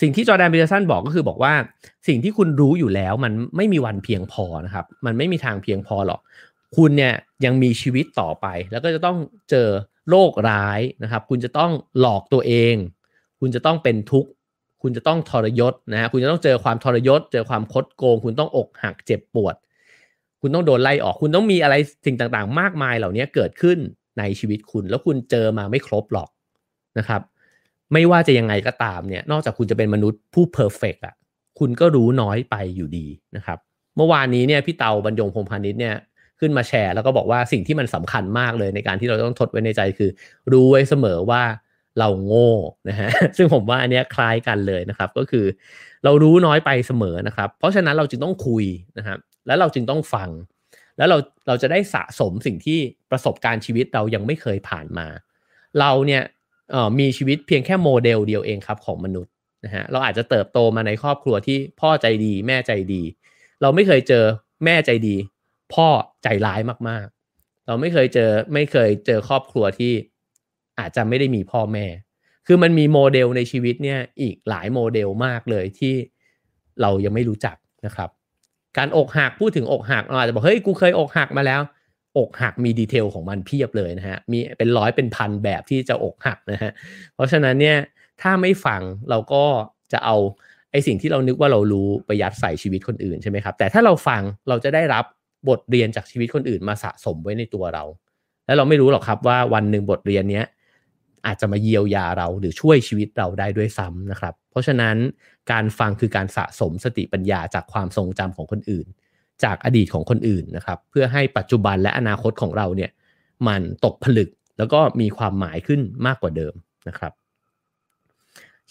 [0.00, 1.54] สิ่งที่จอแดนบิลสันบอกก็คือบอกว่า
[2.08, 6.20] สิ่งที่คุณรู้อยู่แล้วมันไม่มีวันเพียงพอนะครับ มันไม่มีทางเพียงพอหรอก
[6.76, 7.14] คุณเนี่ย
[7.44, 9.16] ยังมีชีวิตต่อไป แล้วก็จะต้อง
[9.50, 9.68] เจอ
[10.10, 11.70] โรคร้ายนะครับ คุณจะต้อง
[12.00, 12.74] หลอกตัวเอง
[13.40, 14.30] คุณจะต้องเป็นทุกข์
[14.82, 19.54] คุณจะต้องทรยศนะฮะคุณจะต้องเจอความทรยศ เจอความคดโกง คุณต้องอกหักเจ็บปวด
[20.40, 21.74] คุณต้องโดนไล่ออกคุณต้องมีอะไร
[22.06, 23.78] สิ่งต่างๆ มากมายเหล่านี้เกิดขึ้น
[24.18, 26.28] ในชีวิตคุณ แล้วคุณเจอมาไม่ครบหรอก
[26.98, 27.20] นะครับ
[27.92, 31.14] ไม่ว่าจะยังไงก็ตามเนี่ย นอกจากคุณจะเป็นมนุษย์ผู้ perfect อะ
[31.58, 33.06] คุณก็รู้น้อยไปอยู่ดี
[33.36, 33.58] นะครับ
[33.96, 35.94] เมื่อวานนี้เนี่ยพี่เตาบรรยงพงษ์พานิชเนี่ย
[36.40, 40.10] ขึ้นมาแชร์ แล้วก็บอกว่าสิ่งที่มันสำคัญมากเลยในการที่เราต้องทดไว้ในใจคือ
[40.52, 41.42] รู้ไว้เสมอว่า
[41.98, 42.50] เราโง่
[42.88, 45.44] นะฮะซึ่งผมว่าอันนี้คล้ายกันเลยนะครับ ก็คือ
[46.04, 48.64] เรารู้น้อยไปเสมอนะครับ เพราะฉะนั้นเราจึงต้องคุย
[48.98, 50.28] นะครับ แล้วเราจึงต้องฟัง
[50.96, 52.78] แล้วเราเราจะได้สะสมสิ่งที่
[53.10, 55.06] ประสบการณ์ชีวิตเรายังไม่เคยผ่านมา
[55.80, 56.22] เราเนี่ย
[56.98, 59.32] มีชีวิตเพียงแค่โมเดลเดียวเองครับของมนุษย์
[59.64, 63.02] นะฮะเราอาจจะเติบโตมาในครอบครัวที่พ่อใจดี แม่ใจดี
[63.62, 64.24] เราไม่เคยเจอ
[64.64, 65.16] แม่ใจดี
[65.74, 65.88] พ่อ
[66.22, 69.92] ใจร้ายมากๆ เราไม่เคยเจอไม่เคยเจอครอบครัวที่
[70.78, 71.86] อาจจะไม่ได้มีพ่อแม่
[72.46, 75.94] คือมันมีโมเดลในชีวิตเนี่ยอีกหลายโมเดลมากเลยที่
[76.80, 78.10] เรายังไม่รู้จักนะครับ
[78.78, 81.60] การอกหักพูดถึงอกหักเราอาจจะบอกเฮ้ยกูเคยอกหักมาแล้ว
[82.18, 86.70] อกหักมีดีเทลของมันเพียบเลยนะฮะมีเป็นร้อยเป็นพันแบบที่จะอกหักนะฮะ
[87.14, 87.78] เพราะฉะนั้นเนี่ย
[88.22, 89.44] ถ้าไม่ฟังเราก็
[89.92, 90.16] จะเอา
[90.72, 95.04] ไอสิ่งที่เรานึกว่าเรารู้ไปยัดใส่ชีวิตคนอื่นใช่ไหมครับแต่ถ้าเราฟังเราจะได้รับ
[95.48, 97.84] บทเรียนจากชีวิตคนอื่นมาสะสมไว้ในตัวเรา
[98.46, 100.46] แล้วเราไม่รู้หรอกครับว่าวันหนึ่งบทเรียนเนี้ย
[101.26, 104.96] อาจจะมาเยียวยาเราหรือช่วยชีวิตเราได้ด้วยซ้ำนะครับ เพราะฉะนั้น
[105.52, 108.86] การฟังคือการสะสมสติปัญญาจากความทรงจำของคนอื่น
[109.44, 112.90] จากอดีตของคนอื่นนะครับ เพื่อให้ปัจจุบันและอนาคตของเราเนี่ย
[113.48, 116.54] มันตกผลึกแล้วก็มีความหมายขึ้นมากกว่าเดิม
[116.88, 117.12] นะครับ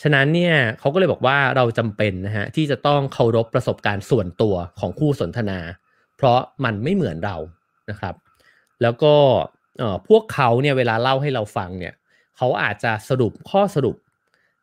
[0.01, 5.59] ฉะนั้นเนี่ยเขาก็เลยบอกว่าเราจำเป็นนะฮะที่จะต้องเคารพประสบการณ์ส่วนตัวของคู่สนทนา
[6.17, 7.37] เพราะมันไม่เหมือนเรา
[7.89, 8.15] นะครับ
[8.81, 9.13] แล้วก็
[10.07, 11.93] พวกเขาเนี่ยเวลาเล่าให้เราฟังเนี่ย
[12.37, 13.95] เขาอาจจะสรุปข้อสรุป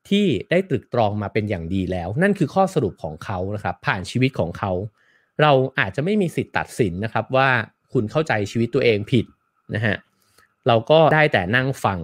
[0.09, 4.73] ที่ได้ตรึกตรองมาเป็นอย่างดีแล้ว นั่นคือข้อสรุปของเขานะครับ ผ่านชีวิตของเขา
[5.43, 7.49] เราอาจจะไม่มีสิทธิ์ตัดสินนะครับว่า
[7.93, 9.25] คุณเข้าใจชีวิตตัวเองผิด
[9.75, 9.97] นะฮะ
[10.67, 11.99] เราก็ได้แต่นั่งฟัง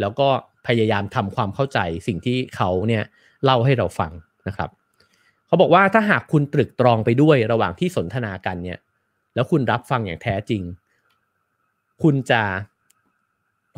[0.00, 0.28] แล้วก็
[0.66, 3.04] พยายามทำความเข้าใจสิ่งที่เขาเนี่ย
[3.44, 4.12] เล่าให้เราฟัง
[4.48, 4.70] นะครับ
[5.46, 8.78] เขาบอกว่าถ้าหากคุณตรึกตรองไปด้วยระหว่างที่สนทนากันเนี่ย
[9.34, 10.62] แล้วคุณรับฟังอย่างแท้จริง
[12.02, 12.42] คุณจะ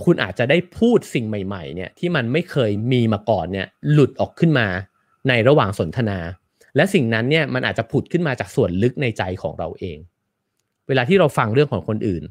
[0.05, 4.67] คุณอาจจะได้พูดสิ่งใหม่ ๆ เนี่ยที่มันไม่เคยมีมาก่อนเนี่ยหลุดออกขึ้นมา
[5.29, 6.19] ในระหว่างสนทนา
[6.77, 9.99] และสิ่งนั้นเนี่ยมันอาจจะผุดขึ้นมาจากส่วนลึกในใจของเราเอง
[10.89, 12.23] เวลาที่เราฟังเรื่องของคนอื่น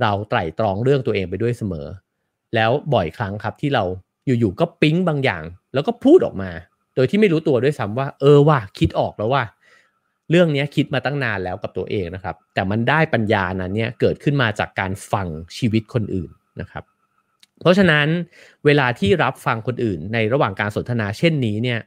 [0.00, 1.86] เราไตร่ตรองเรื่องตัวเองไปด้วยเสมอ
[2.54, 3.84] แล้วบ่อยครั้งครับที่เรา
[4.26, 5.44] อยู่ๆก็ปิ๊งบางอย่าง
[5.74, 6.50] แล้วก็พูดออกมา
[6.94, 9.42] โดยที่ไม่รู้ตัวด้วยซ้ำว่า เออว่าคิดออกแล้วว่า
[10.30, 16.84] เรื่องนี้คิดมาตั้งนานแล้วกับตัวเองนะครับ แต่มันได้ปัญญานั้นเนี่ยเกิดขึ้นมาจากการฟังชีวิตคนอื่นนะครับ
[17.64, 18.08] เพราะฉะนั้น
[18.64, 21.80] เวลาที่รับฟังคนอื่นในระหว่างการสนทนาเช่นนี้เนี่ย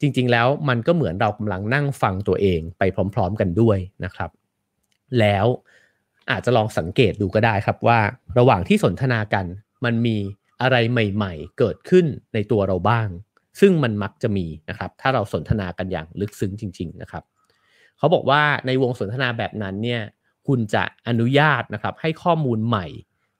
[0.00, 2.82] จริง ๆ แล้วมันก็เหมือนเรากำลังนั่งฟังตัวเองไป
[3.14, 4.30] พร้อม ๆ กันด้วยนะครับ
[5.18, 5.46] แล้ว
[6.30, 7.98] อาจจะลองสังเกตดูก็ได้ครับว่า
[8.38, 9.46] ระหว่างที่สนทนากัน
[9.84, 10.16] มันมี
[10.62, 13.08] อะไรใหม่ ๆ เกิดขึ้นในตัวเราบ้าง
[13.60, 17.22] ซึ่งมันมักจะมีนะครับ ถ้าเราสนทนากันอย่างลึกซึ้งจริง ๆ นะครับ
[17.98, 20.02] เขาบอกว่าในวงสนทนาแบบนั้นเนี่ย
[20.46, 22.86] คุณจะอนุญาตนะครับให้ข้อมูลใหม่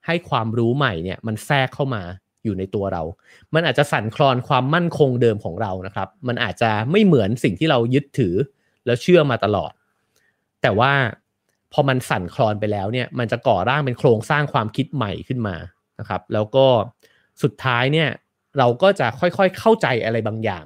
[0.07, 2.03] ให้ความรู้ใหม่เนี่ยมันแทรกเข้ามา
[2.43, 3.03] อยู่ในตัวเรา
[3.53, 8.35] มันอาจจะสั่นคลอนความมั่นคงเดิมของเรานะครับ มันอาจจะไม่เหมือนสิ่งที่เรายึดถือ
[8.85, 9.71] แล้วเชื่อมาตลอด
[10.61, 10.91] แต่ว่า
[11.73, 15.55] พอมันสั่นคลอนไปแล้วเนี่ย มันจะก่อร่างเป็นโครงสร้างความคิดใหม่ขึ้นมา
[15.99, 16.65] นะครับ แล้วก็
[17.43, 18.09] สุดท้ายเนี่ย
[18.57, 20.65] เราก็จะค่อยๆเข้าใจอะไรบางอย่าง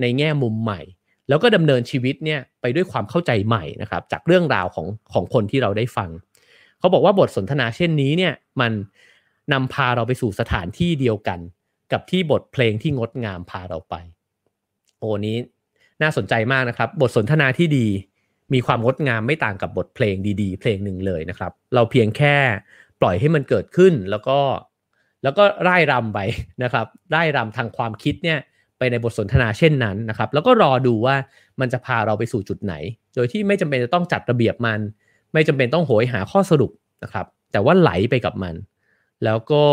[0.00, 0.80] ในแง่มุมใหม่
[1.28, 6.10] แล้วก็ดำเนินชีวิตเนี่ยไปด้วยความเข้าใจใหม่นะครับ จากเรื่องราวของของคนที่เราได้ฟัง
[6.86, 8.72] เขาบอกว่าบทสนทนาเช่นนี้เนี่ยมัน
[9.52, 11.38] นำพาเราไปสู่สถานที่เดียวกัน
[11.92, 13.94] กับที่บทเพลงที่งดงามพาเราไป
[14.98, 15.36] โอ้นี้
[16.02, 17.86] น่าสนใจมากนะครับ บทสนทนาที่ดี
[18.54, 22.36] มีความงดงามไม่ต่างกับบทเพลงดีๆ เพลงหนึ่งเลยนะครับ เราเพียงแค่
[23.00, 24.38] ปล่อยให้มันเกิดขึ้นแล้วก็
[25.22, 26.18] แล้วก็ไร่รำไป
[26.62, 28.38] นะครับไร่รำทางความคิดเนี่ย
[28.78, 31.16] ไปในบทสนทนาเช่นนั้นนะครับ แล้วก็รอดูว่า
[31.60, 32.74] มันจะพาเราไปสู่จุดไหน
[33.14, 34.80] โดยที่ไม่จำเป็นจะต้องจัดระเบียบมัน
[35.36, 36.72] ไม่จำเป็นต้องโหยหาข้อสรุป
[37.02, 38.54] นะครับ แต่ว่าไหลไปกับมัน
[39.24, 39.64] แล้วก็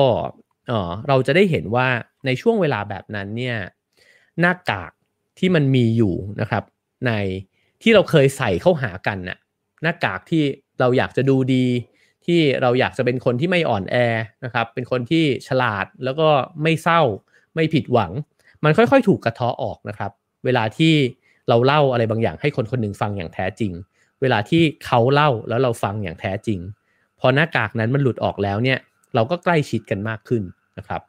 [1.08, 1.88] เราจะได้เห็นว่า
[2.26, 3.58] ในช่วงเวลาแบบนั้นเนี่ย
[4.40, 4.92] หน้ากาก
[5.40, 6.64] ที่มันมีอยู่นะครับ
[7.08, 7.12] ใน
[7.82, 9.38] ที่เราเคยใส่เข้าหากันน่ะ
[9.82, 10.44] หน้ากากที่
[10.80, 11.66] เราอยากจะดูดี
[12.26, 13.96] ที่เราอยากจะเป็นคนที่ไม่อ่อนแอ
[14.46, 16.28] นะครับ เป็นคนที่ฉลาดแล้วก็
[16.64, 17.02] ไม่เศร้า
[17.56, 18.12] ไม่ผิดหวัง
[18.64, 20.12] มันค่อยๆ ถูกกระเทาะออกนะครับ
[20.46, 20.94] เวลาที่
[21.50, 23.72] เราเล่าอะไรบางอย่างให้คนคนหนึ่งฟังอย่างแท้จริง
[24.24, 26.60] เวลาที่เขาเล่าแล้วเราฟังอย่างแท้จริง
[27.20, 28.80] พอหน้ากากนั้นมันหลุดออกแล้วเนี่ย
[29.16, 30.44] เราก็ใกล้ชิดกันมากขึ้น
[30.78, 31.02] นะครับ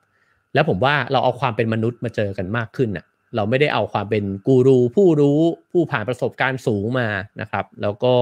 [0.54, 3.04] แล้วผมว่าเราเอาความเป็นมนุษย์มาเจอกันมากขึ้นน่ะ
[3.36, 5.40] เราไม่ได้เอาความเป็นกูรูผู้รู้
[5.72, 7.08] ผู้ผ่านประสบการณ์สูงมา
[7.40, 8.14] นะครับ แล้วก็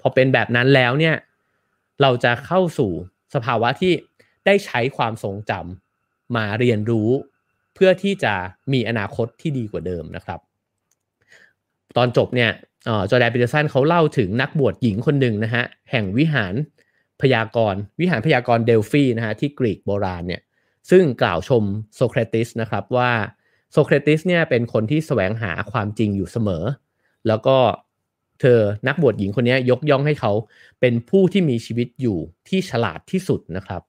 [0.00, 1.14] พอเป็นแบบนั้นแล้วเนี่ย
[2.02, 2.92] เราจะเข้าสู่
[3.34, 3.92] สภาวะที่
[4.46, 7.08] ได้ใช้ความทรงจำมาเรียนรู้
[7.74, 8.34] เพื่อที่จะ
[8.72, 10.40] มีอนาคตที่ดีกว่าเดิมนะครับ
[11.96, 12.50] ตอนจบเนี่ย
[13.10, 16.54] จอแดนปีเตอร์สันเขาเล่าถึงนักบวชหญิงคนหนึ่งนะฮะแห่งวิหาร
[17.20, 20.42] พยากรวิหารพยากรเดลฟีนะฮะที่กรีกโบราณเนี่ย
[20.90, 21.62] ซึ่งกล่าวชม
[21.96, 23.12] โซเครติสนะครับว่า
[23.72, 26.64] โซเครติสเนี่ยเป็นคนที่แสวงหาความจริงอยู่เสมอ
[27.28, 27.56] แล้วก็
[28.40, 28.58] เธอ
[28.88, 30.32] นักบวชหญิงคนนี้ยกย่องให้เขา
[30.80, 32.18] เป็นผู้ที่มีชีวิตอยู่
[32.48, 33.82] ที่ฉลาดที่สุดนะครับ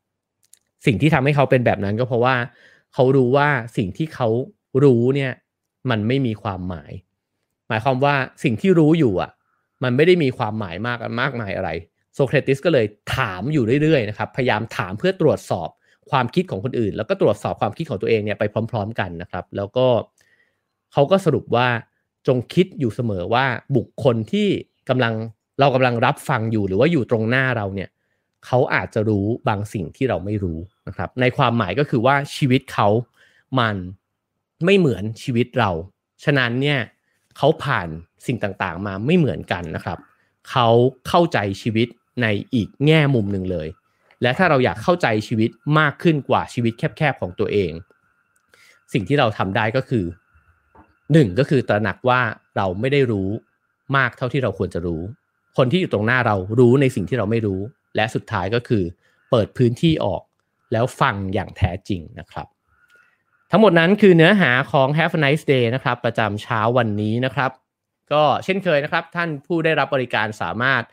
[0.86, 2.36] สิ่งที่ทำให้เขาเป็นแบบนั้นก็เพราะว่า
[2.94, 4.28] เขารู้ว่าสิ่งที่เขา
[4.84, 5.32] รู้เนี่ย
[5.90, 6.92] มันไม่มีความหมาย
[7.68, 9.32] หมายความว่าสิ่งที่รู้อยู่อะ
[9.84, 11.70] มันไม่ได้มีความหมายมากมากมายอะไร
[12.16, 12.86] โซเครติสก็เลย
[13.18, 15.70] ถามอยู่เรื่อยๆนะครับ พยายามถามเพื่อตรวจสอบ
[16.12, 19.88] ความคิดของคนอื่น แล้วก็ตรวจสอบความคิดของตัวเองเนี่ยไปพร้อม ๆ กันนะครับ แล้วก็
[20.94, 21.68] เขาก็สรุปว่า
[22.28, 23.46] จงคิดอยู่เสมอว่า
[23.76, 24.48] บุคคลที่
[24.90, 25.14] กำลัง
[25.60, 27.90] เรากำลังรับฟังอยู่หรือว่าอยู่ตรงหน้าเราเนี่ย
[28.46, 32.88] เขาอาจจะรู้บางสิ่งที่เราไม่รู้นะครับ ในความหมายก็คือว่าชีวิตเขา
[33.60, 33.76] มัน
[34.66, 35.72] ไม่เหมือนชีวิตเรา
[36.24, 36.80] ฉะนั้นเนี่ย
[37.38, 37.88] เขาผ่าน
[38.28, 39.98] สิ่งต่างๆ มาไม่เหมือนกันนะครับ
[40.50, 40.68] เขา
[41.08, 41.88] เข้าใจชีวิต
[42.22, 43.68] ในอีกแง่มุมหนึ่งเลย
[44.22, 47.72] และถ้าเราอยากเข้าใจชีวิตมากขึ้นกว่าชีวิตแคบๆของตัวเอง
[48.94, 50.06] สิ่งที่เราทำได้ก็คือ
[51.14, 52.22] หนึ่งก็คือตระหนักว่า
[52.58, 53.30] เราไม่ได้รู้
[53.98, 55.02] มากเท่าที่เราควรจะรู้
[55.58, 57.60] คนที่อยู่ตรงหน้าเรารู้ในสิ่งที่เราไม่รู้
[57.96, 58.84] และสุดท้ายก็คือ
[59.32, 60.22] เปิดพื้นที่ออก
[60.72, 62.48] แล้วฟังอย่างแท้จริงนะครับ
[63.56, 67.52] ทั้งหมดนั้นคือเนื้อหาของ Have a nice day นะครับ ประจำเช้าวันนี้นะครับ
[68.14, 70.84] ก็เช่นเคยนะครับ ท่านผู้ได้รับบริการสามารถ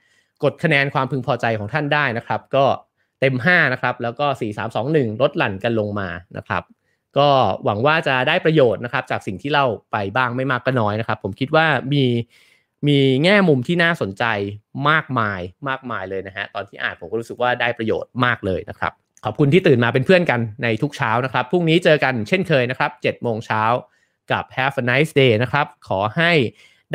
[0.45, 2.65] กดคะแนนความพึงพอใจของท่านได้นะครับ ก็
[3.21, 6.63] เต็ม 5 นะครับ แล้วก็ 4 3 2 1 ลดหลั่นกันลงมานะครับ
[7.19, 7.29] ก็
[7.65, 12.05] หวังว่าจะได้ประโยชน์นะครับ จากสิ่งที่เล่าไปบ้างไม่มากก็น้อยนะครับ ผมคิดว่ามี
[12.89, 14.25] มีแง่มุมที่น่าสนใจ
[14.89, 18.93] มากมายมากมายเลยนะฮะตอนที่อ่านผมก็รู้สึกว่าได้ประโยชน์มากเลยนะครับ
[19.25, 23.63] ขอบคุณที่ตื่นมาเป็นเพื่อนกันในทุกเช้านะครับพรุ่งนี้เจอกันเช่นเคยนะครับ7โมงเช้า
[24.33, 26.33] กับ Have a nice day นะครับ ขอให้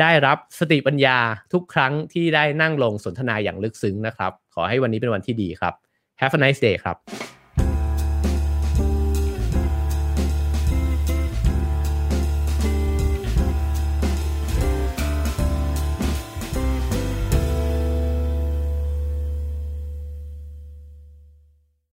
[0.00, 1.18] ได้รับสติปัญญา
[1.52, 5.74] ทุกครั้งที่ได้นั่งลงสนทนาอย่างลึกซึ้งนะครับ ขอให้วันนี้เป็นวันที่ดีครับ
[6.20, 6.96] Have a nice day ครับ